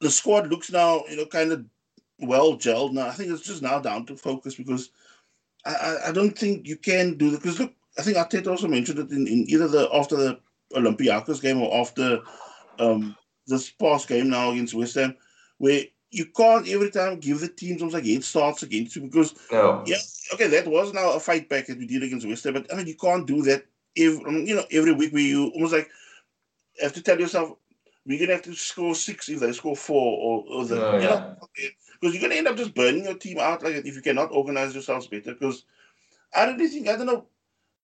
the 0.00 0.10
squad 0.10 0.48
looks 0.48 0.72
now, 0.72 1.04
you 1.08 1.16
know, 1.16 1.26
kind 1.26 1.52
of 1.52 1.64
well 2.18 2.54
gelled. 2.54 2.94
Now 2.94 3.06
I 3.06 3.12
think 3.12 3.30
it's 3.30 3.46
just 3.46 3.62
now 3.62 3.78
down 3.78 4.06
to 4.06 4.16
focus 4.16 4.56
because. 4.56 4.90
I, 5.66 5.96
I 6.06 6.12
don't 6.12 6.38
think 6.38 6.66
you 6.66 6.76
can 6.76 7.18
do 7.18 7.30
that 7.30 7.42
because 7.42 7.58
look, 7.58 7.74
I 7.98 8.02
think 8.02 8.16
Arteta 8.16 8.48
also 8.48 8.68
mentioned 8.68 8.98
it 8.98 9.10
in, 9.10 9.26
in 9.26 9.44
either 9.48 9.68
the 9.68 9.88
after 9.92 10.16
the 10.16 10.40
Olympiacos 10.74 11.42
game 11.42 11.60
or 11.60 11.80
after 11.80 12.20
um, 12.78 13.16
this 13.46 13.70
past 13.70 14.08
game 14.08 14.28
now 14.30 14.50
against 14.52 14.74
West 14.74 14.94
Ham, 14.94 15.16
where 15.58 15.82
you 16.10 16.26
can't 16.26 16.68
every 16.68 16.90
time 16.90 17.18
give 17.18 17.40
the 17.40 17.48
teams 17.48 17.82
almost 17.82 17.94
like 17.94 18.06
head 18.06 18.24
starts 18.24 18.62
against 18.62 18.96
you 18.96 19.02
because 19.02 19.34
no. 19.52 19.82
yeah 19.86 19.98
okay 20.32 20.46
that 20.46 20.66
was 20.66 20.94
now 20.94 21.12
a 21.12 21.20
fight 21.20 21.48
back 21.48 21.66
that 21.66 21.78
we 21.78 21.86
did 21.86 22.02
against 22.02 22.26
West 22.26 22.44
Ham, 22.44 22.54
but 22.54 22.72
I 22.72 22.76
mean 22.76 22.86
you 22.86 22.94
can't 22.94 23.26
do 23.26 23.42
that 23.42 23.66
every 23.96 24.46
you 24.46 24.54
know 24.54 24.64
every 24.70 24.92
week 24.92 25.12
where 25.12 25.22
you 25.22 25.48
almost 25.48 25.72
like 25.72 25.90
have 26.80 26.92
to 26.94 27.02
tell 27.02 27.18
yourself 27.18 27.56
we're 28.06 28.18
gonna 28.18 28.32
have 28.32 28.42
to 28.42 28.54
score 28.54 28.94
six 28.94 29.28
if 29.28 29.40
they 29.40 29.52
score 29.52 29.76
four 29.76 30.18
or, 30.18 30.44
or 30.48 30.64
the 30.64 30.76
no, 30.76 30.96
you 30.96 31.02
yeah. 31.02 31.08
know 31.08 31.36
because 32.00 32.14
you're 32.14 32.22
gonna 32.22 32.36
end 32.36 32.48
up 32.48 32.56
just 32.56 32.74
burning 32.74 33.04
your 33.04 33.14
team 33.14 33.38
out 33.38 33.62
like 33.62 33.74
if 33.74 33.94
you 33.94 34.02
cannot 34.02 34.32
organize 34.32 34.72
yourselves 34.72 35.06
better 35.08 35.34
because 35.34 35.64
I 36.34 36.46
don't 36.46 36.56
really 36.56 36.70
think 36.70 36.88
I 36.88 36.96
don't 36.96 37.06
know 37.06 37.26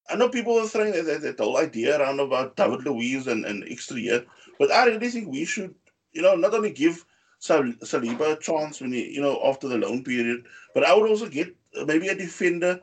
I 0.08 0.16
know 0.16 0.28
people 0.28 0.58
are 0.58 0.66
throwing 0.66 0.92
that, 0.92 1.06
that, 1.06 1.22
that 1.22 1.40
whole 1.40 1.56
idea 1.56 1.98
around 1.98 2.20
about 2.20 2.56
David 2.56 2.84
Luiz 2.84 3.26
and, 3.26 3.44
and 3.44 3.64
extra 3.70 3.98
year, 3.98 4.24
but 4.58 4.70
I 4.70 4.86
really 4.86 5.08
think 5.08 5.28
we 5.28 5.44
should, 5.44 5.74
you 6.12 6.22
know, 6.22 6.34
not 6.34 6.54
only 6.54 6.72
give 6.72 7.04
Sal- 7.38 7.74
Saliba 7.82 8.32
a 8.32 8.36
chance 8.36 8.80
when 8.80 8.92
he, 8.92 9.10
you 9.10 9.20
know, 9.20 9.40
after 9.44 9.68
the 9.68 9.78
loan 9.78 10.04
period, 10.04 10.44
but 10.74 10.84
I 10.84 10.94
would 10.94 11.08
also 11.08 11.28
get 11.28 11.54
maybe 11.86 12.08
a 12.08 12.14
defender 12.14 12.80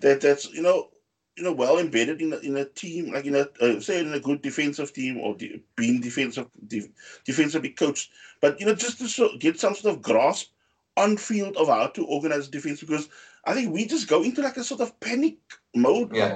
that 0.00 0.20
that's, 0.20 0.52
you 0.52 0.62
know, 0.62 0.90
you 1.36 1.44
know, 1.44 1.52
well 1.52 1.78
embedded 1.78 2.20
in 2.20 2.32
a, 2.32 2.36
in 2.38 2.56
a 2.56 2.64
team, 2.64 3.12
like 3.12 3.24
in 3.24 3.34
a 3.34 3.48
uh, 3.60 3.80
say 3.80 4.00
in 4.00 4.12
a 4.12 4.20
good 4.20 4.42
defensive 4.42 4.92
team 4.92 5.18
or 5.18 5.34
de- 5.36 5.62
being 5.76 6.00
defensive 6.00 6.46
de- 6.66 6.90
defensively 7.24 7.70
coached, 7.70 8.10
but 8.40 8.60
you 8.60 8.66
know, 8.66 8.74
just 8.74 8.98
to 8.98 9.08
so, 9.08 9.30
get 9.38 9.58
some 9.58 9.74
sort 9.74 9.94
of 9.94 10.02
grasp 10.02 10.50
on 10.96 11.16
field 11.16 11.56
of 11.56 11.68
how 11.68 11.86
to 11.86 12.04
organize 12.04 12.48
defense 12.48 12.80
because 12.80 13.08
I 13.44 13.54
think 13.54 13.72
we 13.72 13.86
just 13.86 14.08
go 14.08 14.22
into 14.22 14.42
like 14.42 14.56
a 14.56 14.64
sort 14.64 14.80
of 14.80 14.98
panic 15.00 15.38
mode 15.74 16.14
yeah. 16.14 16.34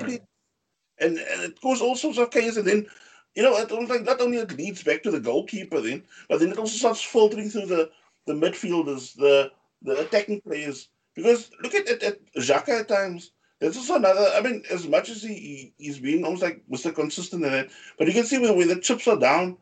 And, 1.01 1.19
and 1.19 1.43
it 1.43 1.61
goes 1.61 1.81
all 1.81 1.97
sorts 1.97 2.19
of 2.19 2.31
chaos. 2.31 2.57
And 2.57 2.67
then, 2.67 2.87
you 3.35 3.43
know, 3.43 3.57
it 3.57 3.71
like 3.71 4.05
not 4.05 4.21
only 4.21 4.39
it 4.39 4.57
leads 4.57 4.83
back 4.83 5.03
to 5.03 5.11
the 5.11 5.21
goalkeeper 5.21 5.81
then, 5.81 6.05
but 6.29 6.39
then 6.39 6.53
it 6.53 6.59
also 6.59 6.77
starts 6.77 7.03
filtering 7.03 7.51
through 7.51 7.67
the, 7.67 7.91
the 8.27 8.33
midfielders, 8.33 9.15
the 9.17 9.51
the 9.83 10.01
attacking 10.01 10.41
players. 10.41 10.89
Because 11.15 11.51
look 11.63 11.75
at, 11.75 11.89
at, 11.89 12.03
at 12.03 12.35
Xhaka 12.37 12.81
at 12.81 12.89
times. 12.89 13.33
There's 13.61 13.77
also 13.77 13.97
another, 13.97 14.31
I 14.35 14.41
mean, 14.41 14.63
as 14.71 14.87
much 14.87 15.09
as 15.09 15.23
he, 15.23 15.73
he, 15.79 15.87
has 15.87 15.99
been 15.99 16.25
almost 16.25 16.43
like 16.43 16.63
Mr. 16.71 16.95
Consistent 16.95 17.45
in 17.45 17.53
that, 17.53 17.71
but 17.97 18.07
you 18.07 18.13
can 18.13 18.25
see 18.25 18.39
when, 18.39 18.57
when 18.57 18.69
the 18.69 18.81
chips 18.81 19.07
are 19.07 19.19
down, 19.19 19.57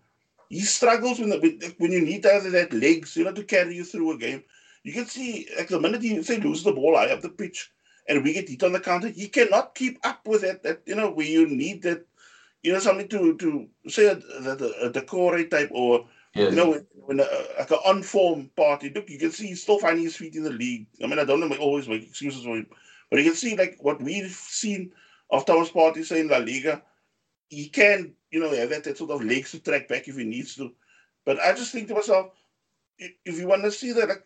he 0.49 0.61
struggles 0.61 1.21
when, 1.21 1.29
the, 1.29 1.75
when 1.79 1.93
you 1.93 2.01
need 2.01 2.23
to 2.23 2.31
have 2.31 2.51
that 2.51 2.73
legs, 2.73 3.17
you 3.17 3.25
know, 3.25 3.33
to 3.33 3.45
carry 3.45 3.77
you 3.77 3.85
through 3.85 4.13
a 4.13 4.19
game. 4.19 4.43
You 4.85 4.93
can 4.93 5.07
see, 5.07 5.49
like 5.57 5.69
the 5.69 5.81
minute 5.81 6.03
he 6.03 6.23
say 6.23 6.39
loses 6.39 6.65
the 6.65 6.73
ball 6.73 6.97
high 6.97 7.11
up 7.11 7.21
the 7.21 7.29
pitch, 7.29 7.71
and 8.09 8.25
we 8.25 8.33
get 8.33 8.49
hit 8.49 8.63
on 8.65 8.73
the 8.73 8.81
counter, 8.81 9.09
he 9.09 9.29
cannot 9.29 9.75
keep 9.75 9.99
up 10.05 10.27
with 10.27 10.43
that. 10.43 10.63
That 10.63 10.83
you 10.87 10.97
know, 10.97 11.11
where 11.11 11.27
you 11.27 11.47
need 11.47 11.83
that, 11.83 12.05
you 12.63 12.73
know, 12.73 12.81
something 12.81 13.09
to 13.09 13.37
to 13.37 13.69
say 13.89 14.07
a, 14.07 14.17
a, 14.17 14.87
a 14.87 14.91
decore 14.91 15.43
type 15.45 15.71
or 15.73 16.07
yes. 16.35 16.51
you 16.51 16.57
know, 16.57 16.71
when, 16.71 16.87
when 16.93 17.21
a, 17.21 17.27
like 17.59 17.71
an 17.71 17.79
on 17.87 18.03
form 18.03 18.51
Partey. 18.57 18.95
Look, 18.95 19.09
you 19.09 19.19
can 19.19 19.31
see 19.31 19.49
he's 19.49 19.63
still 19.63 19.79
finding 19.79 20.05
his 20.05 20.17
feet 20.17 20.35
in 20.35 20.43
the 20.43 20.51
league. 20.51 20.87
I 21.03 21.07
mean, 21.07 21.19
I 21.19 21.25
don't 21.25 21.41
know, 21.41 21.55
always 21.57 21.89
make 21.89 22.03
excuses 22.03 22.45
for 22.45 22.57
him, 22.57 22.67
but 23.11 23.21
you 23.21 23.25
can 23.25 23.37
see 23.37 23.57
like 23.57 23.77
what 23.81 24.03
we've 24.03 24.31
seen 24.31 24.93
of 25.31 25.47
Thomas 25.47 25.71
Partey 25.71 26.05
say 26.05 26.21
in 26.21 26.29
La 26.29 26.39
Liga. 26.39 26.83
He 27.49 27.69
can, 27.69 28.15
you 28.31 28.41
know, 28.41 28.51
have 28.51 28.71
that, 28.71 28.85
that 28.85 28.97
sort 28.97 29.11
of 29.11 29.23
legs 29.23 29.51
to 29.51 29.61
track 29.61 29.87
back 29.87 30.09
if 30.09 30.17
he 30.17 30.25
needs 30.25 30.55
to. 30.57 30.73
But 31.25 31.39
I 31.39 31.53
just 31.53 31.71
think 31.71 31.87
to 31.89 31.95
myself, 31.95 32.33
if 32.99 33.39
you 33.39 33.47
want 33.47 33.63
to 33.65 33.71
see 33.71 33.93
that, 33.93 34.09
like, 34.09 34.25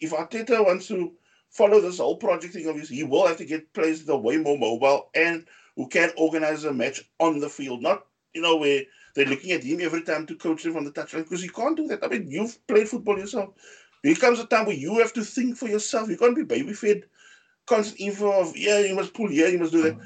if 0.00 0.12
Arteta 0.12 0.64
wants 0.64 0.88
to 0.88 1.12
follow 1.50 1.80
this 1.80 1.98
whole 1.98 2.16
project 2.16 2.54
thing 2.54 2.66
of 2.68 2.76
his, 2.76 2.88
he 2.88 3.04
will 3.04 3.26
have 3.26 3.36
to 3.36 3.44
get 3.44 3.72
players 3.74 4.04
that 4.04 4.12
are 4.12 4.18
way 4.18 4.36
more 4.38 4.58
mobile 4.58 5.10
and 5.14 5.46
who 5.76 5.88
can 5.88 6.10
organize 6.16 6.64
a 6.64 6.72
match 6.72 7.02
on 7.20 7.38
the 7.38 7.48
field. 7.48 7.82
Not, 7.82 8.06
you 8.34 8.42
know, 8.42 8.56
where 8.56 8.82
they're 9.14 9.26
looking 9.26 9.52
at 9.52 9.62
him 9.62 9.80
every 9.80 10.02
time 10.02 10.26
to 10.26 10.34
coach 10.34 10.64
him 10.64 10.72
from 10.72 10.84
the 10.84 10.92
touchline 10.92 11.24
because 11.24 11.42
he 11.42 11.48
can't 11.48 11.76
do 11.76 11.86
that. 11.88 12.04
I 12.04 12.08
mean, 12.08 12.30
you've 12.30 12.66
played 12.66 12.88
football 12.88 13.18
yourself. 13.18 13.54
There 14.02 14.14
comes 14.14 14.40
a 14.40 14.46
time 14.46 14.66
where 14.66 14.74
you 14.74 14.98
have 14.98 15.12
to 15.14 15.24
think 15.24 15.56
for 15.56 15.68
yourself. 15.68 16.08
You 16.08 16.16
can't 16.16 16.36
be 16.36 16.44
baby 16.44 16.72
fed 16.72 17.04
constant 17.66 18.00
info 18.00 18.40
of 18.40 18.56
yeah, 18.56 18.80
you 18.80 18.94
must 18.94 19.14
pull 19.14 19.28
here, 19.28 19.48
you 19.48 19.58
must 19.58 19.72
do 19.72 19.82
that. 19.82 19.96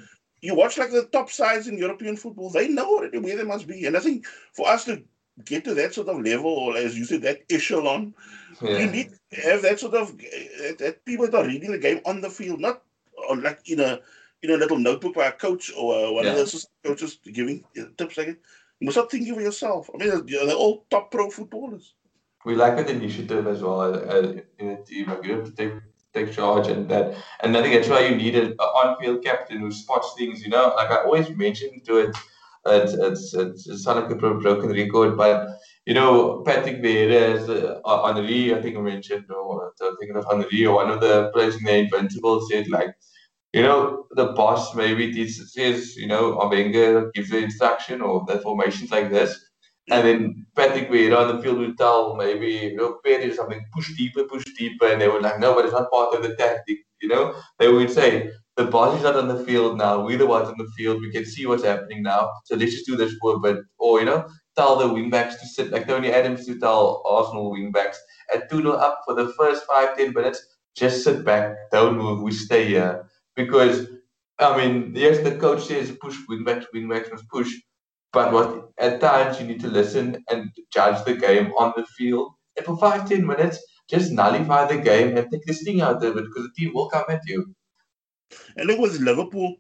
You 0.43 0.55
watch 0.55 0.77
like 0.79 0.91
the 0.91 1.05
top 1.05 1.31
sides 1.31 1.67
in 1.67 1.79
European 1.79 2.17
football, 2.17 2.51
they 2.51 2.69
know 2.69 2.87
already 2.87 3.19
where 3.19 3.37
they 3.37 3.45
must 3.45 3.67
be. 3.67 3.87
And 3.87 3.97
I 3.97 4.01
think 4.01 4.27
for 4.53 4.69
us 4.69 4.85
to 4.85 5.03
get 5.45 5.65
to 5.65 5.75
that 5.75 5.95
sort 5.95 6.09
of 6.09 6.21
level, 6.21 6.51
or 6.51 6.77
as 6.77 6.97
you 6.97 7.05
said, 7.05 7.23
that 7.23 7.43
echelon, 7.51 8.15
yeah. 8.63 8.79
you 8.79 8.91
need 8.91 9.11
to 9.31 9.41
have 9.41 9.63
that 9.63 9.79
sort 9.79 9.95
of 9.95 10.17
that 10.19 11.05
people 11.05 11.27
that 11.27 11.35
are 11.35 11.47
reading 11.47 11.73
the 11.73 11.79
game 11.79 12.01
on 12.07 12.21
the 12.21 12.31
field, 12.31 12.61
not 12.61 12.83
on 13.29 13.43
like 13.43 13.61
in 13.69 13.81
a 13.81 14.01
in 14.43 14.51
a 14.51 14.57
little 14.57 14.79
notebook 14.79 15.15
by 15.15 15.27
a 15.27 15.33
coach 15.33 15.73
or 15.77 15.95
uh, 15.95 16.13
one 16.13 16.25
yeah. 16.25 16.33
of 16.33 16.51
the 16.51 16.67
coaches 16.85 17.19
giving 17.33 17.65
uh, 17.79 17.85
tips. 17.97 18.17
Like 18.17 18.29
you 18.29 18.37
must 18.83 18.97
start 18.97 19.11
thinking 19.11 19.35
for 19.35 19.41
yourself. 19.41 19.91
I 19.95 19.99
mean, 19.99 20.27
they're 20.27 20.55
all 20.55 20.87
top 20.91 21.11
pro 21.11 21.31
footballers. 21.31 21.95
We 22.45 22.55
like 22.55 22.77
that 22.77 22.89
initiative 22.89 23.47
as 23.47 23.63
well 23.63 23.81
uh, 23.81 24.35
in 24.59 24.69
a 24.71 24.83
team. 24.83 25.09
Like 25.09 25.25
you 25.25 25.35
have 25.37 25.45
to 25.45 25.53
take 25.53 25.73
take 26.15 26.33
charge 26.33 26.69
and 26.69 26.89
that. 26.89 27.15
And 27.41 27.57
I 27.57 27.63
think 27.63 27.75
that's 27.75 27.89
why 27.89 28.07
you 28.07 28.17
need 28.17 28.37
an 28.37 28.53
on-field 28.53 29.23
captain 29.23 29.59
who 29.59 29.71
spots 29.71 30.15
things. 30.17 30.43
You 30.43 30.51
know, 30.51 30.73
like 30.77 30.91
I 30.91 31.05
always 31.05 31.29
mention 31.31 31.81
to 31.87 31.99
it. 31.99 32.17
It's 32.67 32.93
it's 32.95 33.35
it's, 33.67 33.87
not 33.87 33.97
like 33.97 34.11
a 34.11 34.15
broken 34.17 34.71
record, 34.71 35.17
but 35.17 35.49
you 35.87 35.95
know, 35.95 36.43
Patrick 36.45 36.83
Vieira 36.83 37.37
is 37.37 37.49
uh, 37.49 37.81
Henri, 37.85 38.55
I 38.55 38.61
think 38.61 38.77
I 38.77 38.81
mentioned, 38.81 39.31
or 39.31 39.73
I'm 39.81 39.97
thinking 39.99 40.17
of 40.17 40.27
Henri, 40.31 40.67
one 40.67 40.91
of 40.91 41.01
the 41.01 41.31
players 41.33 41.57
in 41.57 41.65
the 41.65 41.77
Invincible 41.77 42.45
said, 42.51 42.69
like, 42.69 42.95
you 43.53 43.63
know, 43.63 44.07
the 44.11 44.27
boss 44.33 44.75
maybe 44.75 45.29
says, 45.29 45.97
you 45.97 46.09
know, 46.09 46.37
Wenger 46.51 47.11
gives 47.15 47.31
the 47.31 47.39
instruction 47.39 48.01
or 48.01 48.25
the 48.27 48.41
formations 48.41 48.91
like 48.91 49.11
this. 49.11 49.39
And 49.89 50.05
then 50.05 50.47
Patrick 50.57 50.91
Vieira 50.91 51.19
on 51.19 51.37
the 51.37 51.43
field 51.43 51.59
would 51.59 51.79
tell 51.79 52.17
maybe, 52.17 52.49
you 52.49 52.77
know, 52.77 52.99
Perry 53.05 53.31
or 53.31 53.35
something, 53.35 53.65
push 53.73 53.97
deeper, 53.97 54.25
push 54.25 54.45
deeper. 54.59 54.89
And 54.89 55.01
they 55.01 55.07
were 55.07 55.21
like, 55.21 55.39
no, 55.39 55.55
but 55.55 55.65
it's 55.65 55.73
not 55.73 55.91
part 55.93 56.15
of 56.15 56.25
the 56.25 56.35
tactic. 56.35 56.79
You 57.01 57.09
know, 57.09 57.35
they 57.61 57.69
would 57.69 57.91
say, 57.91 58.33
the 58.57 58.65
boss 58.65 58.97
is 58.97 59.03
not 59.03 59.17
on 59.17 59.29
the 59.29 59.45
field 59.45 59.77
now. 59.79 60.05
We're 60.05 60.19
the 60.19 60.27
ones 60.27 60.49
on 60.49 60.57
the 60.59 60.71
field. 60.77 61.01
We 61.01 61.13
can 61.13 61.25
see 61.27 61.47
what's 61.47 61.65
happening 61.65 62.03
now. 62.03 62.31
So 62.45 62.57
let's 62.57 62.73
just 62.73 62.87
do 62.87 62.97
this 62.97 63.15
for 63.21 63.35
a 63.37 63.41
bit. 63.41 63.59
Or, 63.79 64.01
you 64.01 64.07
know, 64.07 64.27
tell 64.57 64.77
the 64.77 64.87
wingbacks 64.87 65.39
to 65.41 65.47
sit, 65.47 65.71
like 65.71 65.87
Tony 65.87 66.11
Adams 66.11 66.47
to 66.47 66.59
tell 66.59 67.03
Arsenal 67.07 67.53
wingbacks 67.53 67.97
at 68.35 68.51
2 68.51 68.63
0 68.63 68.73
up 68.73 69.01
for 69.05 69.15
the 69.15 69.33
first 69.35 69.65
five, 69.67 69.97
10 69.97 70.13
minutes, 70.15 70.43
just 70.75 71.05
sit 71.05 71.25
back, 71.25 71.55
don't 71.71 71.99
move, 71.99 72.23
we 72.23 72.33
stay 72.33 72.67
here. 72.67 73.09
Because, 73.35 73.89
I 74.39 74.57
mean, 74.57 74.93
yes, 74.95 75.19
the 75.23 75.37
coach 75.37 75.65
says 75.67 75.97
push 76.01 76.17
wingbacks, 76.31 76.67
wingbacks 76.75 77.11
must 77.11 77.29
push. 77.29 77.53
But 78.13 78.33
what 78.33 78.71
at 78.79 79.01
times 79.01 79.41
you 79.41 79.47
need 79.47 79.61
to 79.61 79.69
listen 79.69 80.25
and 80.31 80.51
judge 80.73 81.05
the 81.05 81.15
game 81.15 81.53
on 81.59 81.75
the 81.77 81.85
field. 81.99 82.33
And 82.57 82.65
for 82.65 82.79
five, 82.79 83.09
ten 83.09 83.27
minutes, 83.27 83.59
just 83.91 84.13
nullify 84.13 84.67
the 84.67 84.79
game 84.79 85.17
and 85.17 85.31
take 85.31 85.45
this 85.47 85.63
thing 85.63 85.83
out 85.83 86.03
of 86.03 86.17
it 86.17 86.25
because 86.25 86.45
the 86.45 86.53
team 86.57 86.73
will 86.75 86.89
come 86.89 87.05
at 87.11 87.21
you. 87.27 87.55
And 88.57 88.67
look 88.67 88.79
with 88.79 89.01
Liverpool, 89.01 89.57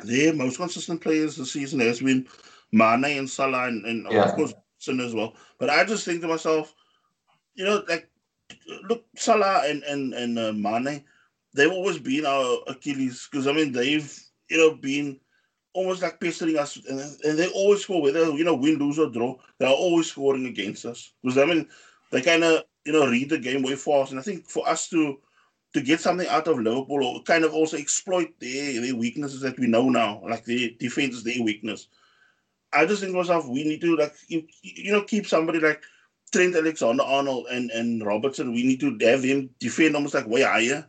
their 0.00 0.34
most 0.34 0.58
consistent 0.58 1.00
players 1.00 1.36
this 1.36 1.52
season 1.52 1.80
has 1.80 2.00
been 2.00 2.26
Mane 2.72 3.18
and 3.18 3.30
Salah 3.30 3.68
and, 3.68 3.84
and 3.86 4.06
yeah. 4.10 4.24
of 4.24 4.34
course 4.34 4.54
Son 4.78 5.00
as 5.00 5.14
well. 5.14 5.34
But 5.58 5.70
I 5.70 5.84
just 5.84 6.04
think 6.04 6.20
to 6.20 6.28
myself, 6.28 6.74
you 7.54 7.64
know, 7.64 7.82
like 7.88 8.10
look, 8.88 9.04
Salah 9.16 9.62
and 9.66 9.82
and 9.84 10.14
and 10.14 10.38
uh, 10.38 10.52
Mane, 10.52 11.04
they've 11.54 11.72
always 11.72 11.98
been 11.98 12.26
our 12.26 12.58
Achilles 12.66 13.28
because 13.30 13.46
I 13.46 13.52
mean 13.52 13.72
they've 13.72 14.12
you 14.48 14.58
know 14.58 14.74
been 14.74 15.18
almost 15.72 16.02
like 16.02 16.20
pestering 16.20 16.58
us, 16.58 16.76
and, 16.88 17.00
and 17.00 17.38
they 17.38 17.48
always 17.48 17.82
score 17.82 18.02
whether 18.02 18.30
you 18.32 18.44
know 18.44 18.54
win, 18.54 18.78
lose 18.78 18.98
or 18.98 19.10
draw. 19.10 19.36
They're 19.58 19.68
always 19.68 20.08
scoring 20.08 20.46
against 20.46 20.84
us 20.84 21.12
because 21.22 21.38
I 21.38 21.44
mean 21.44 21.68
they 22.10 22.20
kind 22.22 22.44
of 22.44 22.64
you 22.84 22.92
know 22.92 23.06
read 23.08 23.30
the 23.30 23.38
game 23.38 23.62
way 23.62 23.76
fast, 23.76 24.10
and 24.10 24.20
I 24.20 24.22
think 24.22 24.46
for 24.46 24.68
us 24.68 24.88
to 24.90 25.18
to 25.74 25.80
get 25.80 26.00
something 26.00 26.26
out 26.28 26.48
of 26.48 26.58
Liverpool 26.58 27.04
or 27.04 27.22
kind 27.22 27.44
of 27.44 27.52
also 27.52 27.76
exploit 27.76 28.28
their, 28.40 28.80
their 28.80 28.96
weaknesses 28.96 29.40
that 29.40 29.58
we 29.58 29.66
know 29.66 29.88
now, 29.88 30.22
like 30.28 30.44
their 30.44 30.70
defense 30.78 31.16
is 31.16 31.24
their 31.24 31.42
weakness. 31.42 31.88
I 32.72 32.86
just 32.86 33.00
think 33.00 33.12
to 33.12 33.18
myself, 33.18 33.48
we 33.48 33.64
need 33.64 33.80
to 33.82 33.96
like 33.96 34.14
you, 34.28 34.46
you 34.62 34.92
know 34.92 35.02
keep 35.02 35.26
somebody 35.26 35.60
like 35.60 35.82
Trent 36.32 36.56
Alexander 36.56 37.02
Arnold 37.02 37.46
and, 37.50 37.70
and 37.70 38.04
Robertson. 38.04 38.52
We 38.52 38.64
need 38.64 38.80
to 38.80 38.96
have 39.06 39.22
them 39.22 39.50
defend 39.60 39.94
almost 39.94 40.14
like 40.14 40.26
way 40.26 40.42
higher, 40.42 40.86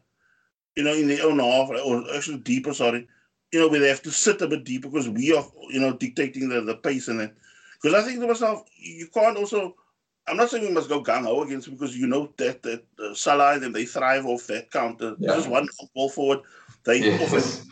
you 0.76 0.84
know, 0.84 0.94
in 0.94 1.08
their 1.08 1.26
own 1.26 1.40
half 1.40 1.70
or 1.70 2.04
actually 2.16 2.40
deeper. 2.40 2.74
Sorry, 2.74 3.08
you 3.52 3.60
know, 3.60 3.68
where 3.68 3.80
they 3.80 3.90
have 3.90 4.02
to 4.04 4.12
sit 4.12 4.42
a 4.42 4.48
bit 4.48 4.63
deeper 4.63 4.90
because 4.90 5.10
we 5.10 5.36
are, 5.36 5.46
you 5.70 5.80
know, 5.80 5.94
dictating 5.96 6.50
the, 6.50 6.62
the 6.62 6.76
pace 6.76 7.08
and 7.08 7.20
that. 7.20 7.36
Because 7.82 8.02
I 8.02 8.06
think 8.06 8.20
to 8.20 8.28
myself, 8.28 8.63
you 8.78 9.08
can't 9.13 9.38
also. 9.38 9.76
I'm 10.28 10.38
not 10.38 10.50
saying 10.50 10.63
we 10.63 10.74
must 10.74 10.90
go 10.90 11.02
gung 11.02 11.24
ho 11.24 11.42
against 11.44 11.70
because 11.70 11.98
you 11.98 12.08
know 12.08 12.34
that 12.38 12.62
that 12.63 12.84
uh, 13.00 13.13
Salah 13.13 13.54
and 13.54 13.74
they 13.74 13.86
thrive 13.86 14.26
off 14.26 14.48
that 14.48 14.72
counter. 14.72 15.16
Yeah. 15.20 15.36
Just 15.36 15.50
one 15.50 15.68
ball 15.96 16.10
forward, 16.10 16.40
they 16.84 17.00
yes. 17.00 17.66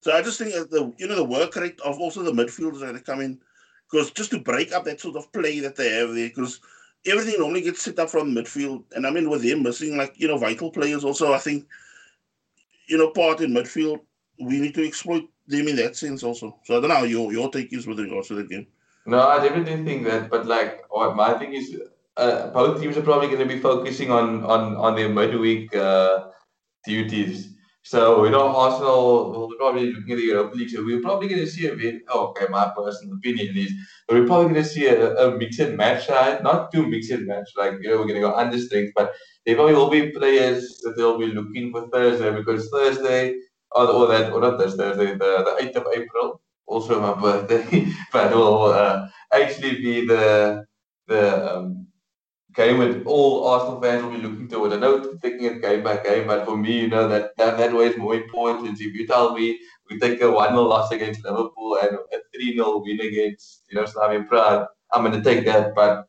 So 0.00 0.12
I 0.12 0.22
just 0.22 0.38
think 0.38 0.52
the 0.70 0.92
you 0.98 1.08
know 1.08 1.16
the 1.16 1.24
work 1.24 1.56
rate 1.56 1.80
of 1.80 1.98
also 1.98 2.22
the 2.22 2.30
midfielders 2.30 2.80
that 2.80 3.04
come 3.04 3.20
in 3.20 3.40
because 3.90 4.10
just 4.12 4.30
to 4.30 4.38
break 4.38 4.72
up 4.72 4.84
that 4.84 5.00
sort 5.00 5.16
of 5.16 5.32
play 5.32 5.58
that 5.60 5.76
they 5.76 5.90
have 5.90 6.14
there 6.14 6.28
because 6.28 6.60
everything 7.06 7.40
normally 7.40 7.62
gets 7.62 7.82
set 7.82 7.98
up 7.98 8.10
from 8.10 8.34
midfield 8.34 8.84
and 8.94 9.06
I 9.06 9.10
mean 9.10 9.28
with 9.28 9.42
them 9.42 9.64
missing 9.64 9.96
like 9.96 10.14
you 10.16 10.28
know 10.28 10.38
vital 10.38 10.70
players 10.70 11.04
also 11.04 11.32
I 11.32 11.38
think 11.38 11.66
you 12.88 12.98
know 12.98 13.10
part 13.10 13.40
in 13.40 13.52
midfield 13.52 14.00
we 14.38 14.60
need 14.60 14.74
to 14.74 14.86
exploit 14.86 15.28
them 15.48 15.68
in 15.68 15.76
that 15.76 15.96
sense 15.96 16.22
also. 16.22 16.58
So 16.64 16.76
I 16.76 16.80
don't 16.80 16.90
know 16.90 16.96
how 16.96 17.04
your 17.04 17.32
your 17.32 17.50
take 17.50 17.72
is 17.72 17.86
with 17.86 17.98
regards 17.98 18.28
to 18.28 18.34
the 18.34 18.44
game. 18.44 18.66
No, 19.06 19.20
I 19.20 19.40
definitely 19.40 19.84
think 19.84 20.04
that, 20.06 20.30
but 20.30 20.46
like 20.46 20.84
what 20.90 21.14
my 21.14 21.38
thing 21.38 21.54
is, 21.54 21.76
uh, 22.16 22.48
both 22.48 22.80
teams 22.80 22.96
are 22.96 23.02
probably 23.02 23.28
going 23.28 23.46
to 23.46 23.54
be 23.54 23.60
focusing 23.60 24.10
on 24.10 24.44
on 24.44 24.76
on 24.76 24.94
their 24.94 25.08
midweek 25.08 25.74
uh, 25.74 26.24
duties. 26.84 27.52
So 27.82 28.24
you 28.24 28.30
know, 28.30 28.48
Arsenal 28.48 29.30
will 29.30 29.52
probably 29.58 29.92
looking 29.92 30.12
at 30.12 30.16
the 30.16 30.24
Europa 30.24 30.56
League. 30.56 30.70
So 30.70 30.84
we're 30.84 31.00
probably 31.00 31.28
going 31.28 31.40
to 31.40 31.50
see 31.50 31.66
a 31.68 31.76
bit. 31.76 32.02
Oh, 32.08 32.28
okay, 32.28 32.46
my 32.50 32.72
personal 32.76 33.16
opinion 33.16 33.56
is, 33.56 33.72
we're 34.08 34.26
probably 34.26 34.52
going 34.52 34.64
to 34.64 34.68
see 34.68 34.86
a, 34.86 35.14
a 35.14 35.36
mixed 35.36 35.70
match 35.70 36.06
side, 36.06 36.42
not 36.42 36.72
too 36.72 36.86
mixed 36.86 37.12
match. 37.20 37.48
Like 37.56 37.74
you 37.80 37.90
know, 37.90 37.98
we're 37.98 38.08
going 38.10 38.20
to 38.20 38.28
go 38.28 38.34
under 38.34 38.58
strength, 38.58 38.92
but 38.96 39.12
they 39.44 39.54
probably 39.54 39.74
will 39.74 39.90
be 39.90 40.10
players 40.10 40.78
that 40.82 40.96
they'll 40.96 41.18
be 41.18 41.26
looking 41.26 41.70
for 41.70 41.88
Thursday 41.88 42.32
because 42.32 42.68
Thursday 42.70 43.36
or, 43.72 43.86
or 43.86 44.08
that 44.08 44.32
or 44.32 44.40
not 44.40 44.58
Thursday, 44.58 45.14
the, 45.14 45.56
8th 45.60 45.76
of 45.76 45.86
April, 45.94 46.40
also 46.66 47.00
my 47.00 47.20
birthday, 47.20 47.86
but 48.12 48.34
will 48.34 48.64
uh, 48.64 49.08
actually 49.32 49.76
be 49.76 50.06
the 50.06 50.64
the 51.06 51.56
um, 51.56 51.85
game 52.56 52.78
that 52.80 53.04
all 53.06 53.46
Arsenal 53.48 53.80
fans 53.80 54.02
will 54.02 54.12
be 54.12 54.18
looking 54.18 54.48
toward. 54.48 54.72
I 54.72 54.76
know 54.76 55.14
taking 55.22 55.44
it 55.44 55.62
game 55.62 55.82
by 55.82 55.96
game, 55.98 56.26
but 56.26 56.44
for 56.46 56.56
me, 56.56 56.80
you 56.80 56.88
know, 56.88 57.08
that 57.08 57.36
that, 57.36 57.58
that 57.58 57.72
way 57.72 57.86
is 57.86 57.96
more 57.96 58.14
important. 58.14 58.80
If 58.80 58.94
you 58.94 59.06
tell 59.06 59.34
me 59.34 59.58
we 59.90 59.98
take 59.98 60.20
a 60.22 60.30
1 60.30 60.50
0 60.50 60.62
loss 60.62 60.90
against 60.92 61.24
Liverpool 61.24 61.78
and 61.82 61.98
a 62.12 62.18
3 62.34 62.56
0 62.56 62.82
win 62.84 63.00
against, 63.00 63.64
you 63.68 63.78
know, 63.78 63.86
Slavia 63.86 64.22
Prague, 64.22 64.66
I'm 64.92 65.04
going 65.04 65.22
to 65.22 65.22
take 65.22 65.44
that. 65.46 65.74
But 65.74 66.06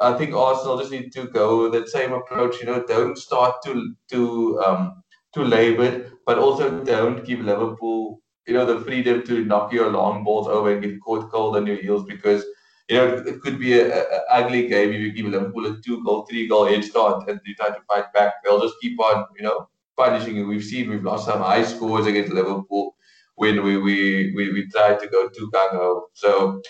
I 0.00 0.14
think 0.14 0.34
Arsenal 0.34 0.78
just 0.78 0.90
need 0.90 1.12
to 1.12 1.28
go 1.28 1.68
that 1.70 1.88
same 1.88 2.12
approach. 2.12 2.60
You 2.60 2.66
know, 2.66 2.84
don't 2.84 3.16
start 3.16 3.56
to 3.64 3.94
to 4.10 4.60
um, 4.62 5.02
to 5.34 5.44
labor, 5.44 6.10
but 6.26 6.38
also 6.38 6.82
don't 6.84 7.24
give 7.24 7.40
Liverpool, 7.40 8.20
you 8.46 8.54
know, 8.54 8.66
the 8.66 8.80
freedom 8.80 9.22
to 9.24 9.44
knock 9.44 9.72
your 9.72 9.90
long 9.90 10.24
balls 10.24 10.48
over 10.48 10.72
and 10.72 10.82
get 10.82 11.00
caught 11.00 11.30
cold 11.30 11.56
on 11.56 11.66
your 11.66 11.76
heels 11.76 12.04
because, 12.04 12.44
you 12.88 12.96
know, 12.96 13.06
it 13.26 13.40
could 13.40 13.58
be 13.58 13.80
an 13.80 13.92
ugly 14.30 14.68
game 14.68 14.92
if 14.92 15.00
you 15.00 15.12
give 15.12 15.26
Liverpool 15.26 15.66
a 15.66 15.80
two 15.80 16.02
goal, 16.04 16.26
three 16.28 16.46
goal 16.48 16.66
head 16.66 16.84
start 16.84 17.28
and 17.28 17.40
you 17.44 17.54
try 17.54 17.68
to 17.68 17.80
fight 17.88 18.12
back. 18.12 18.34
They'll 18.44 18.60
just 18.60 18.74
keep 18.80 19.00
on, 19.00 19.26
you 19.36 19.42
know, 19.42 19.68
punishing 19.96 20.36
you. 20.36 20.46
We've 20.46 20.64
seen 20.64 20.90
we've 20.90 21.04
lost 21.04 21.26
some 21.26 21.40
high 21.40 21.64
scores 21.64 22.06
against 22.06 22.32
Liverpool 22.32 22.96
when 23.36 23.62
we 23.64 23.76
we 23.78 24.32
we, 24.34 24.52
we 24.52 24.68
tried 24.68 24.98
to 25.00 25.06
go 25.08 25.28
too 25.28 25.50
gung. 25.54 26.02
So 26.14 26.60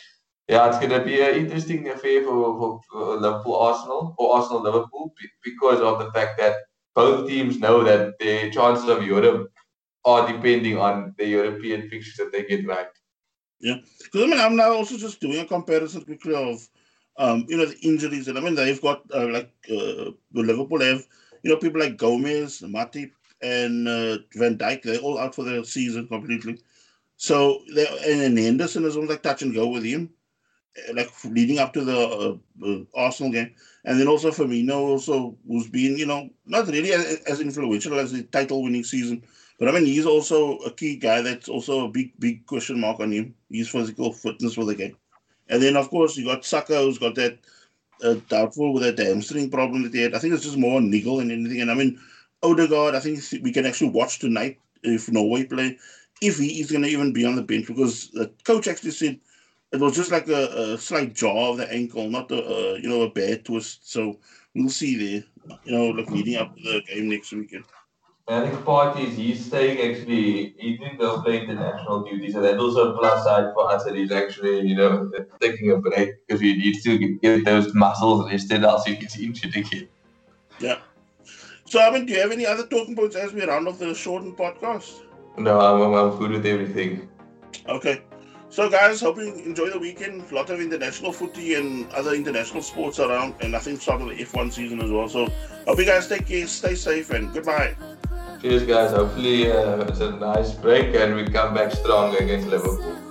yeah, 0.48 0.68
it's 0.68 0.78
gonna 0.78 1.04
be 1.04 1.20
an 1.20 1.34
interesting 1.36 1.88
affair 1.88 2.22
for, 2.24 2.58
for, 2.58 2.80
for 2.90 3.16
Liverpool 3.16 3.56
Arsenal 3.56 4.14
or 4.18 4.36
Arsenal 4.36 4.62
Liverpool 4.62 5.14
because 5.44 5.80
of 5.80 5.98
the 5.98 6.10
fact 6.12 6.38
that 6.38 6.56
both 6.94 7.28
teams 7.28 7.58
know 7.58 7.82
that 7.84 8.18
the 8.18 8.50
chances 8.50 8.88
of 8.88 9.04
Europe 9.06 9.50
are 10.04 10.26
depending 10.30 10.78
on 10.78 11.14
the 11.18 11.26
European 11.26 11.88
fixtures 11.88 12.16
that 12.16 12.32
they 12.32 12.44
get 12.44 12.66
right. 12.66 12.88
Yeah, 13.62 13.76
because 14.02 14.22
I 14.22 14.26
mean, 14.26 14.40
I'm 14.40 14.56
now 14.56 14.72
also 14.72 14.96
just 14.98 15.20
doing 15.20 15.38
a 15.38 15.46
comparison 15.46 16.02
quickly 16.04 16.34
of, 16.34 16.68
um, 17.16 17.46
you 17.48 17.56
know, 17.56 17.66
the 17.66 17.78
injuries, 17.82 18.26
and 18.26 18.36
I 18.36 18.40
mean, 18.40 18.56
they've 18.56 18.82
got 18.82 19.02
uh, 19.14 19.28
like 19.28 19.52
uh, 19.70 20.10
Liverpool 20.32 20.80
have, 20.80 21.06
you 21.44 21.50
know, 21.50 21.56
people 21.58 21.80
like 21.80 21.96
Gomez, 21.96 22.60
Matip, 22.62 23.12
and 23.40 23.86
uh, 23.86 24.18
Van 24.34 24.58
Dijk. 24.58 24.82
They're 24.82 24.98
all 24.98 25.16
out 25.18 25.36
for 25.36 25.44
the 25.44 25.64
season 25.64 26.08
completely. 26.08 26.58
So 27.16 27.62
and 28.04 28.36
Henderson 28.36 28.84
is 28.84 28.96
almost 28.96 29.10
like 29.10 29.22
touch 29.22 29.42
and 29.42 29.54
go 29.54 29.68
with 29.68 29.84
him, 29.84 30.10
uh, 30.76 30.94
like 30.94 31.10
leading 31.24 31.60
up 31.60 31.72
to 31.74 31.84
the 31.84 31.98
uh, 31.98 32.66
uh, 32.66 32.80
Arsenal 32.96 33.30
game. 33.32 33.54
And 33.84 34.00
then 34.00 34.08
also 34.08 34.32
Firmino 34.32 34.74
also 34.74 35.36
who's 35.46 35.68
been, 35.68 35.96
you 35.96 36.06
know, 36.06 36.30
not 36.46 36.66
really 36.66 36.92
as, 36.92 37.20
as 37.28 37.40
influential 37.40 37.98
as 38.00 38.10
the 38.10 38.24
title 38.24 38.64
winning 38.64 38.82
season. 38.82 39.22
But 39.62 39.68
I 39.68 39.78
mean, 39.78 39.86
he's 39.86 40.06
also 40.06 40.56
a 40.56 40.72
key 40.72 40.96
guy 40.96 41.22
that's 41.22 41.48
also 41.48 41.84
a 41.84 41.88
big, 41.88 42.18
big 42.18 42.44
question 42.46 42.80
mark 42.80 42.98
on 42.98 43.12
him. 43.12 43.32
His 43.48 43.68
physical 43.68 44.12
fitness 44.12 44.54
for 44.54 44.64
the 44.64 44.74
game. 44.74 44.96
And 45.48 45.62
then, 45.62 45.76
of 45.76 45.88
course, 45.88 46.16
you 46.16 46.24
got 46.24 46.44
Saka, 46.44 46.78
who's 46.78 46.98
got 46.98 47.14
that 47.14 47.38
uh, 48.02 48.16
doubtful 48.28 48.72
with 48.72 48.82
that 48.82 48.98
hamstring 48.98 49.50
problem 49.52 49.84
that 49.84 49.94
he 49.94 50.00
had. 50.00 50.16
I 50.16 50.18
think 50.18 50.34
it's 50.34 50.42
just 50.42 50.56
more 50.56 50.80
niggle 50.80 51.18
than 51.18 51.30
anything. 51.30 51.60
And 51.60 51.70
I 51.70 51.74
mean, 51.74 52.00
Odegaard, 52.42 52.96
I 52.96 52.98
think 52.98 53.20
we 53.40 53.52
can 53.52 53.64
actually 53.64 53.90
watch 53.90 54.18
tonight 54.18 54.58
if 54.82 55.08
Norway 55.08 55.44
play, 55.44 55.78
if 56.20 56.38
he 56.40 56.60
is 56.60 56.72
going 56.72 56.82
to 56.82 56.88
even 56.88 57.12
be 57.12 57.24
on 57.24 57.36
the 57.36 57.42
bench, 57.42 57.68
because 57.68 58.10
the 58.10 58.32
coach 58.42 58.66
actually 58.66 58.90
said 58.90 59.20
it 59.72 59.78
was 59.78 59.94
just 59.94 60.10
like 60.10 60.26
a, 60.26 60.72
a 60.72 60.78
slight 60.78 61.14
jaw 61.14 61.52
of 61.52 61.58
the 61.58 61.72
ankle, 61.72 62.10
not 62.10 62.32
a, 62.32 62.80
you 62.82 62.88
know 62.88 63.02
a 63.02 63.10
bad 63.10 63.44
twist. 63.44 63.88
So 63.88 64.18
we'll 64.56 64.70
see 64.70 64.96
there. 64.96 65.58
You 65.62 65.72
know, 65.72 65.86
like 65.90 66.10
leading 66.10 66.34
up 66.34 66.56
to 66.56 66.62
the 66.64 66.82
game 66.82 67.10
next 67.10 67.30
weekend. 67.30 67.62
I 68.28 68.48
think 68.48 68.64
Partey 68.64 69.08
is 69.08 69.16
he's 69.16 69.44
staying 69.44 69.78
actually, 69.78 70.54
he 70.56 70.76
didn't 70.76 70.98
go 70.98 71.20
play 71.22 71.42
international 71.42 72.04
duty, 72.04 72.30
so 72.30 72.40
that's 72.40 72.58
also 72.58 72.94
a 72.94 72.98
plus 72.98 73.24
side 73.24 73.52
for 73.52 73.68
us 73.70 73.84
that 73.84 73.96
he's 73.96 74.12
actually, 74.12 74.60
you 74.60 74.76
know, 74.76 75.10
taking 75.40 75.72
a 75.72 75.76
break 75.76 76.26
because 76.26 76.40
he 76.40 76.56
needs 76.56 76.84
to 76.84 76.98
get 76.98 77.44
those 77.44 77.74
muscles 77.74 78.30
rested 78.30 78.62
else 78.62 78.84
he 78.84 78.94
gets 78.94 79.18
injured 79.18 79.56
again. 79.56 79.88
Yeah. 80.60 80.78
So, 81.64 81.80
I 81.80 81.90
mean, 81.90 82.06
do 82.06 82.12
you 82.12 82.20
have 82.20 82.30
any 82.30 82.46
other 82.46 82.66
talking 82.66 82.94
points 82.94 83.16
as 83.16 83.32
we 83.32 83.44
round 83.44 83.66
off 83.66 83.78
the 83.80 83.92
shortened 83.92 84.36
podcast? 84.36 85.00
No, 85.36 85.58
I'm, 85.58 85.92
I'm 85.92 86.18
good 86.18 86.30
with 86.30 86.46
everything. 86.46 87.08
Okay. 87.68 88.02
So, 88.50 88.68
guys, 88.68 89.00
hope 89.00 89.16
you 89.16 89.34
enjoy 89.34 89.70
the 89.70 89.78
weekend. 89.78 90.30
A 90.30 90.34
lot 90.34 90.50
of 90.50 90.60
international 90.60 91.10
footy 91.10 91.54
and 91.54 91.90
other 91.92 92.12
international 92.12 92.62
sports 92.62 93.00
around, 93.00 93.34
and 93.40 93.56
I 93.56 93.58
think 93.58 93.80
start 93.80 94.02
of 94.02 94.08
the 94.10 94.14
F1 94.14 94.52
season 94.52 94.80
as 94.82 94.90
well. 94.90 95.08
So, 95.08 95.26
hope 95.66 95.78
you 95.78 95.86
guys 95.86 96.06
take 96.06 96.26
care, 96.26 96.46
stay 96.46 96.74
safe, 96.74 97.10
and 97.10 97.32
goodbye. 97.32 97.74
Cheers, 98.42 98.64
guys. 98.64 98.90
Hopefully, 98.90 99.52
uh, 99.52 99.84
it's 99.84 100.00
a 100.00 100.10
nice 100.10 100.52
break 100.52 100.96
and 100.96 101.14
we 101.14 101.24
come 101.30 101.54
back 101.54 101.70
strong 101.70 102.16
against 102.16 102.48
Liverpool. 102.48 103.01